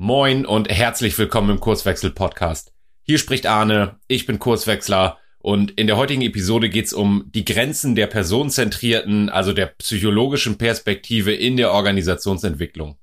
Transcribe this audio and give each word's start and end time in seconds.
Moin 0.00 0.46
und 0.46 0.68
herzlich 0.70 1.18
willkommen 1.18 1.50
im 1.50 1.58
Kurswechsel 1.58 2.12
Podcast. 2.12 2.72
Hier 3.02 3.18
spricht 3.18 3.46
Arne, 3.46 3.98
ich 4.06 4.26
bin 4.26 4.38
Kurswechsler 4.38 5.18
und 5.40 5.72
in 5.72 5.88
der 5.88 5.96
heutigen 5.96 6.22
Episode 6.22 6.68
geht's 6.68 6.92
um 6.92 7.24
die 7.34 7.44
Grenzen 7.44 7.96
der 7.96 8.06
personenzentrierten, 8.06 9.28
also 9.28 9.52
der 9.52 9.66
psychologischen 9.66 10.56
Perspektive 10.56 11.34
in 11.34 11.56
der 11.56 11.72
Organisationsentwicklung. 11.72 12.96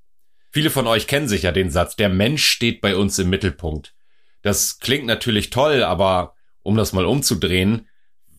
Viele 0.52 0.70
von 0.70 0.88
euch 0.88 1.06
kennen 1.06 1.28
sicher 1.28 1.52
den 1.52 1.70
Satz, 1.70 1.98
der 1.98 2.08
Mensch 2.08 2.46
steht 2.46 2.80
bei 2.80 2.96
uns 2.96 3.20
im 3.20 3.30
Mittelpunkt. 3.30 3.94
Das 4.42 4.80
klingt 4.80 5.06
natürlich 5.06 5.50
toll, 5.50 5.84
aber 5.84 6.36
um 6.64 6.78
das 6.78 6.94
mal 6.94 7.04
umzudrehen, 7.04 7.90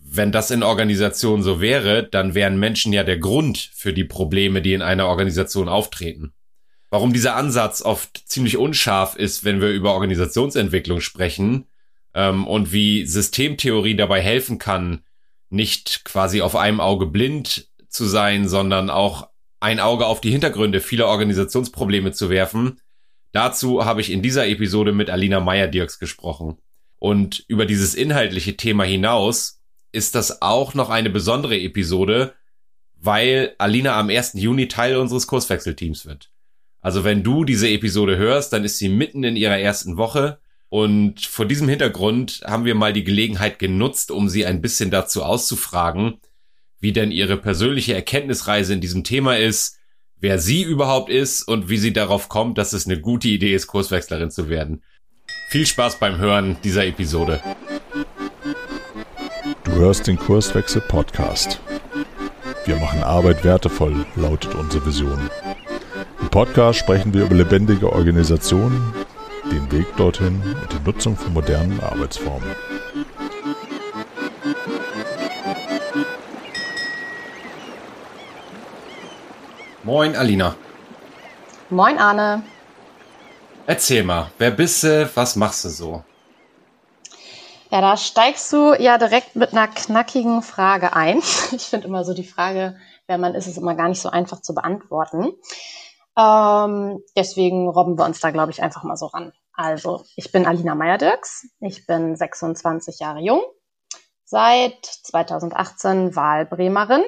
wenn 0.02 0.32
das 0.32 0.50
in 0.50 0.62
Organisationen 0.62 1.42
so 1.42 1.60
wäre, 1.60 2.08
dann 2.08 2.34
wären 2.34 2.58
Menschen 2.58 2.94
ja 2.94 3.04
der 3.04 3.18
Grund 3.18 3.70
für 3.74 3.92
die 3.92 4.04
Probleme, 4.04 4.62
die 4.62 4.72
in 4.72 4.80
einer 4.80 5.08
Organisation 5.08 5.68
auftreten 5.68 6.32
warum 6.90 7.12
dieser 7.12 7.36
Ansatz 7.36 7.82
oft 7.82 8.22
ziemlich 8.26 8.56
unscharf 8.56 9.16
ist, 9.16 9.44
wenn 9.44 9.60
wir 9.60 9.70
über 9.70 9.94
Organisationsentwicklung 9.94 11.00
sprechen 11.00 11.66
ähm, 12.14 12.46
und 12.46 12.72
wie 12.72 13.06
Systemtheorie 13.06 13.96
dabei 13.96 14.20
helfen 14.20 14.58
kann, 14.58 15.04
nicht 15.50 16.04
quasi 16.04 16.42
auf 16.42 16.56
einem 16.56 16.80
Auge 16.80 17.06
blind 17.06 17.68
zu 17.88 18.04
sein, 18.04 18.48
sondern 18.48 18.90
auch 18.90 19.28
ein 19.60 19.80
Auge 19.80 20.06
auf 20.06 20.20
die 20.20 20.30
Hintergründe 20.30 20.80
vieler 20.80 21.06
Organisationsprobleme 21.06 22.12
zu 22.12 22.30
werfen. 22.30 22.80
Dazu 23.32 23.84
habe 23.84 24.00
ich 24.00 24.10
in 24.10 24.22
dieser 24.22 24.46
Episode 24.46 24.92
mit 24.92 25.10
Alina 25.10 25.40
Meyer-Dirks 25.40 25.98
gesprochen. 25.98 26.58
Und 26.98 27.44
über 27.48 27.66
dieses 27.66 27.94
inhaltliche 27.94 28.56
Thema 28.56 28.84
hinaus 28.84 29.60
ist 29.92 30.14
das 30.14 30.42
auch 30.42 30.74
noch 30.74 30.90
eine 30.90 31.10
besondere 31.10 31.58
Episode, 31.58 32.34
weil 32.96 33.54
Alina 33.58 33.98
am 33.98 34.08
1. 34.08 34.34
Juni 34.34 34.68
Teil 34.68 34.96
unseres 34.96 35.26
Kurswechselteams 35.26 36.06
wird. 36.06 36.30
Also 36.86 37.02
wenn 37.02 37.24
du 37.24 37.42
diese 37.42 37.68
Episode 37.68 38.16
hörst, 38.16 38.52
dann 38.52 38.62
ist 38.62 38.78
sie 38.78 38.88
mitten 38.88 39.24
in 39.24 39.34
ihrer 39.34 39.58
ersten 39.58 39.96
Woche. 39.96 40.38
Und 40.68 41.20
vor 41.20 41.44
diesem 41.44 41.68
Hintergrund 41.68 42.42
haben 42.46 42.64
wir 42.64 42.76
mal 42.76 42.92
die 42.92 43.02
Gelegenheit 43.02 43.58
genutzt, 43.58 44.12
um 44.12 44.28
sie 44.28 44.46
ein 44.46 44.60
bisschen 44.62 44.92
dazu 44.92 45.24
auszufragen, 45.24 46.20
wie 46.78 46.92
denn 46.92 47.10
ihre 47.10 47.38
persönliche 47.38 47.92
Erkenntnisreise 47.92 48.72
in 48.72 48.80
diesem 48.80 49.02
Thema 49.02 49.36
ist, 49.36 49.78
wer 50.20 50.38
sie 50.38 50.62
überhaupt 50.62 51.10
ist 51.10 51.42
und 51.42 51.68
wie 51.68 51.78
sie 51.78 51.92
darauf 51.92 52.28
kommt, 52.28 52.56
dass 52.56 52.72
es 52.72 52.86
eine 52.86 53.00
gute 53.00 53.26
Idee 53.26 53.52
ist, 53.52 53.66
Kurswechslerin 53.66 54.30
zu 54.30 54.48
werden. 54.48 54.84
Viel 55.48 55.66
Spaß 55.66 55.98
beim 55.98 56.18
Hören 56.18 56.56
dieser 56.62 56.86
Episode. 56.86 57.42
Du 59.64 59.72
hörst 59.72 60.06
den 60.06 60.18
Kurswechsel 60.18 60.82
Podcast. 60.82 61.60
Wir 62.64 62.76
machen 62.76 63.02
Arbeit 63.02 63.42
wertevoll, 63.42 64.06
lautet 64.14 64.54
unsere 64.54 64.86
Vision. 64.86 65.28
Im 66.20 66.28
Podcast 66.30 66.78
sprechen 66.78 67.12
wir 67.12 67.24
über 67.24 67.34
lebendige 67.34 67.92
Organisationen, 67.92 68.94
den 69.50 69.70
Weg 69.70 69.86
dorthin 69.96 70.42
und 70.42 70.72
die 70.72 70.84
Nutzung 70.84 71.16
von 71.16 71.32
modernen 71.32 71.80
Arbeitsformen. 71.80 72.50
Moin, 79.82 80.16
Alina. 80.16 80.56
Moin, 81.70 81.98
Arne. 81.98 82.42
Erzähl 83.66 84.04
mal, 84.04 84.30
wer 84.38 84.50
bist 84.50 84.84
du, 84.84 85.10
was 85.14 85.36
machst 85.36 85.64
du 85.64 85.68
so? 85.68 86.04
Ja, 87.70 87.80
da 87.80 87.96
steigst 87.96 88.52
du 88.52 88.74
ja 88.74 88.96
direkt 88.96 89.36
mit 89.36 89.52
einer 89.52 89.68
knackigen 89.68 90.42
Frage 90.42 90.94
ein. 90.94 91.20
Ich 91.52 91.62
finde 91.64 91.88
immer 91.88 92.04
so 92.04 92.14
die 92.14 92.24
Frage, 92.24 92.76
wer 93.06 93.18
man 93.18 93.34
ist, 93.34 93.46
ist 93.46 93.58
immer 93.58 93.74
gar 93.74 93.88
nicht 93.88 94.00
so 94.00 94.08
einfach 94.08 94.40
zu 94.40 94.54
beantworten. 94.54 95.32
Ähm, 96.18 97.02
deswegen 97.16 97.68
robben 97.68 97.98
wir 97.98 98.04
uns 98.04 98.20
da, 98.20 98.30
glaube 98.30 98.52
ich, 98.52 98.62
einfach 98.62 98.82
mal 98.82 98.96
so 98.96 99.06
ran. 99.06 99.32
Also, 99.52 100.04
ich 100.16 100.32
bin 100.32 100.46
Alina 100.46 100.74
Meyer-Dirks. 100.74 101.48
Ich 101.60 101.86
bin 101.86 102.16
26 102.16 102.98
Jahre 103.00 103.20
jung. 103.20 103.42
Seit 104.24 104.84
2018 104.84 106.16
Wahlbremerin 106.16 107.04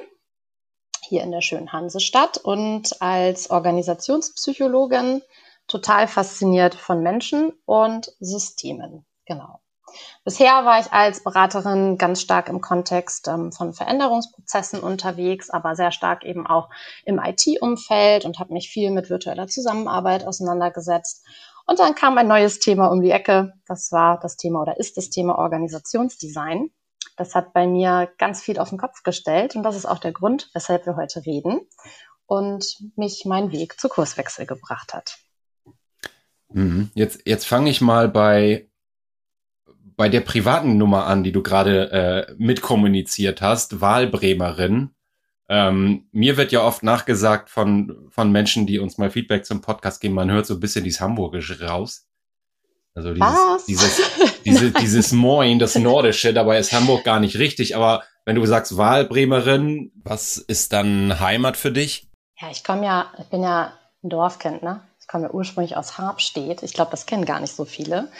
hier 1.01 1.23
in 1.23 1.31
der 1.31 1.41
schönen 1.41 1.71
Hansestadt 1.73 2.37
und 2.37 3.01
als 3.01 3.49
Organisationspsychologin 3.49 5.21
total 5.67 6.07
fasziniert 6.07 6.75
von 6.75 7.01
Menschen 7.01 7.53
und 7.65 8.11
Systemen. 8.19 9.05
Genau. 9.25 9.59
Bisher 10.23 10.65
war 10.65 10.79
ich 10.79 10.91
als 10.91 11.23
Beraterin 11.23 11.97
ganz 11.97 12.21
stark 12.21 12.49
im 12.49 12.61
Kontext 12.61 13.27
ähm, 13.27 13.51
von 13.51 13.73
Veränderungsprozessen 13.73 14.81
unterwegs, 14.81 15.49
aber 15.49 15.75
sehr 15.75 15.91
stark 15.91 16.23
eben 16.23 16.45
auch 16.47 16.69
im 17.05 17.19
IT-Umfeld 17.19 18.25
und 18.25 18.39
habe 18.39 18.53
mich 18.53 18.69
viel 18.69 18.91
mit 18.91 19.09
virtueller 19.09 19.47
Zusammenarbeit 19.47 20.25
auseinandergesetzt. 20.25 21.25
Und 21.65 21.79
dann 21.79 21.95
kam 21.95 22.17
ein 22.17 22.27
neues 22.27 22.59
Thema 22.59 22.87
um 22.87 23.01
die 23.01 23.11
Ecke. 23.11 23.53
Das 23.67 23.91
war 23.91 24.19
das 24.19 24.37
Thema 24.37 24.61
oder 24.61 24.79
ist 24.79 24.97
das 24.97 25.09
Thema 25.09 25.37
Organisationsdesign. 25.37 26.71
Das 27.15 27.35
hat 27.35 27.53
bei 27.53 27.67
mir 27.67 28.09
ganz 28.17 28.41
viel 28.41 28.59
auf 28.59 28.69
den 28.69 28.77
Kopf 28.77 29.03
gestellt 29.03 29.55
und 29.55 29.63
das 29.63 29.75
ist 29.75 29.85
auch 29.85 29.99
der 29.99 30.13
Grund, 30.13 30.49
weshalb 30.53 30.85
wir 30.85 30.95
heute 30.95 31.25
reden 31.25 31.61
und 32.25 32.77
mich 32.95 33.25
mein 33.25 33.51
Weg 33.51 33.79
zu 33.79 33.89
Kurswechsel 33.89 34.45
gebracht 34.45 34.93
hat. 34.93 35.17
Mhm. 36.49 36.91
Jetzt, 36.93 37.21
jetzt 37.25 37.45
fange 37.45 37.69
ich 37.69 37.81
mal 37.81 38.07
bei 38.07 38.68
bei 39.99 40.07
der 40.07 40.21
privaten 40.21 40.77
Nummer 40.77 41.07
an, 41.07 41.25
die 41.25 41.33
du 41.33 41.43
gerade 41.43 41.91
äh, 42.29 42.33
mitkommuniziert 42.37 43.41
hast, 43.41 43.81
Wahlbremerin. 43.81 44.91
Ähm, 45.49 46.07
mir 46.13 46.37
wird 46.37 46.53
ja 46.53 46.63
oft 46.63 46.83
nachgesagt 46.83 47.49
von, 47.49 48.07
von 48.09 48.31
Menschen, 48.31 48.65
die 48.65 48.79
uns 48.79 48.97
mal 48.97 49.11
Feedback 49.11 49.45
zum 49.45 49.59
Podcast 49.59 49.99
geben, 49.99 50.13
man 50.13 50.31
hört 50.31 50.45
so 50.45 50.53
ein 50.53 50.61
bisschen 50.61 50.85
dieses 50.85 51.01
Hamburgische 51.01 51.67
raus. 51.67 52.07
Also 52.95 53.13
dieses, 53.13 53.27
Was? 53.27 53.65
dieses, 53.65 54.01
diese, 54.45 54.71
dieses 54.71 55.11
Moin, 55.11 55.59
das 55.59 55.75
Nordische, 55.75 56.33
dabei 56.33 56.59
ist 56.59 56.71
Hamburg 56.71 57.03
gar 57.03 57.19
nicht 57.19 57.37
richtig. 57.37 57.75
Aber 57.75 58.03
wenn 58.23 58.37
du 58.37 58.45
sagst 58.45 58.77
Wahlbremerin, 58.77 59.91
was 60.05 60.37
ist 60.37 60.71
dann 60.71 61.19
Heimat 61.19 61.57
für 61.57 61.73
dich? 61.73 62.07
Ja, 62.39 62.49
ich 62.49 62.63
komme 62.63 62.85
ja, 62.85 63.11
ich 63.19 63.25
bin 63.25 63.43
ja 63.43 63.73
ein 64.01 64.09
Dorfkind, 64.09 64.63
ne? 64.63 64.79
Komme 65.09 65.25
ja 65.25 65.31
ursprünglich 65.31 65.75
aus 65.75 65.97
Habstedt. 65.97 66.63
Ich 66.63 66.73
glaube, 66.73 66.91
das 66.91 67.05
kennen 67.05 67.25
gar 67.25 67.39
nicht 67.39 67.55
so 67.55 67.65
viele. 67.65 68.11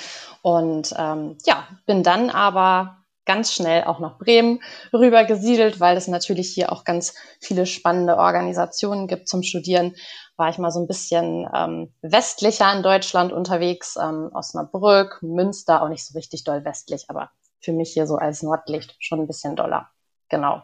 Und 0.41 0.94
ähm, 0.97 1.38
ja, 1.45 1.67
bin 1.85 2.03
dann 2.03 2.29
aber 2.29 3.00
ganz 3.25 3.53
schnell 3.53 3.83
auch 3.83 4.00
nach 4.00 4.17
Bremen 4.17 4.59
rüber 4.91 5.23
gesiedelt, 5.23 5.79
weil 5.79 5.95
es 5.95 6.07
natürlich 6.07 6.51
hier 6.51 6.72
auch 6.72 6.83
ganz 6.83 7.13
viele 7.39 7.67
spannende 7.67 8.17
Organisationen 8.17 9.05
gibt 9.05 9.29
zum 9.29 9.44
Studieren. 9.44 9.95
War 10.35 10.50
ich 10.50 10.57
mal 10.57 10.72
so 10.72 10.79
ein 10.79 10.88
bisschen 10.88 11.47
ähm, 11.53 11.94
westlicher 12.01 12.73
in 12.73 12.81
Deutschland 12.81 13.31
unterwegs, 13.31 13.97
ähm, 14.01 14.31
Osnabrück, 14.33 15.19
Münster, 15.21 15.83
auch 15.83 15.89
nicht 15.89 16.06
so 16.07 16.17
richtig 16.17 16.44
doll 16.44 16.66
westlich, 16.66 17.06
aber 17.07 17.29
für 17.61 17.71
mich 17.71 17.94
hier 17.94 18.07
so 18.07 18.16
als 18.16 18.41
Nordlicht 18.41 18.95
schon 18.97 19.19
ein 19.19 19.27
bisschen 19.27 19.56
doller. 19.56 19.91
Genau. 20.29 20.63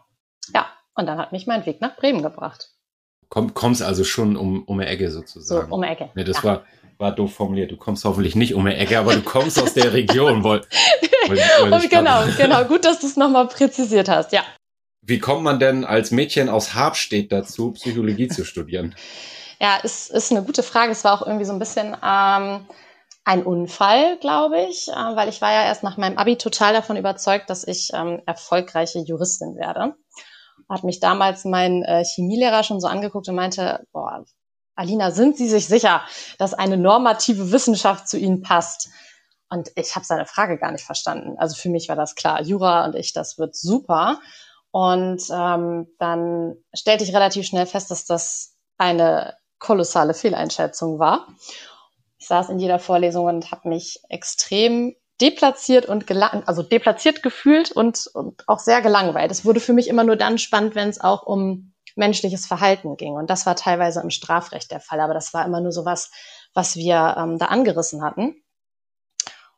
Ja, 0.52 0.66
und 0.96 1.06
dann 1.06 1.20
hat 1.20 1.34
mich 1.34 1.46
mein 1.46 1.68
Weg 1.68 1.82
nach 1.82 1.96
Bremen 1.96 2.24
gebracht. 2.24 2.75
Komm, 3.30 3.54
kommst 3.54 3.82
also 3.82 4.04
schon 4.04 4.36
um, 4.38 4.64
um 4.64 4.80
eine 4.80 4.90
Ecke 4.90 5.12
sozusagen. 5.12 5.70
So, 5.70 5.76
um 5.76 5.82
eine 5.82 5.92
Ecke. 5.92 6.10
Nee, 6.16 6.24
das 6.24 6.38
ja. 6.38 6.44
war, 6.44 6.66
war 6.98 7.14
doof 7.14 7.34
formuliert. 7.34 7.72
Du 7.72 7.78
kommst 7.78 8.06
hoffentlich 8.06 8.36
nicht 8.36 8.54
um 8.54 8.66
eine 8.66 8.78
Ecke, 8.78 9.00
aber 9.00 9.14
du 9.14 9.22
kommst 9.22 9.62
aus 9.62 9.74
der 9.74 9.94
Region. 9.94 10.44
Weil, 10.44 10.62
weil, 11.28 11.72
weil 11.72 11.88
genau, 11.88 12.24
genau. 12.38 12.64
Gut, 12.66 12.86
dass 12.86 13.00
du 13.00 13.08
es 13.08 13.18
nochmal 13.18 13.48
präzisiert 13.48 14.10
hast, 14.10 14.32
ja. 14.32 14.44
Wie 15.02 15.20
kommt 15.20 15.44
man 15.44 15.60
denn 15.60 15.86
als 15.86 16.12
Mädchen 16.12 16.50
aus 16.50 16.74
Habstedt 16.74 17.32
dazu, 17.32 17.74
Psychologie 17.74 18.28
zu 18.28 18.44
studieren? 18.44 18.96
Ja, 19.60 19.78
ist, 19.78 20.10
ist 20.10 20.32
eine 20.32 20.44
gute 20.44 20.64
Frage. 20.64 20.92
Es 20.92 21.04
war 21.04 21.14
auch 21.14 21.26
irgendwie 21.26 21.46
so 21.46 21.54
ein 21.54 21.60
bisschen 21.60 21.96
ähm, 22.04 22.66
ein 23.24 23.44
Unfall, 23.44 24.18
glaube 24.20 24.62
ich, 24.70 24.88
äh, 24.88 25.16
weil 25.16 25.30
ich 25.30 25.42
war 25.42 25.52
ja 25.52 25.64
erst 25.64 25.84
nach 25.84 25.98
meinem 25.98 26.18
Abi 26.18 26.38
total 26.38 26.74
davon 26.74 26.98
überzeugt, 26.98 27.50
dass 27.50 27.68
ich 27.68 27.90
ähm, 27.94 28.22
erfolgreiche 28.26 29.00
Juristin 29.00 29.56
werde. 29.56 29.96
Hat 30.70 30.84
mich 30.84 31.00
damals 31.00 31.46
mein 31.46 31.84
äh, 31.84 32.04
Chemielehrer 32.04 32.64
schon 32.64 32.80
so 32.80 32.88
angeguckt 32.88 33.28
und 33.30 33.36
meinte, 33.36 33.86
boah, 33.92 34.26
Alina, 34.76 35.12
sind 35.12 35.38
Sie 35.38 35.48
sich 35.48 35.68
sicher, 35.68 36.02
dass 36.38 36.54
eine 36.54 36.78
normative 36.78 37.52
Wissenschaft 37.52 38.10
zu 38.10 38.18
Ihnen 38.18 38.42
passt? 38.42 38.90
Und 39.50 39.72
ich 39.76 39.96
habe 39.96 40.06
seine 40.06 40.26
Frage 40.26 40.58
gar 40.58 40.72
nicht 40.72 40.84
verstanden. 40.84 41.38
Also 41.38 41.56
für 41.56 41.70
mich 41.70 41.88
war 41.88 41.96
das 41.96 42.16
klar, 42.16 42.42
Jura 42.42 42.86
und 42.86 42.96
ich, 42.96 43.14
das 43.14 43.38
wird 43.38 43.56
super. 43.56 44.20
Und 44.72 45.22
ähm, 45.32 45.88
dann 46.00 46.56
stellte 46.74 47.04
ich 47.04 47.16
relativ 47.16 47.46
schnell 47.46 47.66
fest, 47.66 47.92
dass 47.92 48.06
das 48.06 48.56
eine 48.78 49.36
kolossale 49.60 50.14
Fehleinschätzung 50.14 51.00
war. 51.00 51.28
Ich 52.18 52.28
saß 52.28 52.50
in 52.50 52.60
jeder 52.60 52.80
Vorlesung 52.80 53.26
und 53.26 53.52
habe 53.52 53.70
mich 53.70 54.02
extrem 54.10 54.96
deplatziert 55.22 55.86
und 55.86 56.10
also 56.48 56.62
deplatziert 56.62 57.24
gefühlt 57.24 57.72
und, 57.72 58.08
und 58.14 58.44
auch 58.48 58.60
sehr 58.60 58.82
gelangweilt. 58.82 59.32
Es 59.32 59.46
wurde 59.46 59.60
für 59.60 59.74
mich 59.74 59.88
immer 59.88 60.04
nur 60.04 60.16
dann 60.16 60.38
spannend, 60.38 60.76
wenn 60.76 60.90
es 60.90 61.00
auch 61.00 61.24
um 61.24 61.74
menschliches 61.96 62.46
Verhalten 62.46 62.98
ging. 62.98 63.14
Und 63.14 63.30
das 63.30 63.46
war 63.46 63.56
teilweise 63.56 64.02
im 64.02 64.10
Strafrecht 64.10 64.72
der 64.72 64.82
Fall, 64.82 65.00
aber 65.00 65.14
das 65.14 65.34
war 65.34 65.46
immer 65.46 65.62
nur 65.62 65.72
so 65.72 65.86
was, 65.86 66.12
was 66.54 66.76
wir 66.76 67.16
ähm, 67.18 67.38
da 67.38 67.46
angerissen 67.46 68.04
hatten. 68.04 68.36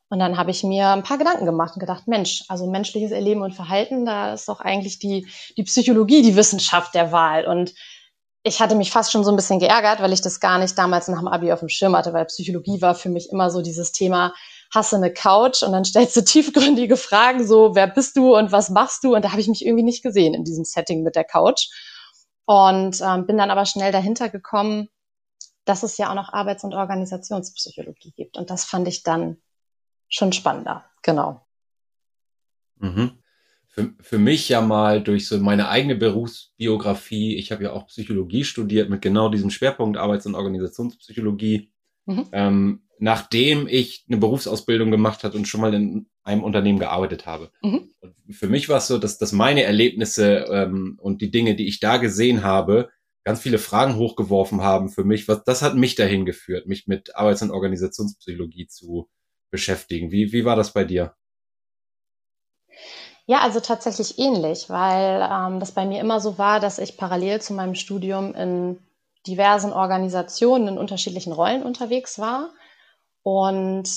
Und 0.10 0.20
dann 0.20 0.38
habe 0.38 0.52
ich 0.52 0.64
mir 0.64 0.90
ein 0.90 1.04
paar 1.04 1.18
Gedanken 1.18 1.46
gemacht 1.46 1.74
und 1.76 1.80
gedacht, 1.80 2.08
Mensch, 2.08 2.46
also 2.48 2.66
menschliches 2.68 3.12
Erleben 3.12 3.42
und 3.42 3.54
Verhalten, 3.54 4.06
da 4.06 4.34
ist 4.34 4.48
doch 4.48 4.62
eigentlich 4.62 5.00
die, 5.00 5.28
die 5.58 5.64
Psychologie, 5.64 6.22
die 6.22 6.38
Wissenschaft 6.38 6.94
der 6.96 7.12
Wahl. 7.12 7.46
Und 7.46 7.74
ich 8.44 8.62
hatte 8.62 8.76
mich 8.76 8.92
fast 8.92 9.12
schon 9.12 9.26
so 9.26 9.32
ein 9.32 9.36
bisschen 9.36 9.60
geärgert, 9.60 10.00
weil 10.02 10.14
ich 10.14 10.22
das 10.22 10.40
gar 10.40 10.60
nicht 10.60 10.78
damals 10.78 11.10
nach 11.10 11.20
dem 11.20 11.28
Abi 11.28 11.52
auf 11.52 11.60
dem 11.60 11.68
Schirm 11.68 11.96
hatte, 11.96 12.14
weil 12.14 12.26
Psychologie 12.26 12.82
war 12.82 12.96
für 12.96 13.10
mich 13.10 13.30
immer 13.32 13.50
so 13.50 13.62
dieses 13.62 13.92
Thema, 13.92 14.34
hast 14.72 14.92
du 14.92 14.98
eine 14.98 15.14
Couch 15.14 15.64
und 15.64 15.72
dann 15.72 15.86
stellst 15.86 16.16
du 16.16 16.22
tiefgründige 16.22 16.98
Fragen, 16.98 17.46
so 17.48 17.76
wer 17.76 17.88
bist 17.88 18.18
du 18.18 18.36
und 18.36 18.52
was 18.52 18.70
machst 18.70 19.04
du? 19.04 19.16
Und 19.16 19.24
da 19.24 19.32
habe 19.32 19.42
ich 19.42 19.48
mich 19.48 19.66
irgendwie 19.66 19.84
nicht 19.84 20.04
gesehen 20.04 20.34
in 20.34 20.44
diesem 20.44 20.66
Setting 20.66 21.04
mit 21.04 21.16
der 21.16 21.24
Couch. 21.24 21.70
Und 22.46 23.02
ähm, 23.02 23.28
bin 23.28 23.38
dann 23.38 23.52
aber 23.52 23.66
schnell 23.66 23.92
dahinter 23.92 24.30
gekommen, 24.30 24.88
dass 25.66 25.84
es 25.84 25.98
ja 25.98 26.10
auch 26.10 26.16
noch 26.16 26.32
Arbeits- 26.32 26.64
und 26.64 26.74
Organisationspsychologie 26.74 28.14
gibt. 28.16 28.38
Und 28.38 28.50
das 28.50 28.64
fand 28.64 28.88
ich 28.88 29.04
dann 29.04 29.38
schon 30.08 30.32
spannender. 30.32 30.86
Genau. 31.02 31.46
Mhm. 32.80 33.20
Für, 33.68 33.94
für 34.00 34.18
mich 34.18 34.50
ja 34.50 34.62
mal 34.62 35.04
durch 35.04 35.28
so 35.28 35.38
meine 35.40 35.70
eigene 35.70 35.96
Berufsbiografie, 35.96 37.36
ich 37.36 37.52
habe 37.52 37.66
ja 37.66 37.74
auch 37.74 37.88
Psychologie 37.88 38.44
studiert 38.44 38.90
mit 38.90 39.02
genau 39.02 39.30
diesem 39.30 39.50
Schwerpunkt 39.50 39.98
Arbeits- 39.98 40.26
und 40.26 40.36
Organisationspsychologie. 40.36 41.72
Mhm. 42.06 42.28
Ähm, 42.32 42.87
nachdem 43.00 43.68
ich 43.68 44.06
eine 44.08 44.18
Berufsausbildung 44.18 44.92
gemacht 44.92 45.24
hat 45.24 45.36
und 45.36 45.48
schon 45.48 45.62
mal 45.62 45.74
in 45.74 46.08
einem 46.24 46.44
Unternehmen 46.44 46.80
gearbeitet 46.80 47.26
habe. 47.26 47.52
Mhm. 47.62 47.94
für 48.32 48.48
mich 48.48 48.68
war 48.70 48.78
es 48.78 48.88
so, 48.88 48.98
dass, 48.98 49.18
dass 49.18 49.32
meine 49.32 49.64
Erlebnisse 49.64 50.46
ähm, 50.52 50.98
und 51.02 51.22
die 51.22 51.32
Dinge, 51.32 51.56
die 51.56 51.68
ich 51.68 51.80
da 51.80 51.98
gesehen 51.98 52.44
habe, 52.44 52.90
ganz 53.24 53.42
viele 53.42 53.60
Fragen 53.60 53.96
hochgeworfen 53.96 54.62
haben 54.62 54.90
für 54.90 55.04
mich. 55.04 55.28
Was, 55.28 55.44
das 55.44 55.62
hat 55.62 55.76
mich 55.76 55.96
dahin 55.96 56.26
geführt, 56.26 56.68
mich 56.68 56.88
mit 56.88 57.16
Arbeits- 57.16 57.42
und 57.42 57.52
Organisationspsychologie 57.52 58.68
zu 58.68 59.10
beschäftigen. 59.50 60.12
Wie, 60.12 60.32
wie 60.34 60.46
war 60.46 60.56
das 60.56 60.74
bei 60.74 60.84
dir? 60.84 61.14
Ja, 63.26 63.40
also 63.40 63.60
tatsächlich 63.60 64.18
ähnlich, 64.20 64.70
weil 64.70 65.22
ähm, 65.22 65.60
das 65.60 65.74
bei 65.74 65.86
mir 65.86 66.00
immer 66.00 66.22
so 66.22 66.38
war, 66.38 66.60
dass 66.60 66.80
ich 66.80 66.98
parallel 66.98 67.42
zu 67.42 67.54
meinem 67.54 67.76
Studium 67.76 68.34
in 68.34 68.80
diversen 69.28 69.74
Organisationen 69.74 70.70
in 70.70 70.78
unterschiedlichen 70.78 71.34
Rollen 71.34 71.64
unterwegs 71.64 72.20
war 72.20 72.52
und 73.28 73.90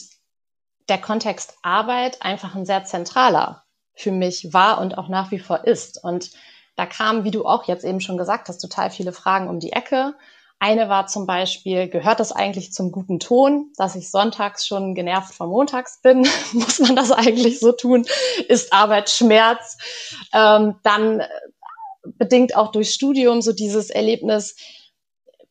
der 0.88 0.98
Kontext 0.98 1.54
Arbeit 1.62 2.20
einfach 2.20 2.56
ein 2.56 2.66
sehr 2.66 2.82
zentraler 2.82 3.62
für 3.94 4.10
mich 4.10 4.52
war 4.52 4.80
und 4.80 4.98
auch 4.98 5.06
nach 5.06 5.30
wie 5.30 5.38
vor 5.38 5.64
ist. 5.66 6.02
Und 6.02 6.32
da 6.74 6.84
kamen, 6.84 7.22
wie 7.22 7.30
du 7.30 7.46
auch 7.46 7.68
jetzt 7.68 7.84
eben 7.84 8.00
schon 8.00 8.18
gesagt 8.18 8.48
hast, 8.48 8.58
total 8.58 8.90
viele 8.90 9.12
Fragen 9.12 9.48
um 9.48 9.60
die 9.60 9.70
Ecke. 9.70 10.16
Eine 10.58 10.88
war 10.88 11.06
zum 11.06 11.28
Beispiel, 11.28 11.88
gehört 11.88 12.18
das 12.18 12.32
eigentlich 12.32 12.72
zum 12.72 12.90
guten 12.90 13.20
Ton, 13.20 13.70
dass 13.76 13.94
ich 13.94 14.10
sonntags 14.10 14.66
schon 14.66 14.96
genervt 14.96 15.32
von 15.32 15.48
montags 15.48 16.00
bin? 16.02 16.26
Muss 16.52 16.80
man 16.80 16.96
das 16.96 17.12
eigentlich 17.12 17.60
so 17.60 17.70
tun? 17.70 18.06
Ist 18.48 18.72
Arbeit 18.72 19.10
Schmerz? 19.10 19.78
Ähm, 20.32 20.74
dann 20.82 21.22
bedingt 22.02 22.56
auch 22.56 22.72
durch 22.72 22.90
Studium 22.90 23.42
so 23.42 23.52
dieses 23.52 23.90
Erlebnis, 23.90 24.56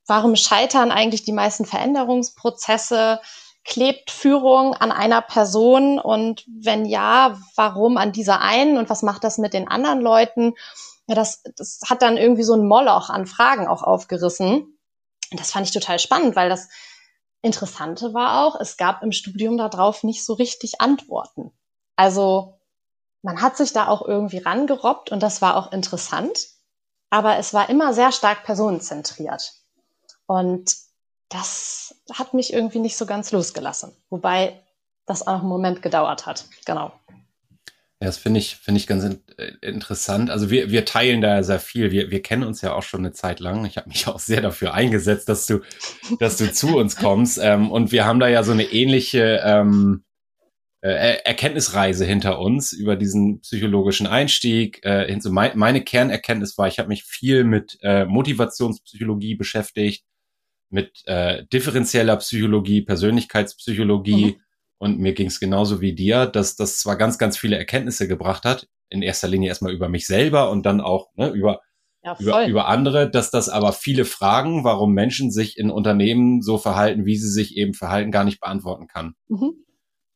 warum 0.06 0.36
scheitern 0.36 0.92
eigentlich 0.92 1.24
die 1.24 1.32
meisten 1.32 1.64
Veränderungsprozesse? 1.64 3.22
Klebt 3.66 4.12
Führung 4.12 4.74
an 4.74 4.92
einer 4.92 5.22
Person 5.22 6.00
und 6.00 6.46
wenn 6.48 6.86
ja, 6.86 7.40
warum 7.56 7.98
an 7.98 8.12
dieser 8.12 8.42
einen 8.42 8.78
und 8.78 8.90
was 8.90 9.04
macht 9.04 9.24
das 9.24 9.38
mit 9.38 9.54
den 9.54 9.68
anderen 9.68 10.02
Leuten? 10.02 10.56
Ja, 11.08 11.16
das, 11.16 11.44
das 11.56 11.82
hat 11.88 12.02
dann 12.02 12.18
irgendwie 12.18 12.44
so 12.44 12.54
ein 12.54 12.68
Moloch 12.68 13.10
an 13.10 13.26
Fragen 13.26 13.68
auch 13.68 13.84
aufgerissen. 13.84 14.78
Und 15.32 15.40
das 15.40 15.52
fand 15.52 15.68
ich 15.68 15.74
total 15.74 16.00
spannend, 16.00 16.36
weil 16.36 16.50
das 16.50 16.70
Interessante 17.42 18.14
war 18.14 18.46
auch, 18.46 18.60
es 18.60 18.76
gab 18.76 19.02
im 19.02 19.12
Studium 19.12 19.58
darauf 19.58 20.04
nicht 20.04 20.26
so 20.26 20.34
richtig 20.34 20.82
Antworten. 20.82 21.52
Also 21.96 22.60
man 23.22 23.42
hat 23.42 23.58
sich 23.58 23.74
da 23.74 23.88
auch 23.88 24.06
irgendwie 24.06 24.40
rangerobbt 24.40 25.12
und 25.12 25.22
das 25.22 25.42
war 25.42 25.56
auch 25.56 25.72
interessant, 25.72 26.48
aber 27.10 27.38
es 27.38 27.54
war 27.54 27.70
immer 27.70 27.94
sehr 27.94 28.12
stark 28.12 28.44
personenzentriert. 28.44 29.54
Und 30.26 30.76
das 31.30 31.96
hat 32.12 32.34
mich 32.34 32.54
irgendwie 32.54 32.80
nicht 32.80 32.98
so 32.98 33.06
ganz 33.06 33.32
losgelassen. 33.32 33.92
Wobei 34.10 34.60
das 35.06 35.26
auch 35.26 35.40
einen 35.40 35.50
Moment 35.50 35.82
gedauert 35.82 36.26
hat. 36.26 36.46
Genau. 36.66 36.92
Ja, 38.02 38.08
das 38.08 38.18
finde 38.18 38.40
ich, 38.40 38.56
finde 38.56 38.80
ich 38.80 38.88
ganz 38.88 39.04
in, 39.04 39.22
äh, 39.38 39.52
interessant. 39.62 40.30
Also 40.30 40.50
wir, 40.50 40.72
wir 40.72 40.86
teilen 40.86 41.20
da 41.20 41.44
sehr 41.44 41.60
viel. 41.60 41.92
Wir, 41.92 42.10
wir 42.12 42.22
kennen 42.22 42.44
uns 42.44 42.62
ja 42.62 42.74
auch 42.74 42.84
schon 42.84 43.02
eine 43.02 43.12
Zeit 43.12 43.42
lang. 43.42 43.66
Ich 43.66 43.78
habe 43.78 43.90
mich 43.90 44.08
auch 44.08 44.20
sehr 44.20 44.42
dafür 44.42 44.74
eingesetzt, 44.74 45.28
dass 45.28 45.46
du, 45.46 45.60
dass 46.20 46.38
du 46.38 46.52
zu 46.52 46.78
uns 46.78 46.96
kommst. 46.96 47.40
Ähm, 47.42 47.72
und 47.72 47.92
wir 47.92 48.06
haben 48.06 48.20
da 48.20 48.28
ja 48.28 48.44
so 48.44 48.54
eine 48.54 48.64
ähnliche 48.64 49.42
ähm, 49.44 50.04
äh, 50.82 51.18
Erkenntnisreise 51.26 52.06
hinter 52.06 52.40
uns 52.40 52.72
über 52.72 52.96
diesen 52.96 53.42
psychologischen 53.42 54.08
Einstieg. 54.08 54.80
Äh, 54.86 55.08
hin 55.08 55.20
zu 55.20 55.30
mein, 55.30 55.58
meine 55.58 55.84
Kernerkenntnis 55.84 56.58
war, 56.58 56.70
ich 56.70 56.80
habe 56.80 56.88
mich 56.88 57.04
viel 57.04 57.44
mit 57.44 57.78
äh, 57.82 58.06
Motivationspsychologie 58.06 59.36
beschäftigt, 59.36 60.06
mit 60.70 61.02
äh, 61.06 61.46
differenzieller 61.52 62.18
Psychologie, 62.18 62.82
Persönlichkeitspsychologie. 62.82 64.26
Mhm. 64.26 64.36
Und 64.78 65.00
mir 65.00 65.14
ging 65.14 65.28
es 65.28 65.40
genauso 65.40 65.82
wie 65.82 65.94
dir, 65.94 66.26
dass 66.26 66.56
das 66.56 66.80
zwar 66.80 66.96
ganz, 66.96 67.18
ganz 67.18 67.38
viele 67.38 67.58
Erkenntnisse 67.58 68.08
gebracht 68.08 68.46
hat, 68.46 68.68
in 68.90 69.02
erster 69.02 69.28
Linie 69.28 69.50
erstmal 69.50 69.74
über 69.74 69.90
mich 69.90 70.08
selber 70.08 70.50
und 70.50 70.66
dann 70.66 70.80
auch 70.80 71.10
ne, 71.16 71.30
über, 71.30 71.62
ja, 72.04 72.16
über, 72.18 72.48
über 72.48 72.68
andere, 72.68 73.10
dass 73.10 73.30
das 73.30 73.50
aber 73.50 73.74
viele 73.74 74.06
Fragen, 74.06 74.64
warum 74.64 74.94
Menschen 74.94 75.32
sich 75.32 75.58
in 75.58 75.70
Unternehmen 75.70 76.42
so 76.42 76.58
verhalten, 76.58 77.06
wie 77.06 77.18
sie 77.18 77.30
sich 77.30 77.58
eben 77.58 77.74
verhalten, 77.74 78.12
gar 78.12 78.24
nicht 78.24 78.40
beantworten 78.40 78.88
kann. 78.88 79.16
Mhm. 79.28 79.66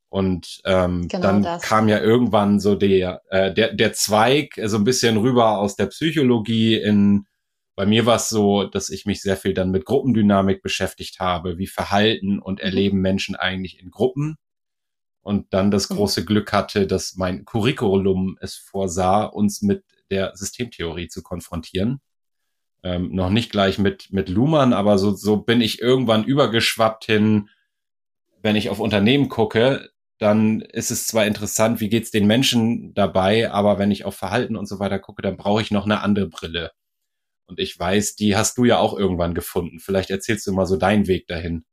Und 0.09 0.61
ähm, 0.65 1.07
genau 1.07 1.23
dann 1.23 1.41
das. 1.41 1.63
kam 1.63 1.89
ja 1.89 1.99
irgendwann 1.99 2.59
so 2.59 2.75
der, 2.75 3.21
äh, 3.29 3.51
der, 3.51 3.73
der 3.73 3.93
Zweig 3.93 4.59
so 4.63 4.77
ein 4.77 4.83
bisschen 4.83 5.17
rüber 5.17 5.57
aus 5.57 5.75
der 5.75 5.87
Psychologie 5.87 6.75
in 6.75 7.25
bei 7.75 7.85
mir 7.85 8.05
war 8.05 8.17
es 8.17 8.29
so, 8.29 8.65
dass 8.65 8.89
ich 8.89 9.05
mich 9.05 9.21
sehr 9.21 9.37
viel 9.37 9.53
dann 9.53 9.71
mit 9.71 9.85
Gruppendynamik 9.85 10.61
beschäftigt 10.61 11.19
habe. 11.19 11.57
Wie 11.57 11.67
verhalten 11.67 12.39
und 12.39 12.59
mhm. 12.59 12.65
erleben 12.65 13.01
Menschen 13.01 13.35
eigentlich 13.35 13.79
in 13.79 13.89
Gruppen? 13.89 14.37
Und 15.21 15.53
dann 15.53 15.71
das 15.71 15.89
mhm. 15.89 15.95
große 15.95 16.25
Glück 16.25 16.53
hatte, 16.53 16.85
dass 16.85 17.15
mein 17.15 17.45
Curriculum 17.45 18.37
es 18.41 18.55
vorsah, 18.55 19.23
uns 19.23 19.61
mit 19.61 19.83
der 20.11 20.35
Systemtheorie 20.35 21.07
zu 21.07 21.23
konfrontieren. 21.23 22.01
Ähm, 22.83 23.15
noch 23.15 23.29
nicht 23.29 23.51
gleich 23.51 23.79
mit, 23.79 24.11
mit 24.11 24.29
Luhmann, 24.29 24.73
aber 24.73 24.97
so, 24.97 25.15
so 25.15 25.37
bin 25.37 25.61
ich 25.61 25.81
irgendwann 25.81 26.25
übergeschwappt 26.25 27.05
hin, 27.05 27.49
wenn 28.41 28.57
ich 28.57 28.69
auf 28.69 28.79
Unternehmen 28.79 29.29
gucke, 29.29 29.89
dann 30.19 30.61
ist 30.61 30.91
es 30.91 31.07
zwar 31.07 31.25
interessant, 31.25 31.79
wie 31.79 31.89
geht's 31.89 32.11
den 32.11 32.27
Menschen 32.27 32.93
dabei, 32.93 33.49
aber 33.51 33.79
wenn 33.79 33.89
ich 33.89 34.05
auf 34.05 34.15
Verhalten 34.15 34.57
und 34.57 34.67
so 34.67 34.79
weiter 34.79 34.99
gucke, 34.99 35.21
dann 35.21 35.37
brauche 35.37 35.61
ich 35.61 35.71
noch 35.71 35.85
eine 35.85 36.01
andere 36.01 36.27
Brille. 36.27 36.71
Und 37.47 37.59
ich 37.59 37.77
weiß, 37.77 38.15
die 38.15 38.35
hast 38.35 38.57
du 38.57 38.65
ja 38.65 38.79
auch 38.79 38.97
irgendwann 38.97 39.33
gefunden. 39.33 39.79
Vielleicht 39.79 40.09
erzählst 40.09 40.47
du 40.47 40.53
mal 40.53 40.65
so 40.65 40.77
deinen 40.77 41.07
Weg 41.07 41.27
dahin. 41.27 41.65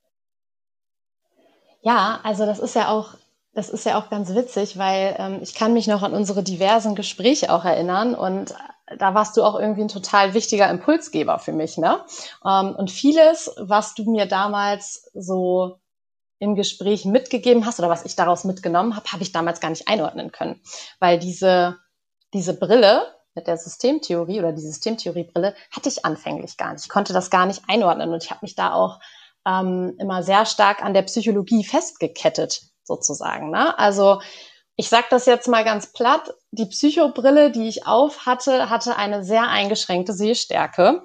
Ja, 1.83 2.21
also 2.23 2.45
das 2.45 2.59
ist 2.59 2.75
ja 2.75 2.89
auch, 2.89 3.15
das 3.55 3.71
ist 3.71 3.87
ja 3.87 3.99
auch 3.99 4.11
ganz 4.11 4.35
witzig, 4.35 4.77
weil 4.79 5.17
ähm, 5.19 5.39
ich 5.43 5.55
kann 5.55 5.73
mich 5.73 5.87
noch 5.87 6.03
an 6.03 6.13
unsere 6.13 6.43
diversen 6.43 6.95
Gespräche 6.95 7.53
auch 7.53 7.65
erinnern 7.65 8.15
und 8.15 8.55
da 8.99 9.15
warst 9.15 9.37
du 9.37 9.45
auch 9.45 9.59
irgendwie 9.59 9.83
ein 9.83 9.89
total 9.89 10.35
wichtiger 10.35 10.69
Impulsgeber 10.69 11.39
für 11.39 11.53
mich, 11.53 11.79
ne? 11.79 12.05
Ähm, 12.45 12.75
und 12.75 12.91
vieles, 12.91 13.55
was 13.57 13.95
du 13.95 14.11
mir 14.11 14.27
damals 14.27 15.09
so 15.15 15.79
im 16.41 16.57
Gespräch 16.57 17.05
mitgegeben 17.05 17.67
hast 17.67 17.79
oder 17.79 17.89
was 17.89 18.05
ich 18.05 18.17
daraus 18.17 18.45
mitgenommen 18.45 18.97
habe, 18.97 19.13
habe 19.13 19.23
ich 19.23 19.31
damals 19.31 19.61
gar 19.61 19.71
nicht 19.71 19.89
einordnen 19.89 20.33
können, 20.33 20.61
weil 20.99 21.19
diese 21.19 21.79
diese 22.35 22.59
Brille, 22.59 23.03
mit 23.35 23.47
der 23.47 23.57
Systemtheorie 23.57 24.41
oder 24.41 24.53
die 24.53 24.61
Systemtheoriebrille 24.61 25.55
hatte 25.71 25.89
ich 25.89 26.05
anfänglich 26.05 26.57
gar 26.57 26.73
nicht. 26.73 26.85
Ich 26.85 26.89
konnte 26.89 27.13
das 27.13 27.31
gar 27.31 27.47
nicht 27.47 27.63
einordnen 27.69 28.13
und 28.13 28.23
ich 28.23 28.31
habe 28.31 28.41
mich 28.43 28.55
da 28.55 28.73
auch 28.73 29.01
ähm, 29.47 29.95
immer 29.99 30.23
sehr 30.23 30.47
stark 30.47 30.83
an 30.83 30.95
der 30.95 31.03
Psychologie 31.03 31.65
festgekettet, 31.65 32.63
sozusagen. 32.83 33.51
Ne? 33.51 33.79
Also 33.79 34.21
ich 34.81 34.89
sage 34.89 35.09
das 35.11 35.27
jetzt 35.27 35.47
mal 35.47 35.63
ganz 35.63 35.93
platt, 35.93 36.33
die 36.53 36.65
Psychobrille, 36.65 37.51
die 37.51 37.69
ich 37.69 37.87
auf 37.87 38.25
hatte, 38.25 38.71
hatte 38.71 38.97
eine 38.97 39.23
sehr 39.23 39.51
eingeschränkte 39.51 40.15
Sehstärke. 40.15 41.03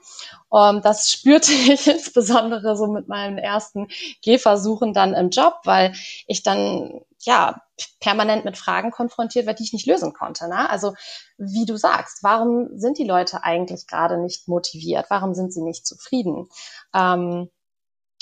Um, 0.48 0.77
ähm, 0.77 0.82
das 0.82 1.12
spürte 1.12 1.51
ich 1.74 1.86
insbesondere 1.86 2.77
so 2.77 2.88
mit 2.88 3.10
meinen 3.10 3.38
ersten 3.38 3.89
Gehversuchen 4.24 4.94
dann 4.94 5.13
im 5.13 5.29
Job, 5.29 5.55
weil 5.65 5.94
ich 6.25 6.41
dann 6.41 7.01
ja 7.20 7.62
permanent 8.00 8.46
mit 8.46 8.58
Fragen 8.58 8.91
konfrontiert 8.91 9.46
war, 9.46 9.53
die 9.53 9.63
ich 9.63 9.74
nicht 9.74 9.88
lösen 9.88 10.13
konnte. 10.13 10.48
Ne? 10.48 10.70
Also 10.70 10.94
wie 11.38 11.65
du 11.65 11.75
sagst, 11.75 12.24
warum 12.24 12.70
sind 12.79 12.98
die 12.98 13.03
Leute 13.03 13.44
eigentlich 13.44 13.88
gerade 13.88 14.17
nicht 14.17 14.48
motiviert? 14.48 15.08
Warum 15.10 15.34
sind 15.34 15.51
sie 15.51 15.62
nicht 15.62 15.86
zufrieden? 15.86 16.48
Ähm, 16.94 17.50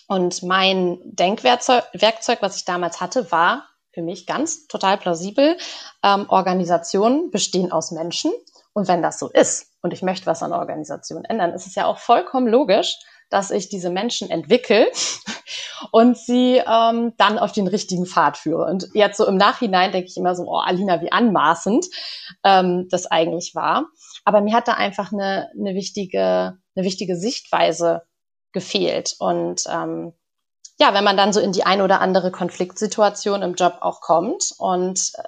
und 0.07 0.41
mein 0.41 0.97
Denkwerkzeug, 1.03 1.83
Werkzeug, 1.93 2.39
was 2.41 2.55
ich 2.55 2.65
damals 2.65 3.01
hatte, 3.01 3.31
war 3.31 3.69
für 3.93 4.01
mich 4.01 4.25
ganz 4.25 4.67
total 4.67 4.97
plausibel. 4.97 5.57
Ähm, 6.03 6.25
Organisationen 6.29 7.31
bestehen 7.31 7.71
aus 7.71 7.91
Menschen. 7.91 8.31
Und 8.73 8.87
wenn 8.87 9.01
das 9.01 9.19
so 9.19 9.29
ist 9.29 9.67
und 9.81 9.93
ich 9.93 10.01
möchte 10.01 10.25
was 10.25 10.41
an 10.41 10.51
Organisationen 10.51 11.25
ändern, 11.25 11.53
ist 11.53 11.67
es 11.67 11.75
ja 11.75 11.85
auch 11.85 11.99
vollkommen 11.99 12.47
logisch, 12.47 12.97
dass 13.29 13.51
ich 13.51 13.69
diese 13.69 13.89
Menschen 13.89 14.29
entwickle 14.29 14.91
und 15.91 16.17
sie 16.17 16.57
ähm, 16.57 17.13
dann 17.17 17.37
auf 17.37 17.51
den 17.51 17.67
richtigen 17.67 18.05
Pfad 18.05 18.37
führe. 18.37 18.65
Und 18.65 18.89
jetzt 18.93 19.17
so 19.17 19.27
im 19.27 19.37
Nachhinein 19.37 19.91
denke 19.91 20.07
ich 20.07 20.17
immer 20.17 20.35
so, 20.35 20.43
oh, 20.47 20.57
Alina, 20.57 21.01
wie 21.01 21.11
anmaßend 21.11 21.85
ähm, 22.43 22.87
das 22.89 23.05
eigentlich 23.05 23.53
war. 23.53 23.87
Aber 24.25 24.41
mir 24.41 24.55
hat 24.55 24.67
da 24.67 24.73
einfach 24.73 25.11
eine, 25.11 25.49
eine 25.57 25.75
wichtige, 25.75 26.57
eine 26.75 26.85
wichtige 26.85 27.15
Sichtweise 27.15 28.03
gefehlt. 28.53 29.15
Und 29.19 29.63
ähm, 29.69 30.13
ja, 30.79 30.93
wenn 30.93 31.03
man 31.03 31.17
dann 31.17 31.33
so 31.33 31.39
in 31.39 31.51
die 31.51 31.65
ein 31.65 31.81
oder 31.81 32.01
andere 32.01 32.31
Konfliktsituation 32.31 33.41
im 33.41 33.55
Job 33.55 33.77
auch 33.81 34.01
kommt 34.01 34.53
und 34.57 35.11
äh, 35.15 35.23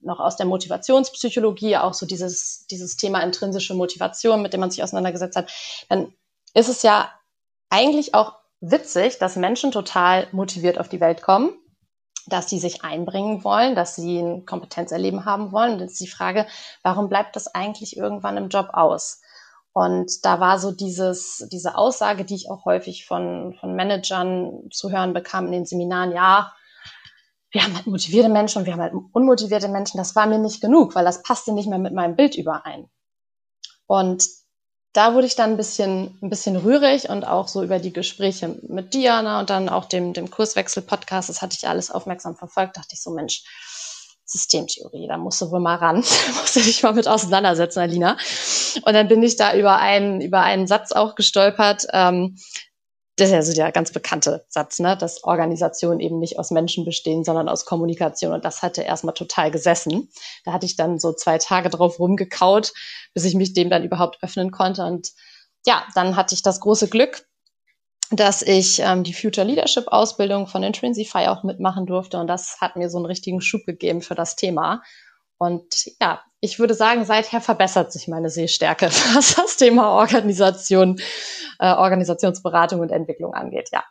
noch 0.00 0.20
aus 0.20 0.36
der 0.36 0.46
Motivationspsychologie, 0.46 1.76
auch 1.76 1.94
so 1.94 2.06
dieses, 2.06 2.66
dieses 2.66 2.96
Thema 2.96 3.20
intrinsische 3.20 3.74
Motivation, 3.74 4.42
mit 4.42 4.52
dem 4.52 4.60
man 4.60 4.70
sich 4.70 4.82
auseinandergesetzt 4.82 5.36
hat, 5.36 5.50
dann 5.88 6.12
ist 6.54 6.68
es 6.68 6.82
ja 6.82 7.12
eigentlich 7.70 8.14
auch 8.14 8.34
witzig, 8.60 9.18
dass 9.18 9.36
Menschen 9.36 9.70
total 9.70 10.28
motiviert 10.32 10.78
auf 10.78 10.88
die 10.88 11.00
Welt 11.00 11.22
kommen, 11.22 11.52
dass 12.26 12.48
sie 12.48 12.58
sich 12.58 12.84
einbringen 12.84 13.44
wollen, 13.44 13.74
dass 13.74 13.94
sie 13.94 14.18
ein 14.18 14.46
Kompetenzerleben 14.46 15.24
haben 15.24 15.52
wollen. 15.52 15.74
Und 15.74 15.80
jetzt 15.80 15.92
ist 15.92 16.00
die 16.00 16.08
Frage, 16.08 16.46
warum 16.82 17.08
bleibt 17.08 17.36
das 17.36 17.54
eigentlich 17.54 17.96
irgendwann 17.96 18.36
im 18.36 18.48
Job 18.48 18.70
aus? 18.72 19.20
Und 19.78 20.24
da 20.24 20.40
war 20.40 20.58
so 20.58 20.72
dieses, 20.72 21.46
diese 21.52 21.76
Aussage, 21.76 22.24
die 22.24 22.34
ich 22.34 22.50
auch 22.50 22.64
häufig 22.64 23.06
von, 23.06 23.54
von 23.60 23.76
Managern 23.76 24.68
zu 24.72 24.90
hören 24.90 25.12
bekam 25.12 25.46
in 25.46 25.52
den 25.52 25.66
Seminaren, 25.66 26.10
ja, 26.10 26.52
wir 27.52 27.62
haben 27.62 27.76
halt 27.76 27.86
motivierte 27.86 28.28
Menschen 28.28 28.58
und 28.58 28.64
wir 28.66 28.72
haben 28.72 28.82
halt 28.82 28.94
unmotivierte 29.12 29.68
Menschen. 29.68 29.96
Das 29.96 30.16
war 30.16 30.26
mir 30.26 30.40
nicht 30.40 30.60
genug, 30.60 30.96
weil 30.96 31.04
das 31.04 31.22
passte 31.22 31.52
nicht 31.52 31.68
mehr 31.68 31.78
mit 31.78 31.94
meinem 31.94 32.16
Bild 32.16 32.34
überein. 32.34 32.90
Und 33.86 34.24
da 34.94 35.14
wurde 35.14 35.28
ich 35.28 35.36
dann 35.36 35.50
ein 35.50 35.56
bisschen, 35.56 36.18
ein 36.22 36.28
bisschen 36.28 36.56
rührig 36.56 37.08
und 37.08 37.24
auch 37.24 37.46
so 37.46 37.62
über 37.62 37.78
die 37.78 37.92
Gespräche 37.92 38.58
mit 38.66 38.94
Diana 38.94 39.38
und 39.38 39.48
dann 39.48 39.68
auch 39.68 39.84
dem, 39.84 40.12
dem 40.12 40.28
Kurswechsel-Podcast, 40.28 41.28
das 41.28 41.40
hatte 41.40 41.56
ich 41.56 41.68
alles 41.68 41.92
aufmerksam 41.92 42.34
verfolgt, 42.34 42.78
dachte 42.78 42.94
ich 42.94 43.00
so, 43.00 43.12
Mensch, 43.12 43.44
Systemtheorie, 44.28 45.08
da 45.08 45.16
musst 45.16 45.40
du 45.40 45.50
wohl 45.50 45.60
mal 45.60 45.76
ran, 45.76 46.02
da 46.26 46.40
musst 46.40 46.56
du 46.56 46.60
dich 46.60 46.82
mal 46.82 46.92
mit 46.92 47.08
auseinandersetzen, 47.08 47.80
Alina. 47.80 48.16
Und 48.82 48.92
dann 48.92 49.08
bin 49.08 49.22
ich 49.22 49.36
da 49.36 49.54
über 49.54 49.78
einen, 49.78 50.20
über 50.20 50.42
einen 50.42 50.66
Satz 50.66 50.92
auch 50.92 51.14
gestolpert, 51.14 51.86
ähm, 51.92 52.36
das 53.18 53.30
ist 53.30 53.34
ja 53.34 53.42
so 53.42 53.52
der 53.52 53.72
ganz 53.72 53.90
bekannte 53.90 54.46
Satz, 54.48 54.78
ne, 54.78 54.96
dass 54.96 55.24
Organisationen 55.24 55.98
eben 55.98 56.20
nicht 56.20 56.38
aus 56.38 56.52
Menschen 56.52 56.84
bestehen, 56.84 57.24
sondern 57.24 57.48
aus 57.48 57.64
Kommunikation. 57.64 58.32
Und 58.32 58.44
das 58.44 58.62
hatte 58.62 58.82
erstmal 58.82 59.14
total 59.14 59.50
gesessen. 59.50 60.08
Da 60.44 60.52
hatte 60.52 60.66
ich 60.66 60.76
dann 60.76 61.00
so 61.00 61.12
zwei 61.12 61.38
Tage 61.38 61.68
drauf 61.68 61.98
rumgekaut, 61.98 62.72
bis 63.14 63.24
ich 63.24 63.34
mich 63.34 63.54
dem 63.54 63.70
dann 63.70 63.82
überhaupt 63.82 64.22
öffnen 64.22 64.52
konnte. 64.52 64.84
Und 64.84 65.10
ja, 65.66 65.84
dann 65.96 66.14
hatte 66.14 66.34
ich 66.36 66.42
das 66.42 66.60
große 66.60 66.88
Glück, 66.88 67.27
dass 68.10 68.42
ich 68.42 68.80
ähm, 68.80 69.04
die 69.04 69.12
Future 69.12 69.46
Leadership 69.46 69.88
Ausbildung 69.88 70.46
von 70.46 70.62
Intrinsify 70.62 71.26
auch 71.28 71.42
mitmachen 71.42 71.86
durfte. 71.86 72.18
Und 72.18 72.26
das 72.26 72.58
hat 72.60 72.76
mir 72.76 72.88
so 72.88 72.98
einen 72.98 73.06
richtigen 73.06 73.40
Schub 73.40 73.64
gegeben 73.66 74.00
für 74.00 74.14
das 74.14 74.36
Thema. 74.36 74.82
Und 75.36 75.86
ja, 76.00 76.20
ich 76.40 76.58
würde 76.58 76.74
sagen, 76.74 77.04
seither 77.04 77.40
verbessert 77.40 77.92
sich 77.92 78.08
meine 78.08 78.30
Sehstärke, 78.30 78.86
was 79.14 79.34
das 79.36 79.56
Thema 79.56 79.90
Organisation, 79.90 81.00
äh, 81.58 81.72
Organisationsberatung 81.72 82.80
und 82.80 82.90
Entwicklung 82.90 83.34
angeht. 83.34 83.68
Ja, 83.72 83.84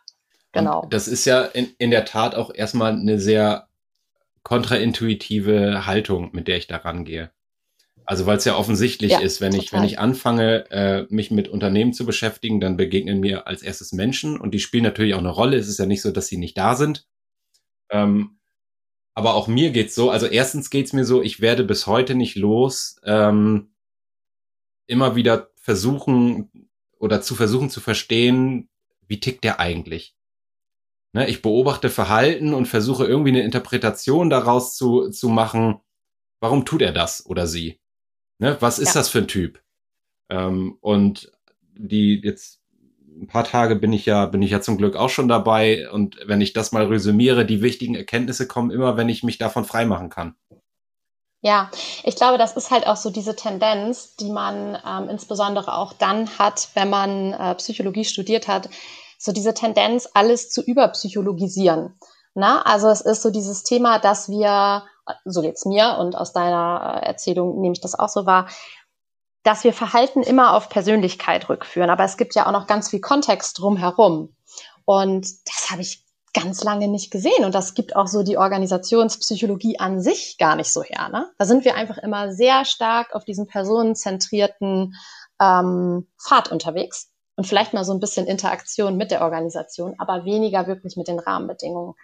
genau. 0.52 0.82
Und 0.82 0.92
das 0.92 1.08
ist 1.08 1.24
ja 1.24 1.42
in, 1.42 1.72
in 1.78 1.90
der 1.90 2.04
Tat 2.04 2.34
auch 2.34 2.52
erstmal 2.52 2.92
eine 2.92 3.18
sehr 3.20 3.68
kontraintuitive 4.42 5.86
Haltung, 5.86 6.30
mit 6.32 6.48
der 6.48 6.56
ich 6.56 6.66
da 6.66 6.78
rangehe. 6.78 7.30
Also 8.10 8.24
weil 8.24 8.38
es 8.38 8.46
ja 8.46 8.56
offensichtlich 8.56 9.12
ja, 9.12 9.20
ist, 9.20 9.42
wenn 9.42 9.50
total. 9.50 9.64
ich 9.64 9.72
wenn 9.74 9.84
ich 9.84 9.98
anfange, 9.98 10.70
äh, 10.70 11.06
mich 11.10 11.30
mit 11.30 11.46
Unternehmen 11.46 11.92
zu 11.92 12.06
beschäftigen, 12.06 12.58
dann 12.58 12.78
begegnen 12.78 13.20
mir 13.20 13.46
als 13.46 13.60
erstes 13.60 13.92
Menschen 13.92 14.40
und 14.40 14.52
die 14.52 14.60
spielen 14.60 14.84
natürlich 14.84 15.12
auch 15.12 15.18
eine 15.18 15.28
Rolle. 15.28 15.58
Es 15.58 15.68
ist 15.68 15.78
ja 15.78 15.84
nicht 15.84 16.00
so, 16.00 16.10
dass 16.10 16.26
sie 16.26 16.38
nicht 16.38 16.56
da 16.56 16.74
sind. 16.74 17.06
Ähm, 17.90 18.38
aber 19.12 19.34
auch 19.34 19.46
mir 19.46 19.72
geht's 19.72 19.94
so. 19.94 20.08
Also 20.08 20.24
erstens 20.24 20.70
geht's 20.70 20.94
mir 20.94 21.04
so, 21.04 21.20
ich 21.20 21.42
werde 21.42 21.64
bis 21.64 21.86
heute 21.86 22.14
nicht 22.14 22.34
los, 22.34 22.98
ähm, 23.04 23.72
immer 24.86 25.14
wieder 25.14 25.50
versuchen 25.56 26.70
oder 26.98 27.20
zu 27.20 27.34
versuchen 27.34 27.68
zu 27.68 27.82
verstehen, 27.82 28.70
wie 29.06 29.20
tickt 29.20 29.44
der 29.44 29.60
eigentlich. 29.60 30.16
Ne, 31.12 31.28
ich 31.28 31.42
beobachte 31.42 31.90
Verhalten 31.90 32.54
und 32.54 32.68
versuche 32.68 33.04
irgendwie 33.04 33.32
eine 33.32 33.42
Interpretation 33.42 34.30
daraus 34.30 34.78
zu, 34.78 35.10
zu 35.10 35.28
machen. 35.28 35.82
Warum 36.40 36.64
tut 36.64 36.80
er 36.80 36.92
das 36.92 37.26
oder 37.26 37.46
sie? 37.46 37.78
Ne, 38.38 38.56
was 38.60 38.78
ist 38.78 38.94
ja. 38.94 39.00
das 39.00 39.08
für 39.08 39.18
ein 39.18 39.28
Typ? 39.28 39.60
Ähm, 40.30 40.78
und 40.80 41.32
die 41.76 42.20
jetzt 42.22 42.60
ein 43.20 43.26
paar 43.26 43.44
Tage 43.44 43.76
bin 43.76 43.92
ich 43.92 44.06
ja, 44.06 44.26
bin 44.26 44.42
ich 44.42 44.50
ja 44.50 44.60
zum 44.60 44.78
Glück 44.78 44.96
auch 44.96 45.10
schon 45.10 45.28
dabei. 45.28 45.90
Und 45.90 46.18
wenn 46.26 46.40
ich 46.40 46.52
das 46.52 46.72
mal 46.72 46.86
resümiere, 46.86 47.44
die 47.44 47.62
wichtigen 47.62 47.94
Erkenntnisse 47.94 48.46
kommen 48.46 48.70
immer, 48.70 48.96
wenn 48.96 49.08
ich 49.08 49.22
mich 49.22 49.38
davon 49.38 49.64
freimachen 49.64 50.08
kann. 50.08 50.36
Ja, 51.40 51.70
ich 52.02 52.16
glaube, 52.16 52.36
das 52.36 52.56
ist 52.56 52.70
halt 52.70 52.86
auch 52.86 52.96
so 52.96 53.10
diese 53.10 53.36
Tendenz, 53.36 54.16
die 54.16 54.30
man 54.30 54.76
ähm, 54.84 55.08
insbesondere 55.08 55.76
auch 55.76 55.92
dann 55.92 56.28
hat, 56.38 56.70
wenn 56.74 56.90
man 56.90 57.32
äh, 57.32 57.54
Psychologie 57.56 58.04
studiert 58.04 58.48
hat, 58.48 58.68
so 59.18 59.32
diese 59.32 59.54
Tendenz, 59.54 60.08
alles 60.14 60.50
zu 60.50 60.62
überpsychologisieren. 60.62 61.96
Na, 62.34 62.62
also 62.62 62.88
es 62.88 63.00
ist 63.00 63.22
so 63.22 63.30
dieses 63.30 63.62
Thema, 63.64 63.98
dass 63.98 64.28
wir, 64.28 64.84
so 65.24 65.42
geht's 65.42 65.64
mir 65.64 65.96
und 65.98 66.16
aus 66.16 66.32
deiner 66.32 67.00
äh, 67.02 67.06
Erzählung 67.06 67.60
nehme 67.60 67.72
ich 67.72 67.80
das 67.80 67.98
auch 67.98 68.08
so 68.08 68.26
wahr, 68.26 68.48
dass 69.42 69.64
wir 69.64 69.72
Verhalten 69.72 70.22
immer 70.22 70.54
auf 70.54 70.68
Persönlichkeit 70.68 71.48
rückführen. 71.48 71.90
Aber 71.90 72.04
es 72.04 72.16
gibt 72.16 72.34
ja 72.34 72.46
auch 72.46 72.52
noch 72.52 72.66
ganz 72.66 72.90
viel 72.90 73.00
Kontext 73.00 73.58
drumherum. 73.58 74.34
Und 74.84 75.26
das 75.46 75.70
habe 75.70 75.82
ich 75.82 76.04
ganz 76.34 76.62
lange 76.62 76.88
nicht 76.88 77.10
gesehen. 77.10 77.44
Und 77.44 77.54
das 77.54 77.74
gibt 77.74 77.96
auch 77.96 78.06
so 78.06 78.22
die 78.22 78.36
Organisationspsychologie 78.36 79.78
an 79.78 80.00
sich 80.00 80.36
gar 80.38 80.56
nicht 80.56 80.72
so 80.72 80.82
her. 80.82 81.08
Ne? 81.08 81.30
Da 81.38 81.44
sind 81.44 81.64
wir 81.64 81.74
einfach 81.74 81.98
immer 81.98 82.32
sehr 82.32 82.64
stark 82.64 83.14
auf 83.14 83.24
diesen 83.24 83.46
personenzentrierten 83.46 84.94
ähm, 85.40 86.06
Pfad 86.20 86.50
unterwegs 86.50 87.10
und 87.36 87.46
vielleicht 87.46 87.72
mal 87.72 87.84
so 87.84 87.92
ein 87.92 88.00
bisschen 88.00 88.26
Interaktion 88.26 88.96
mit 88.96 89.10
der 89.10 89.22
Organisation, 89.22 89.94
aber 89.98 90.24
weniger 90.24 90.66
wirklich 90.66 90.96
mit 90.96 91.08
den 91.08 91.18
Rahmenbedingungen. 91.18 91.94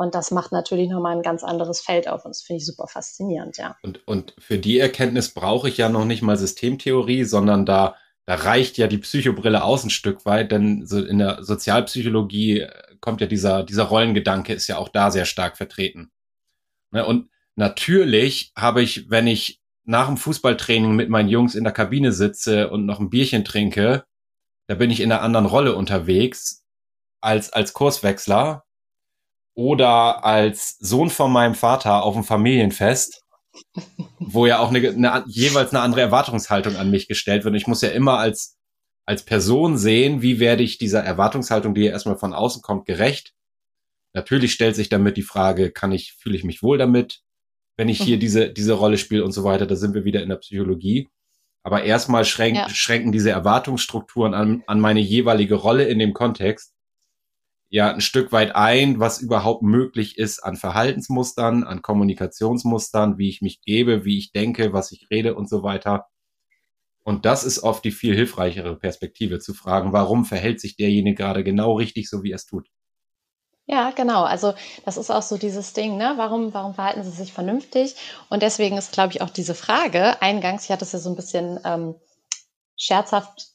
Und 0.00 0.14
das 0.14 0.30
macht 0.30 0.52
natürlich 0.52 0.88
nochmal 0.88 1.16
ein 1.16 1.22
ganz 1.22 1.42
anderes 1.42 1.80
Feld 1.80 2.08
auf 2.08 2.24
und 2.24 2.30
das 2.30 2.42
finde 2.42 2.58
ich 2.58 2.66
super 2.66 2.86
faszinierend, 2.86 3.56
ja. 3.56 3.76
Und, 3.82 4.06
und 4.06 4.32
für 4.38 4.56
die 4.56 4.78
Erkenntnis 4.78 5.34
brauche 5.34 5.68
ich 5.68 5.76
ja 5.76 5.88
noch 5.88 6.04
nicht 6.04 6.22
mal 6.22 6.36
Systemtheorie, 6.36 7.24
sondern 7.24 7.66
da, 7.66 7.96
da 8.24 8.36
reicht 8.36 8.78
ja 8.78 8.86
die 8.86 8.98
Psychobrille 8.98 9.64
aus 9.64 9.82
ein 9.82 9.90
Stück 9.90 10.24
weit, 10.24 10.52
denn 10.52 10.86
so 10.86 11.04
in 11.04 11.18
der 11.18 11.42
Sozialpsychologie 11.42 12.60
äh, 12.60 12.70
kommt 13.00 13.20
ja 13.20 13.26
dieser, 13.26 13.64
dieser 13.64 13.82
Rollengedanke 13.82 14.54
ist 14.54 14.68
ja 14.68 14.78
auch 14.78 14.88
da 14.88 15.10
sehr 15.10 15.24
stark 15.24 15.56
vertreten. 15.56 16.12
Ne? 16.92 17.04
Und 17.04 17.28
natürlich 17.56 18.52
habe 18.56 18.82
ich, 18.82 19.10
wenn 19.10 19.26
ich 19.26 19.60
nach 19.82 20.06
dem 20.06 20.16
Fußballtraining 20.16 20.94
mit 20.94 21.08
meinen 21.08 21.28
Jungs 21.28 21.56
in 21.56 21.64
der 21.64 21.72
Kabine 21.72 22.12
sitze 22.12 22.70
und 22.70 22.86
noch 22.86 23.00
ein 23.00 23.10
Bierchen 23.10 23.44
trinke, 23.44 24.04
da 24.68 24.76
bin 24.76 24.92
ich 24.92 25.00
in 25.00 25.10
einer 25.10 25.22
anderen 25.22 25.46
Rolle 25.46 25.74
unterwegs 25.74 26.64
als, 27.20 27.52
als 27.52 27.72
Kurswechsler 27.72 28.64
oder 29.58 30.24
als 30.24 30.76
Sohn 30.78 31.10
von 31.10 31.32
meinem 31.32 31.56
Vater 31.56 32.04
auf 32.04 32.14
dem 32.14 32.22
Familienfest, 32.22 33.24
wo 34.20 34.46
ja 34.46 34.60
auch 34.60 34.70
eine, 34.70 34.90
eine, 34.90 35.24
jeweils 35.26 35.70
eine 35.70 35.80
andere 35.80 36.00
Erwartungshaltung 36.00 36.76
an 36.76 36.92
mich 36.92 37.08
gestellt 37.08 37.42
wird. 37.42 37.54
Und 37.54 37.56
ich 37.56 37.66
muss 37.66 37.82
ja 37.82 37.88
immer 37.88 38.18
als, 38.18 38.56
als 39.04 39.24
Person 39.24 39.76
sehen, 39.76 40.22
wie 40.22 40.38
werde 40.38 40.62
ich 40.62 40.78
dieser 40.78 41.02
Erwartungshaltung, 41.02 41.74
die 41.74 41.80
ja 41.80 41.90
erstmal 41.90 42.16
von 42.16 42.34
außen 42.34 42.62
kommt, 42.62 42.86
gerecht. 42.86 43.32
Natürlich 44.14 44.52
stellt 44.52 44.76
sich 44.76 44.90
damit 44.90 45.16
die 45.16 45.22
Frage, 45.22 45.72
kann 45.72 45.90
ich, 45.90 46.12
fühle 46.12 46.36
ich 46.36 46.44
mich 46.44 46.62
wohl 46.62 46.78
damit, 46.78 47.22
wenn 47.76 47.88
ich 47.88 48.00
hier 48.00 48.14
mhm. 48.14 48.20
diese, 48.20 48.50
diese 48.50 48.74
Rolle 48.74 48.96
spiele 48.96 49.24
und 49.24 49.32
so 49.32 49.42
weiter. 49.42 49.66
Da 49.66 49.74
sind 49.74 49.92
wir 49.92 50.04
wieder 50.04 50.22
in 50.22 50.28
der 50.28 50.36
Psychologie. 50.36 51.08
Aber 51.64 51.82
erstmal 51.82 52.24
schränk, 52.24 52.56
ja. 52.56 52.70
schränken 52.70 53.10
diese 53.10 53.30
Erwartungsstrukturen 53.30 54.34
an, 54.34 54.62
an 54.68 54.78
meine 54.78 55.00
jeweilige 55.00 55.56
Rolle 55.56 55.88
in 55.88 55.98
dem 55.98 56.14
Kontext 56.14 56.77
ja 57.68 57.92
ein 57.92 58.00
Stück 58.00 58.32
weit 58.32 58.54
ein, 58.56 58.98
was 58.98 59.20
überhaupt 59.20 59.62
möglich 59.62 60.18
ist 60.18 60.40
an 60.40 60.56
Verhaltensmustern, 60.56 61.64
an 61.64 61.82
Kommunikationsmustern, 61.82 63.18
wie 63.18 63.28
ich 63.28 63.42
mich 63.42 63.60
gebe, 63.62 64.04
wie 64.04 64.18
ich 64.18 64.32
denke, 64.32 64.72
was 64.72 64.92
ich 64.92 65.08
rede 65.10 65.34
und 65.34 65.48
so 65.48 65.62
weiter. 65.62 66.06
Und 67.04 67.24
das 67.24 67.44
ist 67.44 67.62
oft 67.62 67.84
die 67.84 67.90
viel 67.90 68.14
hilfreichere 68.14 68.76
Perspektive 68.76 69.38
zu 69.38 69.54
fragen, 69.54 69.92
warum 69.92 70.24
verhält 70.24 70.60
sich 70.60 70.76
derjenige 70.76 71.16
gerade 71.16 71.42
genau 71.44 71.74
richtig, 71.74 72.08
so 72.08 72.22
wie 72.22 72.32
er 72.32 72.36
es 72.36 72.46
tut. 72.46 72.68
Ja, 73.70 73.90
genau. 73.90 74.24
Also 74.24 74.54
das 74.86 74.96
ist 74.96 75.10
auch 75.10 75.22
so 75.22 75.36
dieses 75.36 75.74
Ding, 75.74 75.98
ne? 75.98 76.14
Warum, 76.16 76.54
warum 76.54 76.74
verhalten 76.74 77.02
sie 77.02 77.10
sich 77.10 77.34
vernünftig? 77.34 77.96
Und 78.30 78.42
deswegen 78.42 78.78
ist, 78.78 78.92
glaube 78.92 79.12
ich, 79.12 79.20
auch 79.20 79.28
diese 79.28 79.54
Frage 79.54 80.20
eingangs, 80.22 80.64
ich 80.64 80.70
hatte 80.70 80.84
es 80.84 80.92
ja 80.92 80.98
so 80.98 81.10
ein 81.10 81.16
bisschen 81.16 81.60
ähm, 81.64 81.94
scherzhaft 82.78 83.48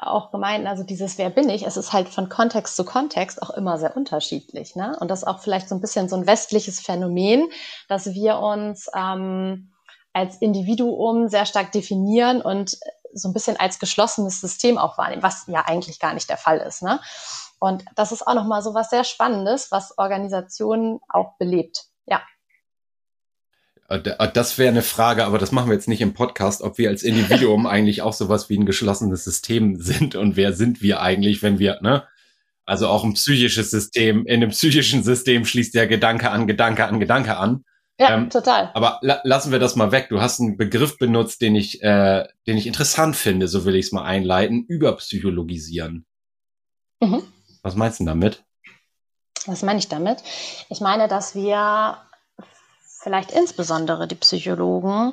auch 0.00 0.30
gemeint, 0.30 0.66
also 0.66 0.82
dieses 0.82 1.16
Wer 1.18 1.30
bin 1.30 1.48
ich, 1.48 1.66
es 1.66 1.76
ist 1.76 1.92
halt 1.92 2.08
von 2.08 2.28
Kontext 2.28 2.76
zu 2.76 2.84
Kontext 2.84 3.40
auch 3.42 3.50
immer 3.50 3.78
sehr 3.78 3.96
unterschiedlich. 3.96 4.76
Ne? 4.76 4.96
Und 5.00 5.10
das 5.10 5.20
ist 5.20 5.28
auch 5.28 5.40
vielleicht 5.40 5.68
so 5.68 5.74
ein 5.74 5.80
bisschen 5.80 6.08
so 6.08 6.16
ein 6.16 6.26
westliches 6.26 6.80
Phänomen, 6.80 7.48
dass 7.88 8.12
wir 8.12 8.38
uns 8.38 8.90
ähm, 8.94 9.72
als 10.12 10.36
Individuum 10.36 11.28
sehr 11.28 11.46
stark 11.46 11.72
definieren 11.72 12.42
und 12.42 12.76
so 13.14 13.28
ein 13.28 13.32
bisschen 13.32 13.58
als 13.58 13.78
geschlossenes 13.78 14.40
System 14.40 14.78
auch 14.78 14.98
wahrnehmen, 14.98 15.22
was 15.22 15.46
ja 15.46 15.64
eigentlich 15.66 15.98
gar 16.00 16.14
nicht 16.14 16.28
der 16.28 16.36
Fall 16.36 16.58
ist. 16.58 16.82
Ne? 16.82 17.00
Und 17.58 17.84
das 17.94 18.12
ist 18.12 18.26
auch 18.26 18.34
nochmal 18.34 18.62
so 18.62 18.74
was 18.74 18.90
sehr 18.90 19.04
Spannendes, 19.04 19.70
was 19.70 19.96
Organisationen 19.96 21.00
auch 21.08 21.36
belebt. 21.38 21.84
Ja. 22.06 22.20
Äh, 23.92 24.08
äh, 24.08 24.32
das 24.32 24.58
wäre 24.58 24.70
eine 24.70 24.82
Frage, 24.82 25.24
aber 25.24 25.38
das 25.38 25.52
machen 25.52 25.68
wir 25.68 25.74
jetzt 25.74 25.88
nicht 25.88 26.00
im 26.00 26.14
Podcast, 26.14 26.62
ob 26.62 26.78
wir 26.78 26.88
als 26.88 27.02
Individuum 27.02 27.66
eigentlich 27.68 28.02
auch 28.02 28.12
sowas 28.12 28.48
wie 28.48 28.58
ein 28.58 28.66
geschlossenes 28.66 29.24
System 29.24 29.76
sind 29.76 30.14
und 30.14 30.36
wer 30.36 30.52
sind 30.52 30.82
wir 30.82 31.02
eigentlich, 31.02 31.42
wenn 31.42 31.58
wir, 31.58 31.78
ne? 31.82 32.04
Also 32.64 32.86
auch 32.88 33.02
ein 33.02 33.14
psychisches 33.14 33.70
System. 33.70 34.24
In 34.24 34.36
einem 34.36 34.50
psychischen 34.50 35.02
System 35.02 35.44
schließt 35.44 35.74
der 35.74 35.88
Gedanke 35.88 36.30
an 36.30 36.46
Gedanke 36.46 36.86
an 36.86 37.00
Gedanke 37.00 37.36
an. 37.36 37.64
Ja, 37.98 38.14
ähm, 38.14 38.30
total. 38.30 38.70
Aber 38.74 38.98
la 39.02 39.20
lassen 39.24 39.50
wir 39.50 39.58
das 39.58 39.74
mal 39.74 39.90
weg. 39.90 40.06
Du 40.08 40.20
hast 40.20 40.40
einen 40.40 40.56
Begriff 40.56 40.96
benutzt, 40.96 41.42
den 41.42 41.56
ich, 41.56 41.82
äh, 41.82 42.24
den 42.46 42.56
ich 42.56 42.68
interessant 42.68 43.16
finde, 43.16 43.48
so 43.48 43.64
will 43.64 43.74
ich 43.74 43.86
es 43.86 43.92
mal 43.92 44.04
einleiten, 44.04 44.64
überpsychologisieren. 44.64 46.06
Mhm. 47.00 47.24
Was 47.62 47.74
meinst 47.74 47.98
du 47.98 48.04
damit? 48.04 48.44
Was 49.46 49.62
meine 49.62 49.80
ich 49.80 49.88
damit? 49.88 50.22
Ich 50.70 50.80
meine, 50.80 51.08
dass 51.08 51.34
wir 51.34 51.98
vielleicht 53.02 53.32
insbesondere 53.32 54.06
die 54.06 54.14
Psychologen 54.14 55.12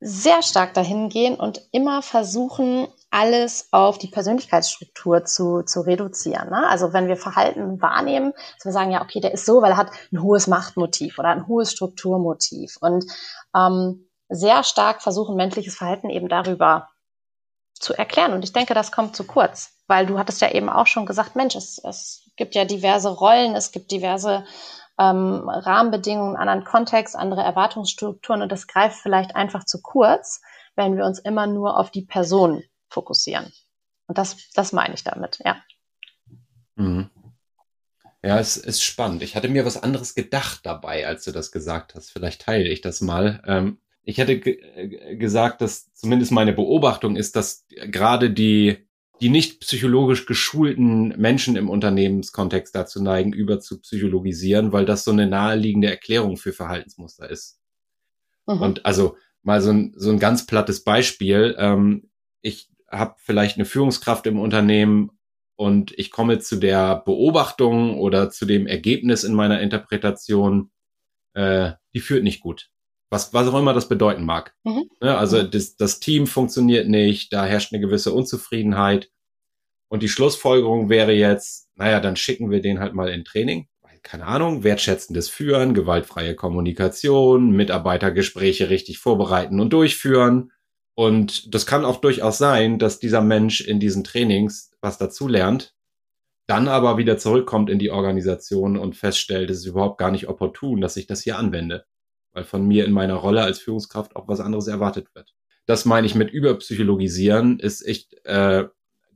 sehr 0.00 0.42
stark 0.42 0.74
dahin 0.74 1.08
gehen 1.08 1.34
und 1.34 1.60
immer 1.72 2.02
versuchen, 2.02 2.86
alles 3.10 3.68
auf 3.72 3.98
die 3.98 4.06
Persönlichkeitsstruktur 4.06 5.24
zu, 5.24 5.62
zu 5.62 5.80
reduzieren. 5.80 6.50
Ne? 6.50 6.68
Also 6.68 6.92
wenn 6.92 7.08
wir 7.08 7.16
Verhalten 7.16 7.82
wahrnehmen, 7.82 8.32
dass 8.56 8.66
wir 8.66 8.72
sagen, 8.72 8.92
ja, 8.92 9.02
okay, 9.02 9.20
der 9.20 9.32
ist 9.32 9.44
so, 9.44 9.60
weil 9.60 9.72
er 9.72 9.76
hat 9.76 9.90
ein 10.12 10.22
hohes 10.22 10.46
Machtmotiv 10.46 11.18
oder 11.18 11.30
ein 11.30 11.48
hohes 11.48 11.72
Strukturmotiv 11.72 12.76
und 12.80 13.06
ähm, 13.56 14.08
sehr 14.28 14.62
stark 14.62 15.02
versuchen, 15.02 15.36
menschliches 15.36 15.74
Verhalten 15.74 16.10
eben 16.10 16.28
darüber 16.28 16.90
zu 17.74 17.94
erklären. 17.94 18.34
Und 18.34 18.44
ich 18.44 18.52
denke, 18.52 18.74
das 18.74 18.92
kommt 18.92 19.16
zu 19.16 19.24
kurz, 19.24 19.72
weil 19.86 20.06
du 20.06 20.18
hattest 20.18 20.40
ja 20.40 20.50
eben 20.50 20.68
auch 20.68 20.86
schon 20.86 21.06
gesagt, 21.06 21.34
Mensch, 21.34 21.56
es, 21.56 21.78
es 21.82 22.30
gibt 22.36 22.54
ja 22.54 22.64
diverse 22.64 23.08
Rollen, 23.08 23.56
es 23.56 23.72
gibt 23.72 23.90
diverse 23.90 24.44
ähm, 24.98 25.48
Rahmenbedingungen, 25.48 26.36
anderen 26.36 26.64
Kontext, 26.64 27.16
andere 27.16 27.42
Erwartungsstrukturen 27.42 28.42
und 28.42 28.50
das 28.50 28.66
greift 28.66 28.98
vielleicht 29.00 29.36
einfach 29.36 29.64
zu 29.64 29.80
kurz, 29.80 30.40
wenn 30.74 30.96
wir 30.96 31.04
uns 31.04 31.18
immer 31.18 31.46
nur 31.46 31.78
auf 31.78 31.90
die 31.90 32.02
Person 32.02 32.62
fokussieren. 32.88 33.52
Und 34.06 34.18
das, 34.18 34.50
das 34.54 34.72
meine 34.72 34.94
ich 34.94 35.04
damit, 35.04 35.38
ja. 35.44 35.56
Mhm. 36.76 37.10
Ja, 38.22 38.40
es 38.40 38.56
ist 38.56 38.82
spannend. 38.82 39.22
Ich 39.22 39.36
hatte 39.36 39.48
mir 39.48 39.64
was 39.64 39.80
anderes 39.80 40.14
gedacht 40.14 40.60
dabei, 40.64 41.06
als 41.06 41.24
du 41.24 41.30
das 41.30 41.52
gesagt 41.52 41.94
hast. 41.94 42.10
Vielleicht 42.10 42.42
teile 42.42 42.68
ich 42.68 42.80
das 42.80 43.00
mal. 43.00 43.40
Ähm, 43.46 43.78
ich 44.02 44.18
hätte 44.18 44.32
äh, 44.32 45.16
gesagt, 45.16 45.60
dass 45.60 45.92
zumindest 45.92 46.32
meine 46.32 46.52
Beobachtung 46.52 47.14
ist, 47.14 47.36
dass 47.36 47.66
gerade 47.68 48.30
die 48.30 48.87
die 49.20 49.28
nicht 49.28 49.60
psychologisch 49.60 50.26
geschulten 50.26 51.08
Menschen 51.16 51.56
im 51.56 51.68
Unternehmenskontext 51.68 52.74
dazu 52.74 53.02
neigen, 53.02 53.32
über 53.32 53.60
zu 53.60 53.80
psychologisieren, 53.80 54.72
weil 54.72 54.84
das 54.84 55.04
so 55.04 55.10
eine 55.10 55.26
naheliegende 55.26 55.90
Erklärung 55.90 56.36
für 56.36 56.52
Verhaltensmuster 56.52 57.28
ist. 57.28 57.58
Mhm. 58.46 58.62
Und 58.62 58.86
also 58.86 59.16
mal 59.42 59.60
so 59.60 59.70
ein, 59.70 59.94
so 59.96 60.10
ein 60.10 60.18
ganz 60.18 60.46
plattes 60.46 60.84
Beispiel. 60.84 61.56
Ähm, 61.58 62.10
ich 62.42 62.70
habe 62.90 63.16
vielleicht 63.18 63.56
eine 63.56 63.64
Führungskraft 63.64 64.26
im 64.26 64.38
Unternehmen 64.38 65.10
und 65.56 65.92
ich 65.98 66.10
komme 66.10 66.38
zu 66.38 66.56
der 66.56 67.02
Beobachtung 67.04 67.98
oder 67.98 68.30
zu 68.30 68.46
dem 68.46 68.66
Ergebnis 68.66 69.24
in 69.24 69.34
meiner 69.34 69.60
Interpretation, 69.60 70.70
äh, 71.34 71.72
die 71.92 72.00
führt 72.00 72.22
nicht 72.22 72.40
gut. 72.40 72.70
Was, 73.10 73.32
was 73.32 73.48
auch 73.48 73.58
immer 73.58 73.72
das 73.72 73.88
bedeuten 73.88 74.24
mag. 74.24 74.54
Mhm. 74.64 74.90
Ne, 75.00 75.16
also 75.16 75.42
mhm. 75.42 75.50
das, 75.50 75.76
das 75.76 76.00
Team 76.00 76.26
funktioniert 76.26 76.88
nicht, 76.88 77.32
da 77.32 77.44
herrscht 77.44 77.72
eine 77.72 77.80
gewisse 77.80 78.12
Unzufriedenheit. 78.12 79.10
Und 79.88 80.02
die 80.02 80.08
Schlussfolgerung 80.08 80.90
wäre 80.90 81.12
jetzt, 81.12 81.70
naja, 81.76 82.00
dann 82.00 82.16
schicken 82.16 82.50
wir 82.50 82.60
den 82.60 82.80
halt 82.80 82.94
mal 82.94 83.08
in 83.08 83.24
Training. 83.24 83.68
Keine 84.02 84.26
Ahnung, 84.26 84.62
wertschätzendes 84.62 85.28
Führen, 85.28 85.74
gewaltfreie 85.74 86.34
Kommunikation, 86.34 87.50
Mitarbeitergespräche 87.50 88.70
richtig 88.70 88.98
vorbereiten 88.98 89.60
und 89.60 89.70
durchführen. 89.72 90.52
Und 90.94 91.54
das 91.54 91.66
kann 91.66 91.84
auch 91.84 92.00
durchaus 92.00 92.38
sein, 92.38 92.78
dass 92.78 93.00
dieser 93.00 93.20
Mensch 93.20 93.60
in 93.60 93.80
diesen 93.80 94.04
Trainings 94.04 94.72
was 94.80 94.98
dazu 94.98 95.28
lernt, 95.28 95.74
dann 96.46 96.68
aber 96.68 96.96
wieder 96.96 97.18
zurückkommt 97.18 97.70
in 97.70 97.78
die 97.78 97.90
Organisation 97.90 98.78
und 98.78 98.96
feststellt, 98.96 99.50
es 99.50 99.58
ist 99.58 99.66
überhaupt 99.66 99.98
gar 99.98 100.10
nicht 100.10 100.28
opportun, 100.28 100.80
dass 100.80 100.96
ich 100.96 101.06
das 101.06 101.22
hier 101.22 101.38
anwende, 101.38 101.84
weil 102.38 102.44
von 102.44 102.64
mir 102.64 102.84
in 102.84 102.92
meiner 102.92 103.16
Rolle 103.16 103.42
als 103.42 103.58
Führungskraft 103.58 104.14
auch 104.14 104.28
was 104.28 104.38
anderes 104.38 104.68
erwartet 104.68 105.14
wird. 105.14 105.34
Das 105.66 105.84
meine 105.84 106.06
ich 106.06 106.14
mit 106.14 106.30
überpsychologisieren, 106.30 107.58
ist 107.58 107.84
echt 107.84 108.14
äh, 108.24 108.68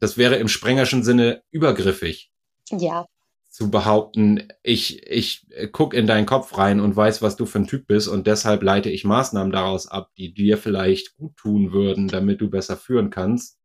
das 0.03 0.17
wäre 0.17 0.35
im 0.35 0.49
sprengerschen 0.49 1.05
Sinne 1.05 1.45
übergriffig. 1.53 2.33
Ja. 2.71 3.07
Zu 3.49 3.71
behaupten, 3.71 4.49
ich, 4.65 5.07
ich 5.07 5.47
guck 5.71 5.95
in 5.95 6.09
deinen 6.09 6.27
Kopf 6.27 6.59
rein 6.59 6.81
und 6.81 6.97
weiß, 6.97 7.23
was 7.23 7.37
du 7.37 7.47
für 7.47 7.61
ein 7.61 7.69
Typ 7.69 7.87
bist 7.87 8.09
und 8.09 8.27
deshalb 8.27 8.65
leite 8.65 8.91
ich 8.91 9.05
Maßnahmen 9.05 9.53
daraus 9.53 9.87
ab, 9.87 10.11
die 10.19 10.35
dir 10.35 10.59
vielleicht 10.59 11.17
gut 11.19 11.37
tun 11.37 11.73
würden, 11.73 12.09
damit 12.09 12.41
du 12.41 12.51
besser 12.51 12.77
führen 12.77 13.11
kannst, 13.11 13.61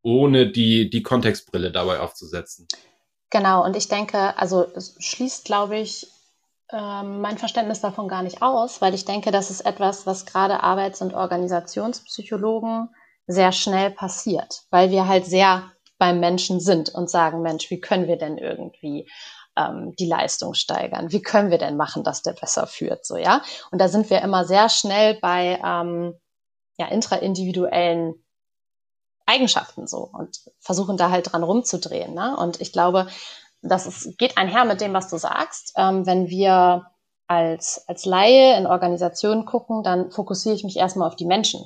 ohne 0.00 0.50
die, 0.50 0.88
die 0.88 1.02
Kontextbrille 1.02 1.70
dabei 1.70 2.00
aufzusetzen. 2.00 2.66
Genau, 3.28 3.62
und 3.62 3.76
ich 3.76 3.88
denke, 3.88 4.38
also 4.38 4.66
es 4.74 4.96
schließt, 5.00 5.44
glaube 5.44 5.78
ich, 5.78 6.06
ähm, 6.72 7.20
mein 7.20 7.38
Verständnis 7.38 7.80
davon 7.80 8.08
gar 8.08 8.22
nicht 8.22 8.42
aus, 8.42 8.80
weil 8.80 8.94
ich 8.94 9.04
denke, 9.04 9.30
das 9.30 9.50
ist 9.50 9.60
etwas, 9.60 10.06
was 10.06 10.26
gerade 10.26 10.62
Arbeits- 10.62 11.02
und 11.02 11.14
Organisationspsychologen 11.14 12.88
sehr 13.26 13.52
schnell 13.52 13.90
passiert, 13.90 14.62
weil 14.70 14.90
wir 14.90 15.08
halt 15.08 15.26
sehr 15.26 15.70
beim 15.98 16.20
Menschen 16.20 16.60
sind 16.60 16.90
und 16.90 17.08
sagen, 17.08 17.42
Mensch, 17.42 17.70
wie 17.70 17.80
können 17.80 18.08
wir 18.08 18.16
denn 18.16 18.36
irgendwie 18.36 19.08
ähm, 19.56 19.94
die 19.98 20.06
Leistung 20.06 20.54
steigern? 20.54 21.12
Wie 21.12 21.22
können 21.22 21.50
wir 21.50 21.58
denn 21.58 21.76
machen, 21.76 22.02
dass 22.02 22.22
der 22.22 22.32
besser 22.32 22.66
führt? 22.66 23.06
So, 23.06 23.16
ja. 23.16 23.42
Und 23.70 23.80
da 23.80 23.88
sind 23.88 24.10
wir 24.10 24.20
immer 24.22 24.44
sehr 24.44 24.68
schnell 24.68 25.18
bei 25.20 25.60
ähm, 25.64 26.14
ja, 26.76 26.88
intraindividuellen 26.88 28.14
Eigenschaften 29.26 29.86
so 29.86 30.10
und 30.12 30.40
versuchen 30.58 30.96
da 30.96 31.10
halt 31.10 31.32
dran 31.32 31.42
rumzudrehen. 31.42 32.14
Ne? 32.14 32.36
Und 32.36 32.60
ich 32.60 32.72
glaube, 32.72 33.08
das 33.64 33.86
ist, 33.86 34.18
geht 34.18 34.36
einher 34.36 34.64
mit 34.64 34.80
dem, 34.80 34.92
was 34.92 35.08
du 35.08 35.16
sagst. 35.16 35.72
Ähm, 35.76 36.06
wenn 36.06 36.28
wir 36.28 36.86
als, 37.26 37.84
als 37.88 38.04
Laie 38.04 38.56
in 38.56 38.66
Organisationen 38.66 39.46
gucken, 39.46 39.82
dann 39.82 40.10
fokussiere 40.10 40.54
ich 40.54 40.64
mich 40.64 40.76
erstmal 40.76 41.08
auf 41.08 41.16
die 41.16 41.26
Menschen. 41.26 41.64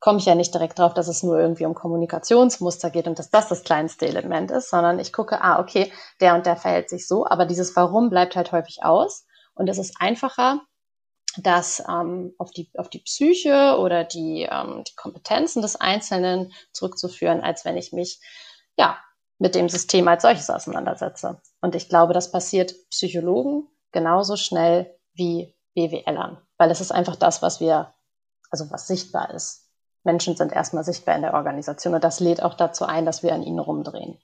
Komme 0.00 0.18
ich 0.18 0.26
ja 0.26 0.34
nicht 0.34 0.54
direkt 0.54 0.78
drauf, 0.78 0.94
dass 0.94 1.08
es 1.08 1.22
nur 1.22 1.38
irgendwie 1.38 1.64
um 1.64 1.74
Kommunikationsmuster 1.74 2.90
geht 2.90 3.08
und 3.08 3.18
dass 3.18 3.30
das 3.30 3.48
das 3.48 3.64
kleinste 3.64 4.06
Element 4.06 4.50
ist, 4.50 4.70
sondern 4.70 5.00
ich 5.00 5.12
gucke, 5.12 5.42
ah, 5.42 5.58
okay, 5.58 5.90
der 6.20 6.34
und 6.34 6.46
der 6.46 6.56
verhält 6.56 6.88
sich 6.88 7.08
so, 7.08 7.26
aber 7.26 7.46
dieses 7.46 7.74
Warum 7.74 8.10
bleibt 8.10 8.36
halt 8.36 8.52
häufig 8.52 8.84
aus. 8.84 9.26
Und 9.54 9.68
es 9.68 9.78
ist 9.78 9.96
einfacher, 9.98 10.60
das 11.36 11.82
ähm, 11.88 12.34
auf, 12.38 12.52
die, 12.52 12.70
auf 12.76 12.88
die 12.88 13.00
Psyche 13.00 13.76
oder 13.78 14.04
die, 14.04 14.48
ähm, 14.50 14.84
die 14.86 14.94
Kompetenzen 14.94 15.62
des 15.62 15.76
Einzelnen 15.76 16.52
zurückzuführen, 16.72 17.40
als 17.40 17.64
wenn 17.64 17.76
ich 17.76 17.92
mich 17.92 18.20
ja 18.76 18.98
mit 19.38 19.54
dem 19.54 19.68
System 19.68 20.08
als 20.08 20.22
solches 20.22 20.50
auseinandersetze. 20.50 21.40
Und 21.60 21.74
ich 21.74 21.88
glaube, 21.88 22.12
das 22.12 22.30
passiert 22.30 22.74
Psychologen 22.90 23.66
genauso 23.92 24.36
schnell 24.36 24.94
wie 25.14 25.54
BWLern, 25.74 26.38
weil 26.56 26.70
es 26.70 26.80
ist 26.80 26.92
einfach 26.92 27.16
das, 27.16 27.40
was 27.40 27.60
wir, 27.60 27.94
also 28.50 28.70
was 28.70 28.86
sichtbar 28.86 29.32
ist. 29.34 29.68
Menschen 30.04 30.36
sind 30.36 30.52
erstmal 30.52 30.84
sichtbar 30.84 31.16
in 31.16 31.22
der 31.22 31.34
Organisation 31.34 31.94
und 31.94 32.04
das 32.04 32.20
lädt 32.20 32.42
auch 32.42 32.54
dazu 32.54 32.84
ein, 32.84 33.04
dass 33.04 33.22
wir 33.22 33.32
an 33.34 33.42
ihnen 33.42 33.58
rumdrehen. 33.58 34.18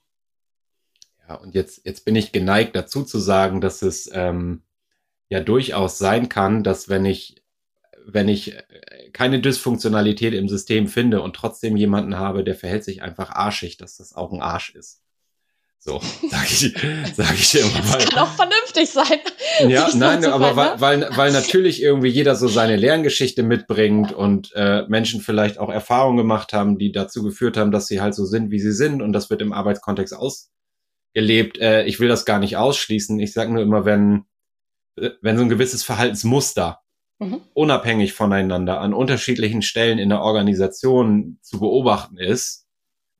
Ja, 1.27 1.35
und 1.35 1.55
jetzt, 1.55 1.85
jetzt 1.85 2.05
bin 2.05 2.15
ich 2.15 2.31
geneigt 2.31 2.75
dazu 2.75 3.03
zu 3.03 3.19
sagen, 3.19 3.61
dass 3.61 3.81
es 3.81 4.09
ähm, 4.13 4.63
ja 5.29 5.39
durchaus 5.39 5.97
sein 5.97 6.29
kann, 6.29 6.63
dass 6.63 6.89
wenn 6.89 7.05
ich, 7.05 7.43
wenn 8.05 8.27
ich 8.27 8.55
keine 9.13 9.39
Dysfunktionalität 9.39 10.33
im 10.33 10.49
System 10.49 10.87
finde 10.87 11.21
und 11.21 11.35
trotzdem 11.35 11.77
jemanden 11.77 12.17
habe, 12.17 12.43
der 12.43 12.55
verhält 12.55 12.83
sich 12.83 13.01
einfach 13.01 13.31
arschig, 13.31 13.77
dass 13.77 13.97
das 13.97 14.13
auch 14.13 14.31
ein 14.31 14.41
Arsch 14.41 14.75
ist. 14.75 15.04
So, 15.87 16.01
sag 16.31 16.51
ich, 16.51 16.75
sag 17.13 17.35
ich 17.35 17.51
dir 17.51 17.59
immer. 17.59 17.73
Weil, 17.75 17.99
das 17.99 18.09
kann 18.09 18.19
auch 18.23 18.35
vernünftig 18.35 18.89
sein. 18.89 19.19
Ja, 19.69 19.87
nein, 19.95 20.25
aber 20.25 20.55
weil, 20.55 20.97
ne? 20.97 21.05
weil, 21.11 21.17
weil 21.17 21.31
natürlich 21.31 21.79
irgendwie 21.79 22.07
jeder 22.07 22.35
so 22.35 22.47
seine 22.47 22.75
Lerngeschichte 22.75 23.43
mitbringt 23.43 24.11
und 24.11 24.51
äh, 24.55 24.87
Menschen 24.87 25.21
vielleicht 25.21 25.59
auch 25.59 25.69
Erfahrungen 25.69 26.17
gemacht 26.17 26.53
haben, 26.53 26.79
die 26.79 26.91
dazu 26.91 27.21
geführt 27.21 27.55
haben, 27.55 27.69
dass 27.69 27.85
sie 27.85 28.01
halt 28.01 28.15
so 28.15 28.25
sind, 28.25 28.49
wie 28.49 28.59
sie 28.59 28.71
sind 28.71 29.03
und 29.03 29.13
das 29.13 29.29
wird 29.29 29.43
im 29.43 29.53
Arbeitskontext 29.53 30.15
ausgelebt. 30.15 31.59
Äh, 31.59 31.83
ich 31.83 31.99
will 31.99 32.07
das 32.07 32.25
gar 32.25 32.39
nicht 32.39 32.57
ausschließen. 32.57 33.19
Ich 33.19 33.33
sage 33.33 33.53
nur 33.53 33.61
immer, 33.61 33.85
wenn, 33.85 34.25
äh, 34.99 35.11
wenn 35.21 35.37
so 35.37 35.43
ein 35.43 35.49
gewisses 35.49 35.83
Verhaltensmuster 35.83 36.79
mhm. 37.19 37.41
unabhängig 37.53 38.13
voneinander 38.13 38.79
an 38.79 38.95
unterschiedlichen 38.95 39.61
Stellen 39.61 39.99
in 39.99 40.09
der 40.09 40.21
Organisation 40.21 41.37
zu 41.43 41.59
beobachten 41.59 42.17
ist, 42.17 42.64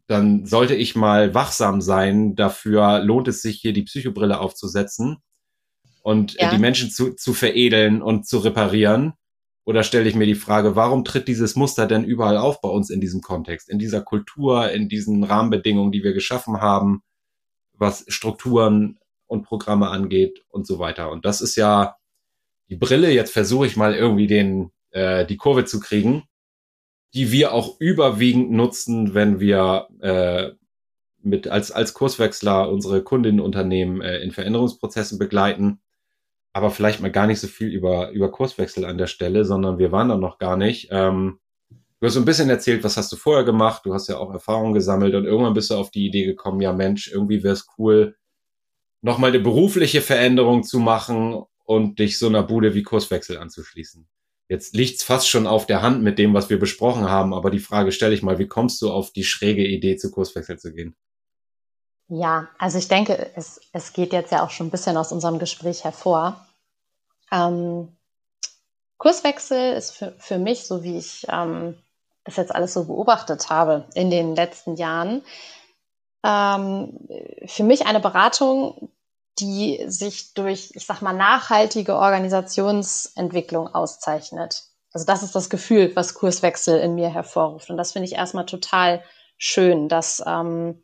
dann 0.08 0.46
sollte 0.46 0.76
ich 0.76 0.96
mal 0.96 1.34
wachsam 1.34 1.82
sein. 1.82 2.36
Dafür 2.36 3.00
lohnt 3.00 3.28
es 3.28 3.42
sich, 3.42 3.60
hier 3.60 3.74
die 3.74 3.84
Psychobrille 3.84 4.40
aufzusetzen 4.40 5.18
und 6.04 6.34
ja. 6.40 6.52
die 6.52 6.60
Menschen 6.60 6.92
zu, 6.92 7.16
zu 7.16 7.34
veredeln 7.34 8.02
und 8.02 8.28
zu 8.28 8.40
reparieren. 8.40 9.14
Oder 9.64 9.82
stelle 9.82 10.08
ich 10.08 10.14
mir 10.14 10.28
die 10.28 10.36
Frage, 10.36 10.76
warum 10.76 11.04
tritt 11.04 11.28
dieses 11.28 11.56
Muster 11.56 11.88
denn 11.88 12.04
überall 12.04 12.38
auf 12.38 12.62
bei 12.62 12.70
uns 12.70 12.92
in 12.92 13.02
diesem 13.02 13.22
Kontext, 13.22 13.68
in 13.68 13.80
dieser 13.80 14.02
Kultur, 14.02 14.72
in 14.72 14.90
diesen 14.90 15.24
Rahmenbedingungen, 15.24 15.92
die 15.92 16.04
wir 16.04 16.14
geschaffen 16.14 16.62
haben, 16.62 17.02
was 17.74 18.06
Strukturen 18.08 19.00
und 19.26 19.42
Programme 19.42 19.90
angeht 19.90 20.46
und 20.50 20.68
so 20.68 20.78
weiter. 20.78 21.10
Und 21.10 21.26
das 21.26 21.42
ist 21.42 21.56
ja 21.56 21.96
die 22.70 22.76
Brille, 22.76 23.12
jetzt 23.12 23.34
versuche 23.34 23.66
ich 23.66 23.76
mal 23.76 23.96
irgendwie 23.96 24.28
den, 24.28 24.72
äh, 24.92 25.26
die 25.26 25.38
Kurve 25.38 25.66
zu 25.66 25.80
kriegen, 25.80 26.24
die 27.16 27.32
wir 27.32 27.54
auch 27.54 27.80
überwiegend 27.80 28.52
nutzen, 28.52 29.14
wenn 29.14 29.40
wir 29.40 29.88
äh, 30.02 30.52
mit 31.22 31.48
als, 31.48 31.72
als 31.72 31.94
Kurswechsler 31.94 32.70
unsere 32.70 33.04
Kundinnenunternehmen 33.04 34.02
äh, 34.02 34.20
in 34.20 34.32
Veränderungsprozessen 34.32 35.18
begleiten. 35.18 35.80
Aber 36.52 36.72
vielleicht 36.72 37.02
mal 37.02 37.12
gar 37.12 37.26
nicht 37.26 37.40
so 37.40 37.48
viel 37.48 37.70
über, 37.70 38.12
über 38.12 38.32
Kurswechsel 38.32 38.86
an 38.86 38.98
der 38.98 39.08
Stelle, 39.08 39.46
sondern 39.46 39.78
wir 39.80 39.92
waren 39.92 40.10
da 40.10 40.18
noch 40.18 40.38
gar 40.40 40.58
nicht. 40.58 40.90
Ähm, 40.92 41.40
du 42.00 42.06
hast 42.06 42.14
so 42.14 42.20
ein 42.20 42.26
bisschen 42.26 42.50
erzählt, 42.50 42.84
was 42.84 42.98
hast 42.98 43.12
du 43.14 43.16
vorher 43.16 43.46
gemacht, 43.46 43.86
du 43.86 43.94
hast 43.94 44.10
ja 44.10 44.18
auch 44.18 44.32
Erfahrungen 44.32 44.74
gesammelt 44.74 45.16
und 45.16 45.26
irgendwann 45.26 45.54
bist 45.54 45.72
du 45.72 45.76
auf 45.76 45.92
die 45.92 46.06
Idee 46.06 46.26
gekommen, 46.26 46.62
ja 46.62 46.74
Mensch, 46.74 47.10
irgendwie 47.12 47.44
wäre 47.44 47.54
es 47.54 47.68
cool, 47.78 48.16
nochmal 49.02 49.30
eine 49.30 49.40
berufliche 49.40 50.02
Veränderung 50.02 50.64
zu 50.64 50.80
machen 50.80 51.44
und 51.64 51.98
dich 51.98 52.20
so 52.20 52.28
einer 52.28 52.44
Bude 52.44 52.74
wie 52.74 52.84
Kurswechsel 52.84 53.38
anzuschließen. 53.38 54.08
Jetzt 54.48 54.76
liegt's 54.76 55.04
fast 55.04 55.28
schon 55.28 55.48
auf 55.48 55.66
der 55.66 55.82
Hand 55.82 56.04
mit 56.04 56.20
dem, 56.20 56.34
was 56.34 56.50
wir 56.50 56.60
besprochen 56.60 57.10
haben, 57.10 57.34
aber 57.34 57.50
die 57.50 57.60
Frage 57.60 57.92
stelle 57.92 58.14
ich 58.14 58.22
mal, 58.22 58.38
wie 58.38 58.48
kommst 58.48 58.82
du 58.82 58.92
auf 58.92 59.12
die 59.12 59.24
schräge 59.24 59.66
Idee, 59.66 59.98
zu 59.98 60.12
Kurswechsel 60.12 60.60
zu 60.60 60.72
gehen? 60.72 60.96
Ja, 62.08 62.50
also 62.60 62.78
ich 62.78 62.88
denke, 62.88 63.32
es, 63.36 63.60
es 63.72 63.92
geht 63.94 64.14
jetzt 64.14 64.32
ja 64.32 64.44
auch 64.44 64.52
schon 64.52 64.68
ein 64.68 64.72
bisschen 64.72 64.98
aus 64.98 65.12
unserem 65.12 65.40
Gespräch 65.40 65.84
hervor. 65.84 66.46
Ähm, 67.32 67.98
Kurswechsel 68.98 69.74
ist 69.74 69.92
für, 69.92 70.14
für 70.20 70.38
mich, 70.38 70.66
so 70.66 70.84
wie 70.84 70.98
ich 70.98 71.26
ähm, 71.30 71.76
das 72.24 72.36
jetzt 72.36 72.54
alles 72.54 72.74
so 72.74 72.86
beobachtet 72.86 73.50
habe 73.50 73.86
in 73.96 74.12
den 74.12 74.36
letzten 74.36 74.76
Jahren, 74.76 75.24
ähm, 76.24 77.08
für 77.46 77.64
mich 77.64 77.86
eine 77.86 78.00
Beratung, 78.00 78.90
die 79.40 79.84
sich 79.88 80.34
durch, 80.34 80.72
ich 80.74 80.86
sag 80.86 81.02
mal, 81.02 81.14
nachhaltige 81.14 81.96
Organisationsentwicklung 81.96 83.74
auszeichnet. 83.74 84.64
Also 84.94 85.06
das 85.06 85.24
ist 85.24 85.36
das 85.36 85.50
Gefühl, 85.50 85.94
was 85.96 86.14
Kurswechsel 86.14 86.80
in 86.80 86.96
mir 86.96 87.10
hervorruft. 87.10 87.70
Und 87.70 87.78
das 87.78 87.92
finde 87.92 88.08
ich 88.08 88.16
erstmal 88.16 88.46
total 88.46 89.04
schön. 89.38 89.90
Das 89.90 90.24
ähm, 90.26 90.82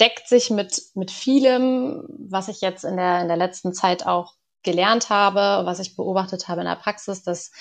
deckt 0.00 0.28
sich 0.28 0.50
mit, 0.50 0.82
mit 0.94 1.10
vielem, 1.10 2.04
was 2.28 2.48
ich 2.48 2.60
jetzt 2.60 2.84
in 2.84 2.96
der, 2.96 3.22
in 3.22 3.28
der 3.28 3.36
letzten 3.36 3.72
Zeit 3.72 4.06
auch 4.06 4.34
gelernt 4.62 5.10
habe, 5.10 5.64
was 5.64 5.78
ich 5.78 5.96
beobachtet 5.96 6.48
habe 6.48 6.62
in 6.62 6.66
der 6.66 6.74
Praxis. 6.74 7.22
Das 7.22 7.52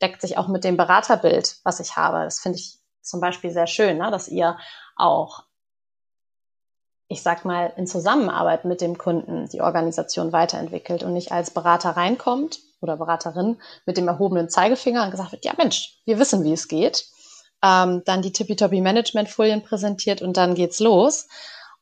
deckt 0.00 0.22
sich 0.22 0.38
auch 0.38 0.48
mit 0.48 0.64
dem 0.64 0.76
Beraterbild, 0.76 1.58
was 1.64 1.80
ich 1.80 1.96
habe. 1.96 2.24
Das 2.24 2.40
finde 2.40 2.58
ich 2.58 2.78
zum 3.02 3.20
Beispiel 3.20 3.50
sehr 3.50 3.66
schön, 3.66 3.98
ne? 3.98 4.10
dass 4.10 4.28
ihr 4.28 4.58
auch 4.96 5.44
ich 7.08 7.22
sag 7.22 7.44
mal, 7.44 7.72
in 7.76 7.86
Zusammenarbeit 7.86 8.64
mit 8.64 8.80
dem 8.80 8.98
Kunden 8.98 9.48
die 9.48 9.60
Organisation 9.60 10.32
weiterentwickelt 10.32 11.02
und 11.02 11.12
nicht 11.12 11.32
als 11.32 11.50
Berater 11.50 11.90
reinkommt 11.90 12.60
oder 12.80 12.96
Beraterin 12.96 13.58
mit 13.84 13.96
dem 13.96 14.08
erhobenen 14.08 14.48
Zeigefinger 14.48 15.04
und 15.04 15.10
gesagt 15.10 15.32
wird, 15.32 15.44
ja 15.44 15.52
Mensch, 15.56 16.00
wir 16.04 16.18
wissen, 16.18 16.44
wie 16.44 16.52
es 16.52 16.68
geht. 16.68 17.06
Ähm, 17.62 18.02
dann 18.04 18.22
die 18.22 18.32
tippitoppi 18.32 18.80
Management-Folien 18.80 19.62
präsentiert 19.62 20.20
und 20.20 20.36
dann 20.36 20.54
geht's 20.54 20.80
los. 20.80 21.28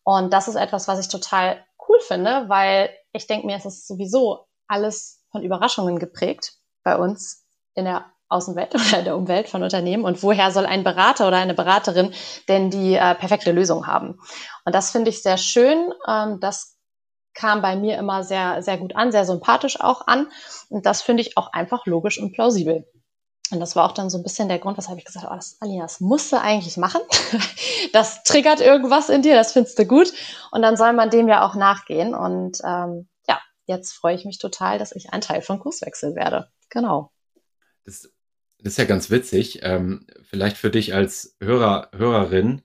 Und 0.02 0.32
das 0.32 0.48
ist 0.48 0.54
etwas, 0.56 0.86
was 0.88 1.00
ich 1.00 1.08
total 1.08 1.64
cool 1.88 1.98
finde, 2.00 2.44
weil 2.48 2.90
ich 3.12 3.26
denke 3.26 3.46
mir, 3.46 3.56
es 3.56 3.64
ist 3.64 3.88
sowieso 3.88 4.46
alles 4.68 5.22
von 5.30 5.42
Überraschungen 5.42 5.98
geprägt 5.98 6.58
bei 6.84 6.96
uns 6.96 7.44
in 7.74 7.86
der 7.86 8.04
Außenwelt 8.28 8.74
oder 8.92 9.02
der 9.02 9.16
Umwelt 9.16 9.48
von 9.48 9.62
Unternehmen 9.62 10.04
und 10.04 10.22
woher 10.22 10.50
soll 10.50 10.66
ein 10.66 10.84
Berater 10.84 11.28
oder 11.28 11.36
eine 11.36 11.54
Beraterin 11.54 12.12
denn 12.48 12.70
die 12.70 12.94
äh, 12.94 13.14
perfekte 13.14 13.52
Lösung 13.52 13.86
haben? 13.86 14.18
Und 14.64 14.74
das 14.74 14.90
finde 14.90 15.10
ich 15.10 15.22
sehr 15.22 15.36
schön. 15.36 15.92
Ähm, 16.08 16.40
das 16.40 16.74
kam 17.34 17.62
bei 17.62 17.76
mir 17.76 17.98
immer 17.98 18.22
sehr, 18.22 18.62
sehr 18.62 18.78
gut 18.78 18.96
an, 18.96 19.12
sehr 19.12 19.24
sympathisch 19.24 19.80
auch 19.80 20.06
an. 20.06 20.28
Und 20.68 20.86
das 20.86 21.02
finde 21.02 21.22
ich 21.22 21.36
auch 21.36 21.52
einfach 21.52 21.84
logisch 21.86 22.18
und 22.18 22.32
plausibel. 22.32 22.86
Und 23.50 23.60
das 23.60 23.76
war 23.76 23.84
auch 23.84 23.92
dann 23.92 24.08
so 24.08 24.18
ein 24.18 24.22
bisschen 24.22 24.48
der 24.48 24.58
Grund, 24.58 24.78
weshalb 24.78 24.98
ich 24.98 25.04
gesagt 25.04 25.26
habe, 25.26 25.34
oh, 25.34 25.36
das, 25.36 25.58
Alina, 25.60 25.82
das 25.82 26.00
musst 26.00 26.32
du 26.32 26.40
eigentlich 26.40 26.76
machen. 26.76 27.02
das 27.92 28.22
triggert 28.22 28.60
irgendwas 28.60 29.10
in 29.10 29.22
dir, 29.22 29.34
das 29.34 29.52
findest 29.52 29.78
du 29.78 29.84
gut. 29.84 30.12
Und 30.50 30.62
dann 30.62 30.76
soll 30.76 30.92
man 30.94 31.10
dem 31.10 31.28
ja 31.28 31.46
auch 31.46 31.54
nachgehen. 31.54 32.14
Und 32.14 32.60
ähm, 32.64 33.08
ja, 33.28 33.38
jetzt 33.66 33.92
freue 33.92 34.14
ich 34.14 34.24
mich 34.24 34.38
total, 34.38 34.78
dass 34.78 34.92
ich 34.92 35.12
ein 35.12 35.20
Teil 35.20 35.42
von 35.42 35.60
Kurswechsel 35.60 36.14
werde. 36.14 36.48
Genau. 36.70 37.10
Das 37.84 38.08
das 38.64 38.72
ist 38.72 38.78
ja 38.78 38.84
ganz 38.86 39.10
witzig. 39.10 39.60
Ähm, 39.62 40.06
vielleicht 40.22 40.56
für 40.56 40.70
dich 40.70 40.94
als 40.94 41.36
Hörer, 41.38 41.90
Hörerin. 41.94 42.62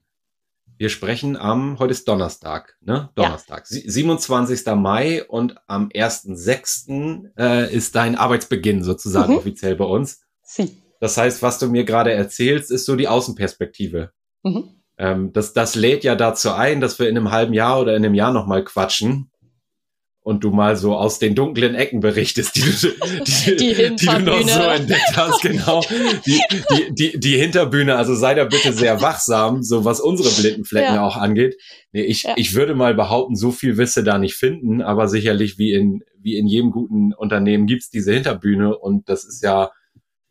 Wir 0.78 0.88
sprechen 0.88 1.36
am, 1.36 1.78
heute 1.78 1.90
ist 1.90 2.08
Donnerstag, 2.08 2.78
ne? 2.80 3.10
Donnerstag. 3.14 3.66
Ja. 3.68 3.80
27. 3.84 4.64
Mai 4.76 5.22
und 5.22 5.56
am 5.66 5.88
1.6. 5.88 7.36
Äh, 7.38 7.74
ist 7.74 7.94
dein 7.94 8.16
Arbeitsbeginn 8.16 8.82
sozusagen 8.82 9.32
mhm. 9.32 9.38
offiziell 9.38 9.76
bei 9.76 9.84
uns. 9.84 10.22
Sie. 10.42 10.82
Das 11.00 11.18
heißt, 11.18 11.42
was 11.42 11.58
du 11.58 11.68
mir 11.68 11.84
gerade 11.84 12.12
erzählst, 12.12 12.70
ist 12.70 12.86
so 12.86 12.96
die 12.96 13.08
Außenperspektive. 13.08 14.12
Mhm. 14.42 14.70
Ähm, 14.96 15.34
das, 15.34 15.52
das 15.52 15.74
lädt 15.74 16.02
ja 16.02 16.14
dazu 16.14 16.52
ein, 16.52 16.80
dass 16.80 16.98
wir 16.98 17.10
in 17.10 17.18
einem 17.18 17.30
halben 17.30 17.52
Jahr 17.52 17.78
oder 17.78 17.94
in 17.94 18.02
einem 18.02 18.14
Jahr 18.14 18.32
nochmal 18.32 18.64
quatschen 18.64 19.29
und 20.22 20.44
du 20.44 20.50
mal 20.50 20.76
so 20.76 20.96
aus 20.96 21.18
den 21.18 21.34
dunklen 21.34 21.74
Ecken 21.74 22.00
berichtest, 22.00 22.54
die 22.56 22.60
du, 22.60 23.24
die, 23.24 23.56
die, 23.56 23.96
die 23.96 24.06
du 24.06 24.20
noch 24.20 24.48
so 24.48 24.60
entdeckt 24.60 25.16
hast, 25.16 25.42
genau. 25.42 25.80
Die, 26.26 26.40
die, 26.70 26.94
die, 26.94 27.20
die 27.20 27.38
Hinterbühne, 27.38 27.96
also 27.96 28.14
sei 28.14 28.34
da 28.34 28.44
bitte 28.44 28.72
sehr 28.72 29.00
wachsam, 29.00 29.62
so 29.62 29.84
was 29.84 30.00
unsere 30.00 30.28
blinden 30.30 30.64
Flecken 30.64 30.96
ja. 30.96 31.06
auch 31.06 31.16
angeht. 31.16 31.56
Nee, 31.92 32.02
ich, 32.02 32.24
ja. 32.24 32.34
ich 32.36 32.54
würde 32.54 32.74
mal 32.74 32.94
behaupten, 32.94 33.34
so 33.34 33.50
viel 33.50 33.78
Wisse 33.78 34.04
da 34.04 34.18
nicht 34.18 34.34
finden, 34.34 34.82
aber 34.82 35.08
sicherlich 35.08 35.58
wie 35.58 35.72
in, 35.72 36.00
wie 36.18 36.36
in 36.36 36.46
jedem 36.46 36.70
guten 36.70 37.14
Unternehmen 37.14 37.66
gibt's 37.66 37.88
diese 37.88 38.12
Hinterbühne 38.12 38.76
und 38.76 39.08
das 39.08 39.24
ist 39.24 39.42
ja, 39.42 39.70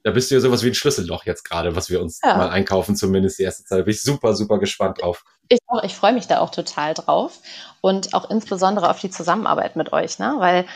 da 0.04 0.12
bist 0.12 0.30
du 0.30 0.36
ja 0.36 0.42
sowas 0.42 0.64
wie 0.64 0.68
ein 0.68 0.76
Schlüsselloch 0.76 1.26
jetzt 1.26 1.44
gerade, 1.44 1.76
was 1.76 1.90
wir 1.90 2.00
uns 2.02 2.20
ja. 2.24 2.38
mal 2.38 2.50
einkaufen, 2.50 2.96
zumindest 2.96 3.40
die 3.40 3.44
erste 3.44 3.64
Zeit. 3.64 3.80
Da 3.80 3.84
bin 3.84 3.94
ich 3.94 4.02
super, 4.02 4.36
super 4.36 4.60
gespannt 4.60 5.02
drauf. 5.02 5.24
Ich, 5.50 5.60
ich 5.84 5.96
freue 5.96 6.14
mich 6.14 6.28
da 6.28 6.40
auch 6.40 6.52
total 6.52 6.94
drauf 6.94 7.40
und 7.82 8.14
auch 8.14 8.30
insbesondere 8.30 8.90
auf 8.90 9.00
die 9.00 9.10
Zusammenarbeit 9.10 9.76
mit 9.76 9.92
euch, 9.92 10.20
ne? 10.20 10.36
weil 10.38 10.68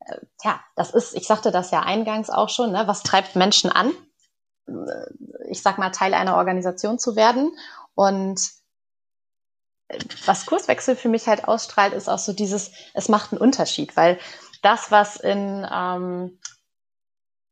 äh, 0.00 0.16
ja, 0.42 0.60
das 0.76 0.90
ist, 0.90 1.14
ich 1.14 1.26
sagte 1.26 1.50
das 1.50 1.70
ja 1.70 1.80
eingangs 1.80 2.30
auch 2.30 2.48
schon, 2.48 2.72
ne? 2.72 2.84
was 2.86 3.02
treibt 3.02 3.36
Menschen 3.36 3.70
an, 3.70 3.92
äh, 4.66 4.72
ich 5.50 5.62
sag 5.62 5.76
mal, 5.76 5.90
Teil 5.90 6.14
einer 6.14 6.36
Organisation 6.36 6.98
zu 6.98 7.16
werden 7.16 7.54
und 7.94 8.40
äh, 9.88 9.98
was 10.24 10.46
Kurswechsel 10.46 10.96
für 10.96 11.10
mich 11.10 11.28
halt 11.28 11.46
ausstrahlt, 11.46 11.92
ist 11.92 12.08
auch 12.08 12.18
so 12.18 12.32
dieses, 12.32 12.70
es 12.94 13.10
macht 13.10 13.32
einen 13.32 13.42
Unterschied, 13.42 13.94
weil 13.94 14.18
das, 14.62 14.90
was 14.90 15.16
in, 15.16 15.68
ähm, 15.70 16.38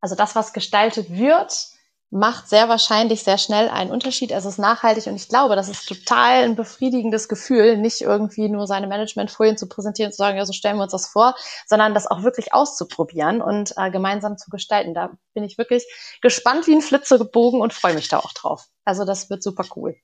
also 0.00 0.14
das, 0.14 0.34
was 0.34 0.54
gestaltet 0.54 1.10
wird, 1.10 1.71
macht 2.12 2.50
sehr 2.50 2.68
wahrscheinlich 2.68 3.22
sehr 3.22 3.38
schnell 3.38 3.70
einen 3.70 3.90
Unterschied. 3.90 4.32
Es 4.32 4.44
ist 4.44 4.58
nachhaltig 4.58 5.06
und 5.06 5.16
ich 5.16 5.30
glaube, 5.30 5.56
das 5.56 5.70
ist 5.70 5.88
total 5.88 6.44
ein 6.44 6.56
befriedigendes 6.56 7.26
Gefühl, 7.26 7.78
nicht 7.78 8.02
irgendwie 8.02 8.50
nur 8.50 8.66
seine 8.66 8.86
Managementfolien 8.86 9.56
zu 9.56 9.66
präsentieren 9.66 10.08
und 10.08 10.12
zu 10.12 10.18
sagen, 10.18 10.36
ja, 10.36 10.44
so 10.44 10.52
stellen 10.52 10.76
wir 10.76 10.82
uns 10.82 10.92
das 10.92 11.08
vor, 11.08 11.34
sondern 11.66 11.94
das 11.94 12.06
auch 12.06 12.22
wirklich 12.22 12.52
auszuprobieren 12.52 13.40
und 13.40 13.72
äh, 13.78 13.90
gemeinsam 13.90 14.36
zu 14.36 14.50
gestalten. 14.50 14.92
Da 14.92 15.12
bin 15.32 15.42
ich 15.42 15.56
wirklich 15.56 15.86
gespannt 16.20 16.66
wie 16.66 16.74
ein 16.74 16.82
Flitze 16.82 17.16
gebogen 17.16 17.62
und 17.62 17.72
freue 17.72 17.94
mich 17.94 18.08
da 18.08 18.18
auch 18.18 18.34
drauf. 18.34 18.68
Also 18.84 19.06
das 19.06 19.30
wird 19.30 19.42
super 19.42 19.64
cool. 19.74 19.96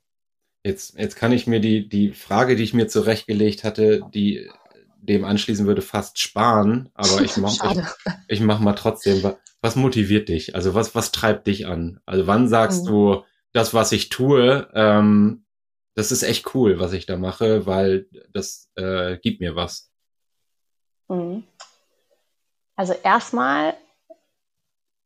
Jetzt, 0.65 0.99
jetzt 0.99 1.15
kann 1.15 1.33
ich 1.33 1.47
mir 1.47 1.61
die, 1.61 1.91
die 1.91 2.13
Frage, 2.13 2.57
die 2.57 2.63
ich 2.63 2.73
mir 2.73 2.89
zurechtgelegt 2.89 3.65
hatte, 3.65 4.01
die 4.15 4.51
dem 5.09 5.25
anschließen 5.25 5.67
würde, 5.67 5.83
fast 5.83 6.19
sparen, 6.19 6.91
aber 6.95 7.23
ich 7.23 7.37
mache 7.39 7.55
ich, 7.73 7.85
ich 8.29 8.41
mach 8.41 8.61
mal 8.61 8.75
trotzdem 8.75 9.23
was 9.61 9.77
motiviert 9.77 10.29
dich? 10.29 10.55
Also 10.55 10.75
was, 10.75 10.95
was 10.95 11.13
treibt 11.13 11.47
dich 11.47 11.67
an? 11.67 12.01
Also 12.07 12.27
wann 12.27 12.49
sagst 12.49 12.85
mhm. 12.85 12.89
du, 12.89 13.25
das, 13.53 13.75
was 13.75 13.93
ich 13.93 14.09
tue, 14.09 14.69
ähm, 14.75 15.45
das 15.95 16.13
ist 16.13 16.23
echt 16.23 16.55
cool, 16.55 16.79
was 16.79 16.93
ich 16.93 17.07
da 17.07 17.17
mache, 17.17 17.67
weil 17.67 18.07
das 18.33 18.71
äh, 18.77 19.19
gibt 19.19 19.41
mir 19.41 19.57
was. 19.57 19.91
Mhm. 21.09 21.45
Also 22.77 22.93
erstmal 22.93 23.75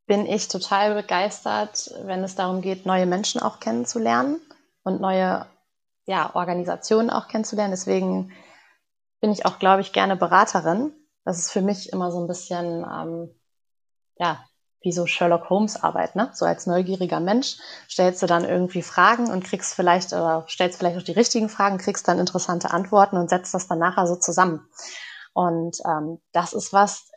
bin 0.05 0.27
ich 0.27 0.49
total 0.49 0.93
begeistert, 0.93 1.91
wenn 2.03 2.23
es 2.23 2.35
darum 2.35 2.61
geht, 2.61 2.85
neue 2.85 3.05
Menschen 3.05 3.41
auch 3.41 3.59
kennenzulernen 3.59 4.39
und 4.83 5.01
neue 5.01 5.47
ja, 6.05 6.35
Organisationen 6.35 7.09
auch 7.09 7.29
kennenzulernen. 7.29 7.71
Deswegen 7.71 8.31
bin 9.23 9.31
ich 9.31 9.45
auch, 9.45 9.57
glaube 9.57 9.79
ich, 9.79 9.93
gerne 9.93 10.17
Beraterin. 10.17 10.91
Das 11.23 11.39
ist 11.39 11.49
für 11.49 11.61
mich 11.61 11.93
immer 11.93 12.11
so 12.11 12.19
ein 12.19 12.27
bisschen 12.27 12.83
ähm, 12.83 13.33
ja, 14.17 14.43
wie 14.81 14.91
so 14.91 15.05
Sherlock 15.05 15.49
Holmes 15.49 15.81
Arbeit, 15.81 16.17
ne? 16.17 16.29
So 16.33 16.45
als 16.45 16.67
neugieriger 16.67 17.21
Mensch 17.21 17.55
stellst 17.89 18.21
du 18.21 18.25
dann 18.25 18.43
irgendwie 18.43 18.81
Fragen 18.81 19.31
und 19.31 19.45
kriegst 19.45 19.75
vielleicht 19.75 20.11
oder 20.11 20.45
stellst 20.49 20.77
vielleicht 20.77 20.97
auch 20.97 21.03
die 21.03 21.13
richtigen 21.13 21.47
Fragen, 21.47 21.77
kriegst 21.77 22.05
dann 22.09 22.19
interessante 22.19 22.71
Antworten 22.71 23.15
und 23.15 23.29
setzt 23.29 23.53
das 23.53 23.65
dann 23.69 23.79
nachher 23.79 24.07
so 24.07 24.17
zusammen. 24.17 24.67
Und 25.31 25.77
ähm, 25.85 26.19
das 26.33 26.51
ist 26.51 26.73
was, 26.73 27.09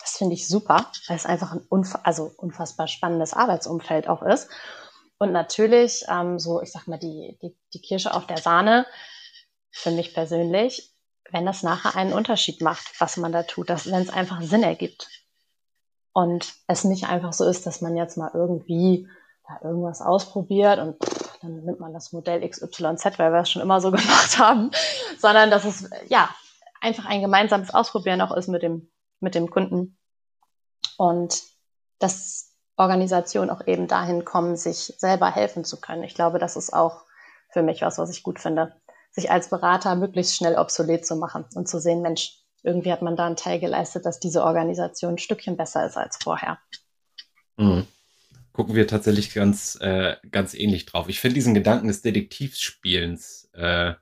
das 0.00 0.16
finde 0.16 0.34
ich 0.34 0.48
super, 0.48 0.90
weil 1.06 1.16
es 1.18 1.24
einfach 1.24 1.52
ein 1.52 1.64
unf 1.68 1.96
also 2.02 2.32
unfassbar 2.36 2.88
spannendes 2.88 3.32
Arbeitsumfeld 3.32 4.08
auch 4.08 4.22
ist. 4.22 4.48
Und 5.18 5.30
natürlich, 5.30 6.04
ähm, 6.08 6.40
so 6.40 6.60
ich 6.62 6.72
sag 6.72 6.88
mal, 6.88 6.98
die, 6.98 7.38
die, 7.40 7.56
die 7.74 7.80
Kirsche 7.80 8.12
auf 8.12 8.26
der 8.26 8.38
Sahne, 8.38 8.86
für 9.70 9.92
mich 9.92 10.14
persönlich, 10.14 10.97
wenn 11.30 11.46
das 11.46 11.62
nachher 11.62 11.96
einen 11.96 12.12
Unterschied 12.12 12.60
macht, 12.60 13.00
was 13.00 13.16
man 13.16 13.32
da 13.32 13.42
tut, 13.42 13.68
wenn 13.68 14.02
es 14.02 14.10
einfach 14.10 14.40
Sinn 14.42 14.62
ergibt. 14.62 15.08
Und 16.12 16.54
es 16.66 16.84
nicht 16.84 17.08
einfach 17.08 17.32
so 17.32 17.44
ist, 17.44 17.66
dass 17.66 17.80
man 17.80 17.96
jetzt 17.96 18.16
mal 18.16 18.30
irgendwie 18.34 19.08
da 19.46 19.66
irgendwas 19.66 20.00
ausprobiert 20.00 20.78
und 20.78 21.02
pff, 21.02 21.38
dann 21.40 21.64
nimmt 21.64 21.80
man 21.80 21.92
das 21.92 22.12
Modell 22.12 22.46
XYZ, 22.48 23.18
weil 23.18 23.32
wir 23.32 23.40
es 23.40 23.50
schon 23.50 23.62
immer 23.62 23.80
so 23.80 23.90
gemacht 23.92 24.38
haben, 24.38 24.70
sondern 25.18 25.50
dass 25.50 25.64
es 25.64 25.88
ja 26.08 26.28
einfach 26.80 27.06
ein 27.06 27.20
gemeinsames 27.20 27.72
Ausprobieren 27.72 28.20
auch 28.20 28.34
ist 28.36 28.48
mit 28.48 28.62
dem, 28.62 28.90
mit 29.20 29.34
dem 29.34 29.50
Kunden. 29.50 29.96
Und 30.96 31.42
dass 31.98 32.52
Organisationen 32.76 33.50
auch 33.50 33.66
eben 33.66 33.88
dahin 33.88 34.24
kommen, 34.24 34.56
sich 34.56 34.94
selber 34.98 35.30
helfen 35.30 35.64
zu 35.64 35.80
können. 35.80 36.04
Ich 36.04 36.14
glaube, 36.14 36.38
das 36.38 36.56
ist 36.56 36.72
auch 36.72 37.02
für 37.50 37.62
mich 37.62 37.82
was, 37.82 37.98
was 37.98 38.10
ich 38.10 38.22
gut 38.22 38.38
finde, 38.38 38.74
sich 39.10 39.30
als 39.30 39.48
Berater 39.50 39.96
möglichst 39.96 40.36
schnell 40.36 40.56
obsolet 40.56 41.06
zu 41.06 41.16
machen 41.16 41.44
und 41.54 41.68
zu 41.68 41.80
sehen, 41.80 42.02
Mensch, 42.02 42.38
irgendwie 42.62 42.92
hat 42.92 43.02
man 43.02 43.16
da 43.16 43.26
einen 43.26 43.36
Teil 43.36 43.60
geleistet, 43.60 44.04
dass 44.04 44.20
diese 44.20 44.42
Organisation 44.42 45.14
ein 45.14 45.18
Stückchen 45.18 45.56
besser 45.56 45.86
ist 45.86 45.96
als 45.96 46.18
vorher. 46.22 46.58
Mhm. 47.56 47.86
Gucken 48.52 48.74
wir 48.74 48.86
tatsächlich 48.86 49.32
ganz, 49.34 49.78
äh, 49.80 50.16
ganz 50.30 50.54
ähnlich 50.54 50.86
drauf. 50.86 51.08
Ich 51.08 51.20
finde 51.20 51.34
diesen 51.34 51.54
Gedanken 51.54 51.88
des 51.88 52.02
Detektivspielens 52.02 53.50
äh, 53.54 53.94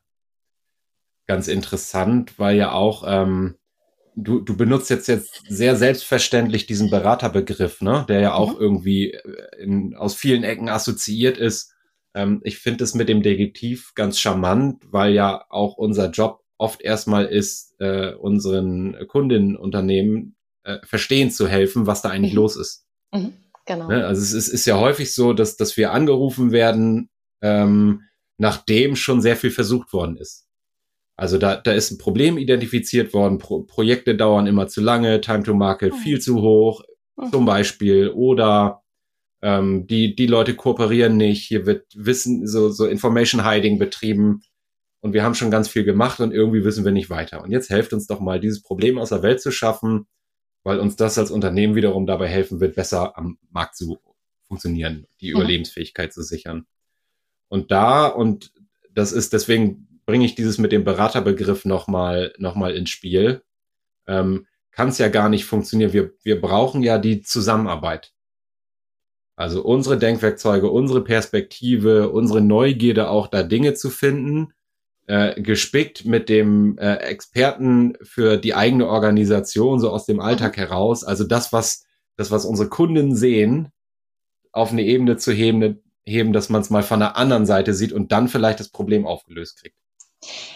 ganz 1.27 1.49
interessant, 1.49 2.39
weil 2.39 2.57
ja 2.57 2.73
auch 2.73 3.05
ähm, 3.07 3.57
du, 4.17 4.41
du 4.41 4.57
benutzt 4.57 4.91
jetzt 4.91 5.07
jetzt 5.09 5.43
sehr 5.49 5.77
selbstverständlich 5.77 6.67
diesen 6.67 6.91
Beraterbegriff, 6.91 7.83
ne, 7.83 8.05
der 8.09 8.21
ja 8.21 8.35
auch 8.35 8.55
mhm. 8.55 8.61
irgendwie 8.61 9.13
äh, 9.13 9.63
in, 9.63 9.95
aus 9.95 10.15
vielen 10.15 10.43
Ecken 10.43 10.69
assoziiert 10.69 11.39
ist. 11.39 11.75
Ähm, 12.17 12.41
ich 12.43 12.59
finde 12.59 12.83
es 12.83 12.95
mit 12.95 13.09
dem 13.09 13.23
Detektiv 13.23 13.93
ganz 13.95 14.19
charmant, 14.19 14.83
weil 14.91 15.13
ja 15.13 15.45
auch 15.51 15.77
unser 15.77 16.11
Job 16.11 16.43
oft 16.59 16.81
erstmal 16.81 17.27
ist, 17.27 17.75
äh, 17.79 18.15
unseren 18.15 18.97
Kundinnenunternehmen 19.07 20.35
äh, 20.65 20.79
verstehen 20.85 21.31
zu 21.31 21.47
helfen, 21.47 21.87
was 21.87 22.01
da 22.01 22.09
eigentlich 22.09 22.33
mhm. 22.33 22.39
los 22.39 22.57
ist. 22.57 22.87
Mhm. 23.13 23.35
Genau. 23.67 23.89
Ne? 23.89 24.07
Also 24.07 24.23
es 24.23 24.33
ist, 24.33 24.49
ist 24.49 24.65
ja 24.65 24.79
häufig 24.79 25.15
so, 25.15 25.35
dass, 25.35 25.57
dass 25.57 25.77
wir 25.77 25.93
angerufen 25.93 26.53
werden, 26.53 27.11
ähm, 27.43 28.03
nachdem 28.39 28.97
schon 28.97 29.21
sehr 29.21 29.37
viel 29.37 29.51
versucht 29.51 29.93
worden 29.93 30.17
ist. 30.17 30.47
Also 31.17 31.37
da, 31.37 31.57
da 31.57 31.73
ist 31.73 31.91
ein 31.91 31.99
Problem 31.99 32.39
identifiziert 32.39 33.13
worden, 33.13 33.39
Pro 33.39 33.63
Projekte 33.63 34.15
dauern 34.15 34.47
immer 34.47 34.69
zu 34.69 34.81
lange, 34.81 35.21
Time 35.21 35.43
to 35.43 35.55
Market 35.55 35.93
mhm. 35.93 35.99
viel 35.99 36.21
zu 36.21 36.41
hoch, 36.41 36.83
mhm. 37.17 37.31
zum 37.31 37.45
Beispiel, 37.45 38.11
oder 38.11 38.83
ähm, 39.43 39.87
die, 39.87 40.15
die 40.15 40.27
Leute 40.27 40.55
kooperieren 40.55 41.17
nicht, 41.17 41.47
hier 41.47 41.67
wird 41.67 41.87
Wissen, 41.95 42.47
so, 42.47 42.71
so 42.71 42.87
Information 42.87 43.45
Hiding 43.45 43.79
betrieben 43.79 44.43
und 45.01 45.13
wir 45.13 45.23
haben 45.23 45.35
schon 45.35 45.51
ganz 45.51 45.69
viel 45.69 45.85
gemacht 45.85 46.21
und 46.21 46.33
irgendwie 46.33 46.65
wissen 46.65 46.85
wir 46.85 46.93
nicht 46.93 47.11
weiter. 47.11 47.43
Und 47.43 47.53
jetzt 47.53 47.71
helft 47.71 47.93
uns 47.93 48.07
doch 48.07 48.21
mal, 48.21 48.41
dieses 48.41 48.63
Problem 48.63 48.99
aus 48.99 49.11
der 49.11 49.23
Welt 49.23 49.41
zu 49.41 49.51
schaffen, 49.51 50.07
weil 50.65 50.81
uns 50.81 50.97
das 50.97 51.17
als 51.19 51.31
Unternehmen 51.31 51.77
wiederum 51.77 52.07
dabei 52.07 52.29
helfen 52.29 52.61
wird, 52.61 52.75
besser 52.75 53.17
am 53.17 53.39
Markt 53.51 53.77
zu 53.77 53.99
funktionieren, 54.49 55.07
die 55.21 55.31
mhm. 55.31 55.37
Überlebensfähigkeit 55.37 56.13
zu 56.13 56.23
sichern. 56.23 56.67
Und 57.49 57.71
da, 57.71 58.07
und 58.07 58.53
das 58.91 59.13
ist 59.13 59.33
deswegen 59.33 60.01
bringe 60.07 60.25
ich 60.25 60.35
dieses 60.35 60.59
mit 60.59 60.73
dem 60.73 60.85
Beraterbegriff 60.85 61.65
nochmal 61.65 62.33
noch 62.39 62.55
mal 62.55 62.75
ins 62.75 62.91
Spiel. 62.91 63.43
Ähm, 64.07 64.47
Kann 64.71 64.89
es 64.89 64.99
ja 64.99 65.09
gar 65.09 65.29
nicht 65.29 65.45
funktionieren. 65.45 65.93
Wir, 65.93 66.13
wir 66.23 66.41
brauchen 66.41 66.83
ja 66.83 66.99
die 66.99 67.23
Zusammenarbeit. 67.23 68.13
Also 69.37 69.63
unsere 69.63 69.99
Denkwerkzeuge, 69.99 70.71
unsere 70.71 71.05
Perspektive, 71.05 72.09
unsere 72.11 72.41
Neugierde 72.41 73.11
auch 73.11 73.27
da 73.27 73.43
Dinge 73.43 73.75
zu 73.75 73.91
finden, 73.91 74.55
äh, 75.07 75.41
gespickt 75.41 76.07
mit 76.07 76.29
dem 76.31 76.79
äh, 76.79 76.97
Experten 76.97 77.97
für 78.03 78.39
die 78.39 78.55
eigene 78.55 78.89
Organisation, 78.89 79.79
so 79.79 79.91
aus 79.91 80.07
dem 80.07 80.21
Alltag 80.21 80.57
heraus. 80.57 81.05
Also 81.05 81.25
das, 81.25 81.53
was, 81.53 81.85
das, 82.17 82.31
was 82.31 82.47
unsere 82.47 82.71
Kunden 82.71 83.15
sehen, 83.15 83.71
auf 84.53 84.73
eine 84.73 84.83
Ebene 84.83 85.19
zu 85.19 85.33
heben, 85.33 85.83
heben 86.05 86.33
dass 86.33 86.49
man 86.49 86.63
es 86.63 86.71
mal 86.71 86.83
von 86.83 87.01
der 87.01 87.17
anderen 87.17 87.45
Seite 87.45 87.75
sieht 87.75 87.93
und 87.93 88.11
dann 88.13 88.29
vielleicht 88.29 88.59
das 88.59 88.71
Problem 88.71 89.07
aufgelöst 89.07 89.61
kriegt. 89.61 89.77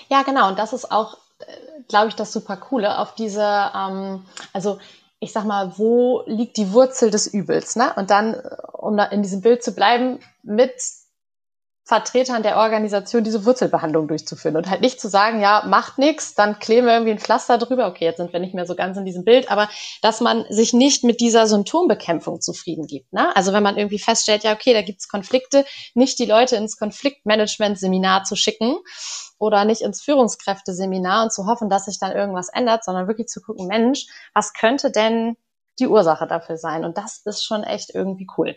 Ja, 0.08 0.22
genau. 0.22 0.48
Und 0.48 0.58
das 0.58 0.72
ist 0.72 0.90
auch, 0.90 1.18
äh, 1.40 1.44
glaube 1.88 2.08
ich, 2.08 2.14
das 2.14 2.32
super 2.32 2.56
coole 2.56 2.98
auf 2.98 3.14
diese, 3.14 3.42
ähm, 3.42 4.24
also 4.54 4.78
ich 5.20 5.32
sag 5.32 5.44
mal, 5.44 5.74
wo 5.76 6.22
liegt 6.26 6.56
die 6.56 6.72
Wurzel 6.72 7.10
des 7.10 7.26
Übels? 7.26 7.76
Ne? 7.76 7.92
Und 7.94 8.10
dann, 8.10 8.34
äh, 8.34 8.40
um 8.72 8.96
da 8.96 9.04
in 9.04 9.22
diesem 9.22 9.42
Bild 9.42 9.62
zu 9.62 9.72
bleiben, 9.72 10.18
mit 10.42 10.72
Vertretern 11.84 12.42
der 12.42 12.56
Organisation 12.56 13.24
diese 13.24 13.44
Wurzelbehandlung 13.44 14.06
durchzuführen 14.06 14.56
und 14.56 14.70
halt 14.70 14.80
nicht 14.80 15.00
zu 15.00 15.08
sagen, 15.08 15.40
ja, 15.40 15.64
macht 15.66 15.98
nichts, 15.98 16.34
dann 16.34 16.58
kleben 16.58 16.86
wir 16.86 16.92
irgendwie 16.92 17.12
ein 17.12 17.18
Pflaster 17.18 17.58
drüber. 17.58 17.88
Okay, 17.88 18.04
jetzt 18.04 18.18
sind 18.18 18.32
wir 18.32 18.38
nicht 18.38 18.54
mehr 18.54 18.66
so 18.66 18.76
ganz 18.76 18.96
in 18.96 19.04
diesem 19.04 19.24
Bild, 19.24 19.50
aber 19.50 19.68
dass 20.00 20.20
man 20.20 20.44
sich 20.50 20.72
nicht 20.72 21.02
mit 21.02 21.20
dieser 21.20 21.46
Symptombekämpfung 21.46 22.40
zufrieden 22.40 22.86
gibt. 22.86 23.12
Ne? 23.12 23.34
Also 23.34 23.52
wenn 23.52 23.62
man 23.62 23.76
irgendwie 23.76 23.98
feststellt, 23.98 24.44
ja, 24.44 24.52
okay, 24.52 24.72
da 24.72 24.82
gibt's 24.82 25.08
Konflikte, 25.08 25.64
nicht 25.94 26.18
die 26.18 26.26
Leute 26.26 26.56
ins 26.56 26.76
Konfliktmanagement-Seminar 26.76 28.22
zu 28.24 28.36
schicken 28.36 28.76
oder 29.38 29.64
nicht 29.64 29.80
ins 29.80 30.02
Führungskräfteseminar 30.02 31.24
und 31.24 31.32
zu 31.32 31.46
hoffen, 31.46 31.70
dass 31.70 31.86
sich 31.86 31.98
dann 31.98 32.12
irgendwas 32.12 32.50
ändert, 32.50 32.84
sondern 32.84 33.08
wirklich 33.08 33.26
zu 33.26 33.40
gucken, 33.40 33.66
Mensch, 33.66 34.06
was 34.32 34.52
könnte 34.52 34.92
denn 34.92 35.36
die 35.80 35.88
Ursache 35.88 36.28
dafür 36.28 36.56
sein? 36.56 36.84
Und 36.84 36.98
das 36.98 37.22
ist 37.24 37.42
schon 37.42 37.64
echt 37.64 37.90
irgendwie 37.94 38.28
cool. 38.36 38.54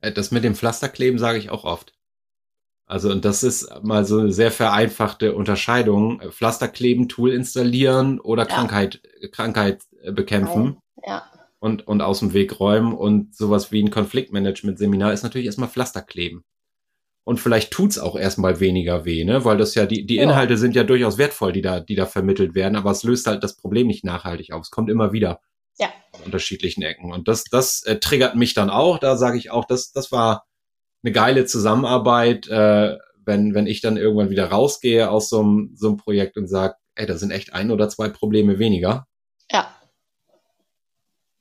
Äh, 0.00 0.12
das 0.12 0.30
mit 0.30 0.44
dem 0.44 0.54
Pflasterkleben 0.54 1.18
sage 1.18 1.38
ich 1.38 1.50
auch 1.50 1.64
oft. 1.64 1.92
Also, 2.90 3.08
und 3.08 3.24
das 3.24 3.44
ist 3.44 3.70
mal 3.84 4.04
so 4.04 4.18
eine 4.18 4.32
sehr 4.32 4.50
vereinfachte 4.50 5.36
Unterscheidung. 5.36 6.20
Pflasterkleben, 6.32 7.08
Tool 7.08 7.30
installieren 7.32 8.18
oder 8.18 8.48
ja. 8.48 8.48
Krankheit, 8.48 9.00
Krankheit 9.30 9.84
äh, 10.02 10.10
bekämpfen. 10.10 10.78
Ja. 11.06 11.22
Und, 11.60 11.86
und 11.86 12.00
aus 12.02 12.18
dem 12.18 12.32
Weg 12.32 12.58
räumen. 12.58 12.92
Und 12.92 13.36
sowas 13.36 13.70
wie 13.70 13.80
ein 13.80 13.92
Konfliktmanagement-Seminar 13.92 15.12
ist 15.12 15.22
natürlich 15.22 15.46
erstmal 15.46 15.68
Pflasterkleben. 15.68 16.42
Und 17.22 17.38
vielleicht 17.38 17.70
tut's 17.70 18.00
auch 18.00 18.16
erstmal 18.16 18.58
weniger 18.58 19.04
weh, 19.04 19.22
ne? 19.22 19.44
Weil 19.44 19.58
das 19.58 19.76
ja, 19.76 19.86
die, 19.86 20.04
die 20.04 20.16
Inhalte 20.16 20.54
ja. 20.54 20.58
sind 20.58 20.74
ja 20.74 20.82
durchaus 20.82 21.16
wertvoll, 21.16 21.52
die 21.52 21.62
da, 21.62 21.78
die 21.78 21.94
da 21.94 22.06
vermittelt 22.06 22.56
werden, 22.56 22.74
aber 22.74 22.90
es 22.90 23.04
löst 23.04 23.28
halt 23.28 23.44
das 23.44 23.54
Problem 23.56 23.86
nicht 23.86 24.04
nachhaltig 24.04 24.52
auf. 24.52 24.62
Es 24.62 24.70
kommt 24.72 24.90
immer 24.90 25.12
wieder. 25.12 25.38
Ja. 25.78 25.90
An 26.12 26.22
unterschiedlichen 26.24 26.82
Ecken. 26.82 27.12
Und 27.12 27.28
das, 27.28 27.44
das 27.44 27.84
äh, 27.84 28.00
triggert 28.00 28.34
mich 28.34 28.54
dann 28.54 28.68
auch. 28.68 28.98
Da 28.98 29.16
sage 29.16 29.38
ich 29.38 29.52
auch, 29.52 29.64
das, 29.64 29.92
das 29.92 30.10
war 30.10 30.44
eine 31.02 31.12
geile 31.12 31.46
Zusammenarbeit, 31.46 32.48
äh, 32.48 32.96
wenn, 33.24 33.54
wenn 33.54 33.66
ich 33.66 33.80
dann 33.80 33.96
irgendwann 33.96 34.30
wieder 34.30 34.50
rausgehe 34.50 35.10
aus 35.10 35.28
so 35.28 35.40
einem, 35.40 35.96
Projekt 35.96 36.36
und 36.36 36.48
sage, 36.48 36.74
ey, 36.94 37.06
da 37.06 37.16
sind 37.16 37.30
echt 37.30 37.54
ein 37.54 37.70
oder 37.70 37.88
zwei 37.88 38.08
Probleme 38.08 38.58
weniger. 38.58 39.06
Ja. 39.50 39.68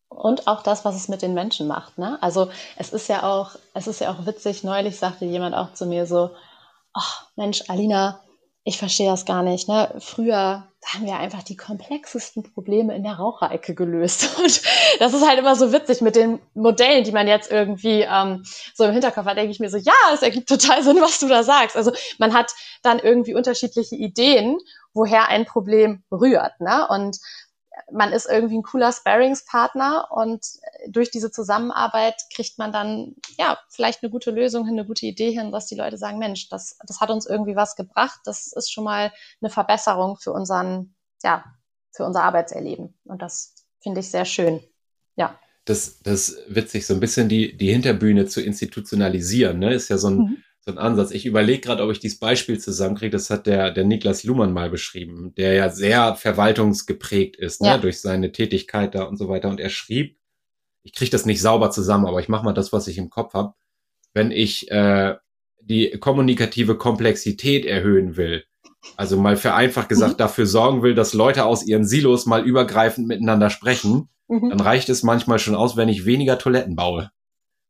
Und 0.10 0.48
auch 0.48 0.64
das, 0.64 0.86
was 0.86 0.96
es 0.96 1.08
mit 1.08 1.22
den 1.22 1.34
Menschen 1.34 1.68
macht. 1.68 1.98
Ne? 1.98 2.18
Also 2.22 2.50
es 2.78 2.94
ist 2.94 3.08
ja 3.08 3.24
auch, 3.24 3.56
es 3.74 3.88
ist 3.88 4.02
ja 4.02 4.12
auch 4.12 4.26
witzig, 4.26 4.64
neulich 4.64 4.98
sagte 4.98 5.26
jemand 5.26 5.56
auch 5.56 5.74
zu 5.74 5.86
mir 5.86 6.06
so, 6.06 6.32
ach 6.94 7.28
Mensch, 7.36 7.64
Alina, 7.68 8.22
ich 8.64 8.78
verstehe 8.78 9.10
das 9.10 9.26
gar 9.26 9.42
nicht. 9.42 9.68
Ne? 9.68 9.96
Früher 10.00 10.68
haben 10.86 11.06
wir 11.06 11.18
einfach 11.18 11.44
die 11.44 11.58
komplexesten 11.58 12.44
Probleme 12.44 12.96
in 12.96 13.04
der 13.04 13.14
Raucherecke 13.14 13.76
gelöst. 13.76 14.40
Und 14.40 14.62
das 15.00 15.14
ist 15.14 15.28
halt 15.28 15.40
immer 15.40 15.56
so 15.56 15.72
witzig 15.72 16.02
mit 16.02 16.16
den 16.16 16.40
Modellen, 16.54 17.04
die 17.04 17.12
man 17.12 17.28
jetzt 17.28 17.52
irgendwie 17.52 18.02
ähm, 18.02 18.44
so 18.74 18.86
im 18.86 18.92
Hinterkopf 18.92 19.26
hat, 19.26 19.38
denke 19.38 19.52
ich 19.52 19.60
mir 19.60 19.70
so, 19.70 19.78
ja, 19.78 19.94
es 20.14 20.22
ergibt 20.22 20.50
total 20.50 20.84
Sinn, 20.84 21.02
was 21.02 21.20
du 21.20 21.28
da 21.28 21.44
sagst. 21.44 21.76
Also 21.76 21.92
man 22.18 22.34
hat 22.34 22.52
dann 22.82 23.00
irgendwie 23.00 23.34
unterschiedliche 23.34 23.96
Ideen, 23.96 24.58
woher 24.94 25.28
ein 25.30 25.46
Problem 25.46 26.04
rührt. 26.12 26.60
Ne? 26.60 26.88
Und 26.90 27.18
man 27.92 28.12
ist 28.12 28.28
irgendwie 28.30 28.58
ein 28.58 28.64
cooler 28.64 28.92
Sparringspartner 28.92 30.10
und 30.12 30.46
durch 30.88 31.12
diese 31.12 31.32
Zusammenarbeit 31.32 32.16
kriegt 32.34 32.58
man 32.58 32.72
dann 32.72 33.16
ja 33.38 33.58
vielleicht 33.70 34.04
eine 34.04 34.10
gute 34.10 34.32
Lösung 34.32 34.66
hin, 34.66 34.78
eine 34.78 34.88
gute 34.88 35.06
Idee 35.06 35.32
hin, 35.32 35.52
dass 35.52 35.68
die 35.68 35.76
Leute 35.76 35.98
sagen, 35.98 36.20
Mensch, 36.20 36.50
das, 36.50 36.78
das 36.86 37.02
hat 37.02 37.10
uns 37.10 37.26
irgendwie 37.26 37.56
was 37.56 37.76
gebracht. 37.76 38.20
Das 38.26 38.52
ist 38.54 38.72
schon 38.72 38.84
mal 38.84 39.12
eine 39.42 39.50
Verbesserung 39.50 40.18
für 40.18 40.32
unseren, 40.32 40.96
ja, 41.24 41.46
für 41.92 42.06
unser 42.06 42.24
Arbeitserleben. 42.24 42.98
Und 43.06 43.22
das 43.22 43.56
finde 43.82 44.02
ich 44.02 44.10
sehr 44.10 44.26
schön. 44.26 44.62
Ja. 45.16 45.40
Das, 45.66 46.00
das 46.02 46.38
witzig, 46.48 46.88
so 46.88 46.94
ein 46.94 47.00
bisschen 47.00 47.30
die, 47.30 47.56
die 47.56 47.72
Hinterbühne 47.72 48.26
zu 48.26 48.42
institutionalisieren, 48.42 49.60
ne? 49.60 49.74
Ist 49.74 49.90
ja 49.90 49.98
so 49.98 50.10
ein, 50.10 50.18
mhm 50.18 50.44
so 50.62 50.72
ein 50.72 50.78
Ansatz. 50.78 51.12
Ich 51.12 51.26
überlege 51.26 51.62
gerade, 51.62 51.84
ob 51.84 51.92
ich 51.92 52.00
dieses 52.00 52.20
Beispiel 52.20 52.60
zusammenkriege. 52.60 53.12
Das 53.12 53.30
hat 53.30 53.48
der, 53.48 53.72
der 53.72 53.86
Niklas 53.86 54.24
Luhmann 54.24 54.54
mal 54.54 54.70
beschrieben, 54.70 55.34
der 55.36 55.54
ja 55.54 55.70
sehr 55.70 56.16
verwaltungsgeprägt 56.16 57.38
ist, 57.38 57.62
ne, 57.62 57.70
ja. 57.70 57.78
durch 57.78 58.02
seine 58.02 58.32
Tätigkeit 58.32 58.96
da 58.96 59.04
und 59.04 59.18
so 59.18 59.30
weiter. 59.30 59.50
Und 59.50 59.60
er 59.60 59.70
schrieb, 59.70 60.18
ich 60.84 60.94
kriege 60.94 61.12
das 61.12 61.26
nicht 61.26 61.42
sauber 61.42 61.72
zusammen, 61.72 62.06
aber 62.06 62.20
ich 62.20 62.30
mache 62.30 62.46
mal 62.46 62.54
das, 62.54 62.74
was 62.74 62.88
ich 62.88 62.98
im 62.98 63.10
Kopf 63.10 63.34
habe. 63.34 63.54
Wenn 64.14 64.32
ich 64.32 64.70
äh, 64.72 65.16
die 65.62 65.92
kommunikative 66.00 66.78
Komplexität 66.78 67.66
erhöhen 67.66 68.18
will, 68.18 68.44
also 68.96 69.18
mal 69.18 69.38
vereinfacht 69.38 69.90
gesagt 69.90 70.14
mhm. 70.14 70.18
dafür 70.18 70.46
sorgen 70.46 70.82
will, 70.82 70.96
dass 70.96 71.14
Leute 71.14 71.46
aus 71.46 71.66
ihren 71.66 71.86
Silos 71.86 72.26
mal 72.26 72.46
übergreifend 72.46 73.08
miteinander 73.08 73.50
sprechen, 73.50 74.10
mhm. 74.28 74.50
dann 74.50 74.60
reicht 74.60 74.90
es 74.90 75.04
manchmal 75.04 75.40
schon 75.40 75.56
aus, 75.56 75.78
wenn 75.78 75.90
ich 75.90 76.06
weniger 76.06 76.38
Toiletten 76.38 76.76
baue. 76.76 77.12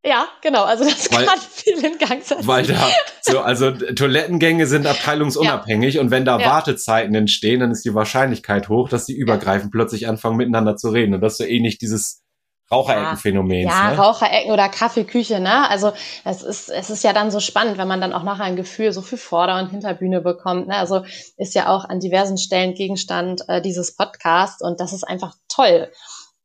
Ja, 0.05 0.27
genau. 0.41 0.63
Also 0.63 0.85
das 0.85 1.11
weil, 1.11 1.25
kann 1.25 1.39
viel 1.39 1.83
in 1.83 1.97
Gang 1.97 2.23
setzen. 2.23 2.47
Weil 2.47 2.65
da, 2.65 2.87
so, 3.21 3.39
also 3.41 3.71
Toilettengänge 3.71 4.65
sind 4.65 4.87
abteilungsunabhängig 4.87 5.95
ja. 5.95 6.01
und 6.01 6.09
wenn 6.09 6.23
da 6.23 6.39
ja. 6.39 6.45
Wartezeiten 6.45 7.13
entstehen, 7.15 7.59
dann 7.59 7.71
ist 7.71 7.83
die 7.83 7.93
Wahrscheinlichkeit 7.93 8.69
hoch, 8.69 8.87
dass 8.87 9.05
die 9.05 9.15
übergreifend 9.15 9.73
ja. 9.73 9.77
plötzlich 9.77 10.07
anfangen 10.07 10.37
miteinander 10.37 10.77
zu 10.77 10.89
reden. 10.89 11.15
Und 11.15 11.21
das 11.21 11.33
ist 11.33 11.37
so 11.39 11.43
ähnlich 11.43 11.79
dieses 11.79 12.23
Rauchereckenphänomen. 12.71 13.67
Ja, 13.67 13.91
ne? 13.91 13.97
Raucherecken 13.97 14.51
oder 14.51 14.69
Kaffeeküche, 14.69 15.39
ne? 15.39 15.69
Also 15.69 15.91
es 16.23 16.43
ist, 16.43 16.69
es 16.69 16.89
ist 16.89 17.03
ja 17.03 17.13
dann 17.13 17.31
so 17.31 17.39
spannend, 17.39 17.77
wenn 17.77 17.87
man 17.87 17.99
dann 17.99 18.13
auch 18.13 18.23
nachher 18.23 18.43
ein 18.43 18.55
Gefühl 18.55 18.91
so 18.93 19.01
für 19.01 19.17
Vorder- 19.17 19.59
und 19.59 19.71
Hinterbühne 19.71 20.21
bekommt. 20.21 20.67
Ne? 20.67 20.75
Also 20.75 21.03
ist 21.37 21.55
ja 21.55 21.67
auch 21.67 21.85
an 21.85 21.99
diversen 21.99 22.37
Stellen 22.37 22.75
Gegenstand 22.75 23.41
äh, 23.47 23.61
dieses 23.61 23.95
Podcasts 23.95 24.61
und 24.61 24.79
das 24.79 24.93
ist 24.93 25.03
einfach 25.03 25.33
toll, 25.47 25.91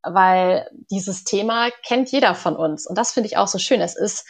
weil 0.04 0.68
dieses 0.90 1.24
Thema 1.24 1.70
kennt 1.86 2.10
jeder 2.12 2.34
von 2.34 2.56
uns. 2.56 2.86
Und 2.86 2.96
das 2.98 3.12
finde 3.12 3.28
ich 3.28 3.36
auch 3.36 3.48
so 3.48 3.58
schön. 3.58 3.80
Es 3.80 3.96
ist 3.96 4.26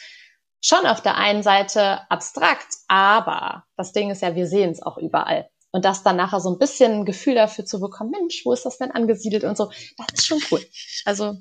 schon 0.60 0.87
auf 0.87 1.02
der 1.02 1.16
einen 1.16 1.42
Seite 1.42 2.10
abstrakt, 2.10 2.68
aber 2.88 3.64
das 3.76 3.92
Ding 3.92 4.10
ist 4.10 4.22
ja, 4.22 4.34
wir 4.34 4.46
sehen 4.46 4.70
es 4.70 4.82
auch 4.82 4.96
überall. 4.98 5.48
Und 5.72 5.84
das 5.84 6.02
dann 6.02 6.16
nachher 6.16 6.40
so 6.40 6.50
ein 6.50 6.58
bisschen 6.58 6.92
ein 6.92 7.04
Gefühl 7.04 7.34
dafür 7.34 7.64
zu 7.64 7.80
bekommen, 7.80 8.10
Mensch, 8.10 8.42
wo 8.44 8.52
ist 8.52 8.64
das 8.64 8.78
denn 8.78 8.92
angesiedelt 8.92 9.44
und 9.44 9.56
so, 9.56 9.70
das 9.96 10.06
ist 10.14 10.26
schon 10.26 10.40
cool. 10.50 10.64
Also 11.04 11.37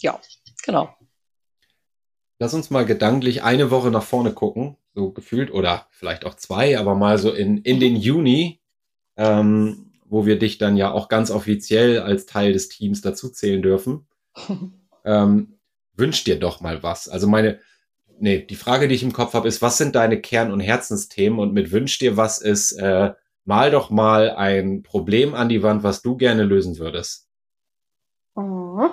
ja, 0.00 0.20
genau. 0.64 0.88
Lass 2.40 2.54
uns 2.54 2.70
mal 2.70 2.84
gedanklich 2.84 3.42
eine 3.42 3.70
Woche 3.70 3.90
nach 3.90 4.02
vorne 4.02 4.32
gucken, 4.32 4.76
so 4.94 5.10
gefühlt, 5.10 5.52
oder 5.52 5.86
vielleicht 5.90 6.24
auch 6.24 6.34
zwei, 6.34 6.78
aber 6.78 6.94
mal 6.94 7.18
so 7.18 7.32
in, 7.32 7.58
in 7.58 7.80
den 7.80 7.96
Juni, 7.96 8.60
ähm, 9.16 9.87
wo 10.08 10.26
wir 10.26 10.38
dich 10.38 10.58
dann 10.58 10.76
ja 10.76 10.90
auch 10.90 11.08
ganz 11.08 11.30
offiziell 11.30 12.00
als 12.00 12.26
Teil 12.26 12.52
des 12.52 12.68
Teams 12.68 13.00
dazuzählen 13.00 13.62
dürfen. 13.62 14.06
ähm, 15.04 15.58
wünsch 15.96 16.24
dir 16.24 16.38
doch 16.38 16.60
mal 16.60 16.82
was. 16.82 17.08
Also 17.08 17.26
meine, 17.26 17.58
nee, 18.18 18.40
die 18.42 18.56
Frage, 18.56 18.88
die 18.88 18.94
ich 18.94 19.02
im 19.02 19.12
Kopf 19.12 19.34
habe, 19.34 19.48
ist, 19.48 19.62
was 19.62 19.78
sind 19.78 19.94
deine 19.94 20.20
Kern- 20.20 20.52
und 20.52 20.60
Herzensthemen? 20.60 21.38
Und 21.38 21.52
mit 21.52 21.72
wünsch 21.72 21.98
dir 21.98 22.16
was 22.16 22.38
ist, 22.38 22.72
äh, 22.72 23.12
mal 23.44 23.70
doch 23.70 23.90
mal 23.90 24.30
ein 24.30 24.82
Problem 24.82 25.34
an 25.34 25.48
die 25.48 25.62
Wand, 25.62 25.82
was 25.82 26.02
du 26.02 26.16
gerne 26.16 26.44
lösen 26.44 26.78
würdest. 26.78 27.28
Mhm. 28.34 28.90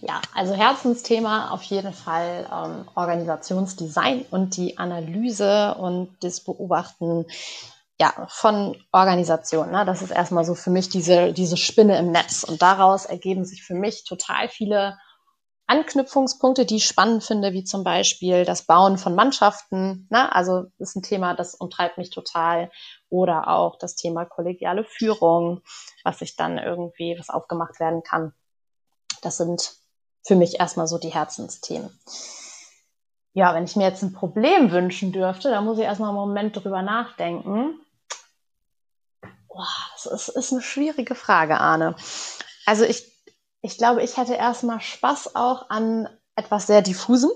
Ja, 0.00 0.22
also 0.34 0.54
Herzensthema 0.54 1.50
auf 1.50 1.62
jeden 1.64 1.92
Fall 1.92 2.48
ähm, 2.50 2.88
Organisationsdesign 2.94 4.24
und 4.30 4.56
die 4.56 4.78
Analyse 4.78 5.74
und 5.74 6.16
das 6.20 6.40
Beobachten 6.40 7.26
ja, 8.00 8.14
von 8.28 8.82
Organisationen. 8.92 9.72
Ne? 9.72 9.84
Das 9.84 10.00
ist 10.00 10.10
erstmal 10.10 10.46
so 10.46 10.54
für 10.54 10.70
mich 10.70 10.88
diese, 10.88 11.34
diese 11.34 11.58
Spinne 11.58 11.98
im 11.98 12.10
Netz. 12.10 12.44
Und 12.44 12.62
daraus 12.62 13.04
ergeben 13.04 13.44
sich 13.44 13.62
für 13.62 13.74
mich 13.74 14.04
total 14.04 14.48
viele 14.48 14.96
Anknüpfungspunkte, 15.66 16.64
die 16.64 16.76
ich 16.76 16.86
spannend 16.86 17.22
finde, 17.22 17.52
wie 17.52 17.62
zum 17.62 17.84
Beispiel 17.84 18.46
das 18.46 18.62
Bauen 18.62 18.96
von 18.96 19.14
Mannschaften. 19.14 20.08
Ne? 20.10 20.34
Also 20.34 20.64
ist 20.78 20.96
ein 20.96 21.02
Thema, 21.02 21.34
das 21.34 21.54
umtreibt 21.54 21.98
mich 21.98 22.08
total. 22.08 22.70
Oder 23.10 23.48
auch 23.48 23.76
das 23.76 23.96
Thema 23.96 24.24
kollegiale 24.24 24.84
Führung, 24.84 25.60
was 26.02 26.20
sich 26.20 26.36
dann 26.36 26.56
irgendwie, 26.56 27.16
was 27.18 27.28
aufgemacht 27.28 27.80
werden 27.80 28.02
kann. 28.02 28.32
Das 29.20 29.36
sind 29.36 29.74
für 30.26 30.36
mich 30.36 30.58
erstmal 30.58 30.86
so 30.86 30.96
die 30.96 31.12
Herzensthemen. 31.12 31.90
Ja, 33.34 33.54
wenn 33.54 33.64
ich 33.64 33.76
mir 33.76 33.84
jetzt 33.84 34.02
ein 34.02 34.14
Problem 34.14 34.70
wünschen 34.72 35.12
dürfte, 35.12 35.50
dann 35.50 35.66
muss 35.66 35.76
ich 35.76 35.84
erstmal 35.84 36.08
einen 36.08 36.18
Moment 36.18 36.56
drüber 36.56 36.80
nachdenken. 36.80 37.78
Boah, 39.52 39.66
das 39.94 40.06
ist, 40.06 40.28
ist 40.28 40.52
eine 40.52 40.62
schwierige 40.62 41.14
Frage, 41.16 41.58
Arne. 41.58 41.96
Also 42.66 42.84
ich, 42.84 43.04
ich 43.62 43.76
glaube, 43.78 44.02
ich 44.02 44.16
hätte 44.16 44.34
erstmal 44.34 44.80
Spaß 44.80 45.34
auch 45.34 45.68
an 45.70 46.08
etwas 46.36 46.68
sehr 46.68 46.82
diffusem. 46.82 47.30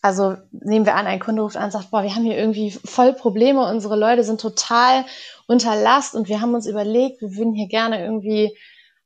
Also 0.00 0.36
nehmen 0.52 0.86
wir 0.86 0.94
an, 0.94 1.06
ein 1.06 1.20
Kunde 1.20 1.42
ruft 1.42 1.56
an 1.56 1.64
und 1.64 1.70
sagt, 1.72 1.90
boah, 1.90 2.02
wir 2.02 2.14
haben 2.14 2.24
hier 2.24 2.38
irgendwie 2.38 2.70
voll 2.70 3.12
Probleme, 3.12 3.68
unsere 3.68 3.96
Leute 3.96 4.24
sind 4.24 4.40
total 4.40 5.04
unter 5.46 5.76
Last 5.76 6.14
und 6.14 6.28
wir 6.28 6.40
haben 6.40 6.54
uns 6.54 6.66
überlegt, 6.66 7.20
wir 7.20 7.34
würden 7.36 7.52
hier 7.52 7.68
gerne 7.68 8.02
irgendwie 8.02 8.56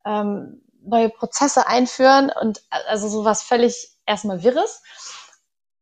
ähm, 0.04 0.62
neue 0.84 1.08
Prozesse 1.08 1.66
einführen 1.66 2.30
und 2.40 2.62
also 2.70 3.08
sowas 3.08 3.42
völlig 3.42 3.90
erstmal 4.06 4.42
Wirres. 4.42 4.82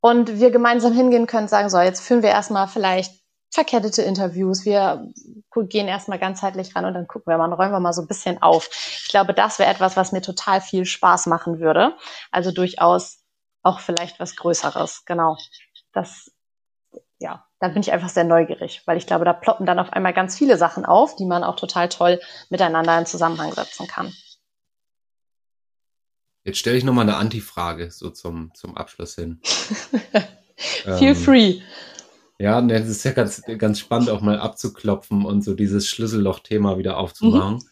Und 0.01 0.39
wir 0.41 0.51
gemeinsam 0.51 0.95
hingehen 0.95 1.27
können 1.27 1.45
und 1.45 1.51
sagen, 1.51 1.69
so, 1.69 1.79
jetzt 1.79 2.01
führen 2.01 2.23
wir 2.23 2.31
erstmal 2.31 2.69
vielleicht 2.69 3.20
verkettete 3.51 4.03
Interviews, 4.03 4.65
wir 4.65 5.09
gehen 5.69 5.89
erstmal 5.89 6.19
ganzheitlich 6.19 6.75
ran 6.77 6.85
und 6.85 6.95
dann 6.95 7.09
gucken 7.09 7.33
wir 7.33 7.39
mal, 7.39 7.53
räumen 7.53 7.73
wir 7.73 7.81
mal 7.81 7.93
so 7.93 8.03
ein 8.03 8.09
bisschen 8.09 8.41
auf. 8.43 8.71
Ich 9.03 9.09
glaube, 9.09 9.35
das 9.35 9.59
wäre 9.59 9.71
etwas, 9.71 9.97
was 9.97 10.13
mir 10.13 10.23
total 10.23 10.61
viel 10.61 10.85
Spaß 10.85 11.27
machen 11.27 11.59
würde. 11.59 11.97
Also 12.31 12.53
durchaus 12.53 13.19
auch 13.63 13.81
vielleicht 13.81 14.21
was 14.21 14.37
Größeres, 14.37 15.05
genau. 15.05 15.37
Das, 15.93 16.31
ja, 17.19 17.45
da 17.59 17.69
bin 17.69 17.83
ich 17.83 17.93
einfach 17.93 18.09
sehr 18.09 18.25
neugierig, 18.25 18.83
weil 18.87 18.97
ich 18.97 19.07
glaube, 19.07 19.25
da 19.25 19.33
ploppen 19.33 19.67
dann 19.67 19.81
auf 19.81 19.93
einmal 19.93 20.15
ganz 20.15 20.39
viele 20.39 20.57
Sachen 20.57 20.85
auf, 20.85 21.17
die 21.17 21.27
man 21.27 21.43
auch 21.43 21.57
total 21.57 21.89
toll 21.89 22.21
miteinander 22.49 22.97
in 22.99 23.07
Zusammenhang 23.07 23.53
setzen 23.53 23.89
kann. 23.89 24.13
Jetzt 26.45 26.59
stelle 26.59 26.79
ich 26.79 26.85
nochmal 26.85 27.03
eine 27.03 27.17
Antifrage, 27.17 27.91
so 27.91 28.11
zum, 28.11 28.55
zum 28.55 28.77
Abschluss 28.77 29.15
hin. 29.17 29.41
Feel 30.57 31.11
ähm, 31.11 31.17
free. 31.17 31.61
Ja, 32.41 32.63
ne, 32.63 32.73
es 32.73 32.89
ist 32.89 33.05
ja 33.05 33.13
ganz, 33.13 33.43
ganz 33.59 33.79
spannend, 33.79 34.09
auch 34.09 34.23
mal 34.23 34.39
abzuklopfen 34.39 35.27
und 35.27 35.43
so 35.43 35.53
dieses 35.53 35.87
Schlüsselloch-Thema 35.89 36.79
wieder 36.79 36.97
aufzumachen. 36.97 37.57
Mhm. 37.57 37.69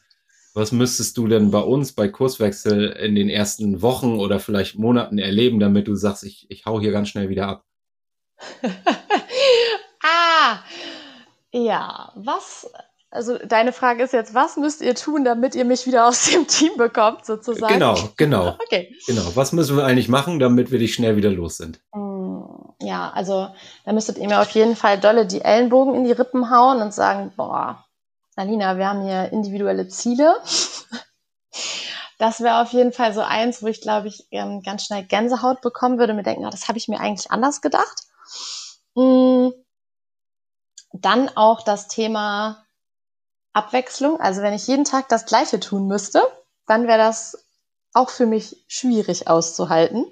Was 0.53 0.73
müsstest 0.73 1.17
du 1.17 1.27
denn 1.27 1.51
bei 1.51 1.61
uns 1.61 1.93
bei 1.93 2.09
Kurswechsel 2.09 2.91
in 2.91 3.15
den 3.15 3.31
ersten 3.31 3.81
Wochen 3.81 4.19
oder 4.19 4.41
vielleicht 4.41 4.79
Monaten 4.79 5.17
erleben, 5.17 5.59
damit 5.59 5.89
du 5.89 5.95
sagst, 5.95 6.23
ich, 6.23 6.51
ich 6.51 6.67
hau 6.67 6.81
hier 6.81 6.93
ganz 6.93 7.09
schnell 7.09 7.31
wieder 7.31 7.49
ab? 7.49 7.65
ah, 10.05 10.59
ja, 11.51 12.13
was 12.15 12.71
also 13.11 13.39
deine 13.39 13.73
Frage 13.73 14.03
ist 14.03 14.13
jetzt, 14.13 14.35
was 14.35 14.57
müsst 14.57 14.83
ihr 14.83 14.95
tun, 14.95 15.25
damit 15.25 15.55
ihr 15.55 15.65
mich 15.65 15.87
wieder 15.87 16.07
aus 16.09 16.31
dem 16.31 16.47
Team 16.47 16.73
bekommt, 16.77 17.25
sozusagen? 17.25 17.73
Genau, 17.73 17.97
genau. 18.17 18.49
okay. 18.67 18.95
Genau. 19.07 19.23
Was 19.35 19.53
müssen 19.53 19.77
wir 19.77 19.85
eigentlich 19.85 20.09
machen, 20.09 20.39
damit 20.39 20.71
wir 20.71 20.79
dich 20.79 20.95
schnell 20.95 21.17
wieder 21.17 21.31
los 21.31 21.57
sind? 21.57 21.81
Mm, 21.95 22.08
ja, 22.81 23.11
also 23.11 23.49
da 23.85 23.93
müsstet 23.93 24.19
ihr 24.19 24.29
mir 24.29 24.41
auf 24.41 24.51
jeden 24.51 24.77
Fall 24.77 24.99
dolle 25.01 25.27
die 25.27 25.43
Ellenbogen 25.43 25.95
in 25.95 26.05
die 26.05 26.13
Rippen 26.13 26.51
hauen 26.51 26.81
und 26.81 26.95
sagen, 26.95 27.33
boah, 27.37 27.85
Alina, 28.37 28.79
wir 28.79 28.89
haben 28.89 29.03
hier 29.03 29.33
individuelle 29.33 29.89
Ziele. 29.89 30.37
Das 32.19 32.41
wäre 32.41 32.61
auf 32.61 32.73
jeden 32.73 32.93
Fall 32.93 33.15
so 33.15 33.21
eins, 33.21 33.63
wo 33.63 33.69
ich, 33.69 33.81
glaube 33.81 34.09
ich, 34.09 34.27
ähm, 34.33 34.63
ganz 34.63 34.85
schnell 34.85 35.05
Gänsehaut 35.05 35.61
bekommen 35.61 35.99
würde, 35.99 36.15
mir 36.15 36.25
denken, 36.25 36.45
oh, 36.45 36.51
das 36.51 36.67
habe 36.67 36.77
ich 36.77 36.89
mir 36.89 36.99
eigentlich 36.99 37.31
anders 37.31 37.61
gedacht. 37.61 38.07
Mm. 38.95 39.51
Dann 40.93 41.29
auch 41.37 41.63
das 41.63 41.87
Thema 41.87 42.65
Abwechslung. 43.53 44.21
Also 44.21 44.43
wenn 44.43 44.55
ich 44.55 44.67
jeden 44.67 44.85
Tag 44.85 45.09
das 45.09 45.27
Gleiche 45.27 45.61
tun 45.61 45.87
müsste, 45.87 46.21
dann 46.67 46.89
wäre 46.89 46.99
das 46.99 47.47
auch 47.93 48.11
für 48.11 48.27
mich 48.27 48.65
schwierig 48.67 49.29
auszuhalten, 49.29 50.05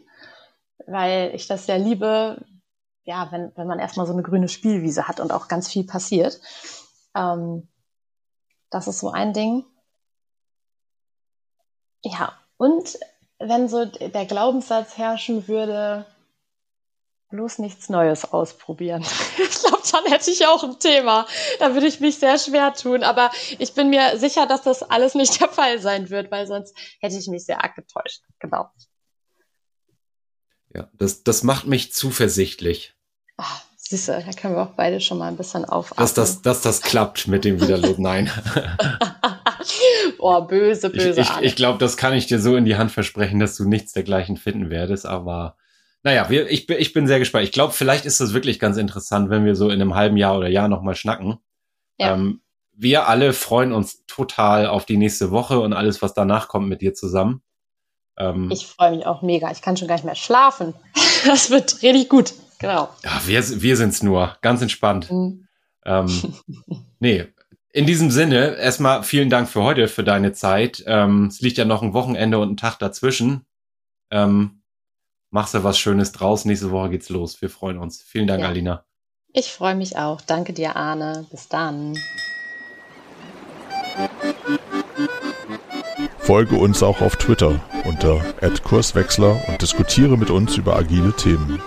weil 0.87 1.33
ich 1.35 1.47
das 1.47 1.67
ja 1.67 1.77
liebe, 1.77 2.45
ja, 3.07 3.31
wenn, 3.31 3.53
wenn 3.57 3.67
man 3.67 3.79
erstmal 3.79 4.07
so 4.07 4.13
eine 4.13 4.23
grüne 4.23 4.49
Spielwiese 4.49 5.09
hat 5.09 5.21
und 5.21 5.33
auch 5.33 5.49
ganz 5.49 5.69
viel 5.69 5.85
passiert. 5.85 6.41
Ähm, 7.15 7.69
das 8.69 8.89
ist 8.89 8.99
so 8.99 9.11
ein 9.11 9.33
Ding. 9.33 9.65
Ja, 12.03 12.39
und 12.57 12.99
wenn 13.39 13.69
so 13.69 13.85
der 13.85 14.27
Glaubenssatz 14.27 14.99
herrschen 14.99 15.47
würde, 15.47 16.05
bloß 17.31 17.59
nichts 17.59 17.89
Neues 17.89 18.33
ausprobieren. 18.33 19.05
Ich 19.39 19.61
glaube, 19.61 19.83
dann 19.91 20.13
hätte 20.13 20.31
ich 20.31 20.47
auch 20.47 20.63
ein 20.63 20.79
Thema. 20.79 21.27
Da 21.59 21.75
würde 21.75 21.87
ich 21.87 22.01
mich 22.01 22.19
sehr 22.19 22.39
schwer 22.39 22.73
tun. 22.75 23.03
Aber 23.03 23.31
ich 23.59 23.75
bin 23.75 23.91
mir 23.91 24.17
sicher, 24.19 24.47
dass 24.47 24.63
das 24.63 24.83
alles 24.83 25.15
nicht 25.15 25.41
der 25.41 25.49
Fall 25.49 25.81
sein 25.81 26.09
wird, 26.11 26.31
weil 26.31 26.47
sonst 26.47 26.77
hätte 27.01 27.17
ich 27.17 27.27
mich 27.27 27.45
sehr 27.45 27.63
arg 27.63 27.75
getäuscht. 27.75 28.23
Genau. 28.39 28.71
Ja, 30.75 30.89
das, 30.93 31.25
das 31.25 31.43
macht 31.43 31.67
mich 31.67 31.93
zuversichtlich. 31.93 32.96
Ach, 33.37 33.63
siehst 33.77 34.09
du, 34.09 34.13
da 34.13 34.33
können 34.33 34.55
wir 34.55 34.63
auch 34.63 34.75
beide 34.77 35.01
schon 35.01 35.19
mal 35.19 35.29
ein 35.29 35.37
bisschen 35.37 35.65
aufatmen. 35.65 36.03
Dass 36.03 36.15
das, 36.15 36.43
dass 36.43 36.63
das 36.63 36.83
klappt 36.83 37.29
mit 37.29 37.45
dem 37.45 37.61
Wiederlos. 37.61 37.99
Nein. 37.99 38.31
Boah, 40.19 40.47
böse, 40.47 40.91
böse. 40.91 41.21
Ich, 41.21 41.31
ich, 41.31 41.41
ich 41.43 41.57
glaube, 41.57 41.79
das 41.79 41.97
kann 41.97 42.15
ich 42.15 42.27
dir 42.27 42.41
so 42.41 42.57
in 42.57 42.65
die 42.65 42.77
Hand 42.77 42.93
versprechen, 42.93 43.41
dass 43.41 43.57
du 43.57 43.69
nichts 43.69 43.93
dergleichen 43.93 44.37
finden 44.37 44.71
werdest, 44.71 45.07
aber 45.07 45.57
naja, 46.03 46.31
wir, 46.31 46.49
ich, 46.49 46.69
ich 46.71 46.93
bin 46.93 47.09
sehr 47.09 47.19
gespannt. 47.19 47.45
Ich 47.45 47.53
glaube, 47.53 47.73
vielleicht 47.73 48.05
ist 48.05 48.21
das 48.21 48.33
wirklich 48.33 48.61
ganz 48.61 48.77
interessant, 48.77 49.29
wenn 49.29 49.45
wir 49.45 49.57
so 49.57 49.71
in 49.71 49.81
einem 49.81 49.97
halben 49.97 50.17
Jahr 50.17 50.39
oder 50.39 50.47
Jahr 50.47 50.69
nochmal 50.69 50.95
schnacken. 50.95 51.39
Ja. 51.99 52.15
Ähm, 52.15 52.43
wir 52.73 53.09
alle 53.09 53.33
freuen 53.33 53.73
uns 53.73 54.05
total 54.07 54.67
auf 54.69 54.85
die 54.87 54.99
nächste 54.99 55.33
Woche 55.33 55.59
und 55.59 55.73
alles, 55.73 56.03
was 56.03 56.15
danach 56.15 56.47
kommt 56.47 56.69
mit 56.69 56.81
dir 56.81 56.95
zusammen. 56.95 57.43
Ähm, 58.19 58.51
ich 58.53 58.67
freue 58.67 58.95
mich 58.95 59.07
auch 59.07 59.23
mega. 59.23 59.51
Ich 59.51 59.63
kann 59.63 59.77
schon 59.77 59.89
gar 59.89 59.95
nicht 59.95 60.05
mehr 60.05 60.15
schlafen. 60.15 60.75
Das 61.25 61.51
wird 61.51 61.83
richtig 61.83 62.09
gut. 62.09 62.35
Genau. 62.59 62.89
Ja, 63.05 63.21
wir, 63.27 63.63
wir 63.63 63.77
sind's 63.77 64.03
nur. 64.03 64.37
Ganz 64.41 64.63
entspannt. 64.63 65.11
Mhm. 65.11 65.47
Ähm, 65.85 66.35
nee, 67.01 67.27
in 67.77 67.85
diesem 67.85 68.11
Sinne, 68.11 68.57
erstmal 68.57 69.03
vielen 69.03 69.29
Dank 69.29 69.51
für 69.51 69.63
heute, 69.63 69.89
für 69.89 70.03
deine 70.03 70.33
Zeit. 70.33 70.83
Ähm, 70.87 71.27
es 71.27 71.43
liegt 71.43 71.59
ja 71.59 71.67
noch 71.67 71.83
ein 71.83 71.93
Wochenende 71.93 72.39
und 72.39 72.53
ein 72.53 72.57
Tag 72.57 72.79
dazwischen. 72.79 73.45
Ähm, 74.11 74.63
machst 75.31 75.53
du 75.53 75.63
was 75.63 75.79
Schönes 75.79 76.13
draus. 76.13 76.47
Nächste 76.47 76.71
Woche 76.71 76.89
geht's 76.89 77.11
los. 77.11 77.43
Wir 77.43 77.51
freuen 77.51 77.77
uns. 77.77 78.03
Vielen 78.03 78.27
Dank, 78.27 78.43
ja. 78.43 78.49
Alina. 78.49 78.85
Ich 79.35 79.53
freue 79.53 79.75
mich 79.75 79.99
auch. 79.99 80.23
Danke 80.23 80.55
dir, 80.55 80.77
Arne. 80.77 81.27
Bis 81.31 81.49
dann. 81.49 81.99
Folge 86.19 86.57
uns 86.57 86.83
auch 86.83 87.03
auf 87.03 87.17
Twitter 87.17 87.61
unter 87.85 88.21
@kurswechsler 88.65 89.39
und 89.49 89.61
diskutiere 89.61 90.17
mit 90.17 90.31
uns 90.31 90.57
über 90.57 90.77
agile 90.77 91.13
Themen. 91.13 91.61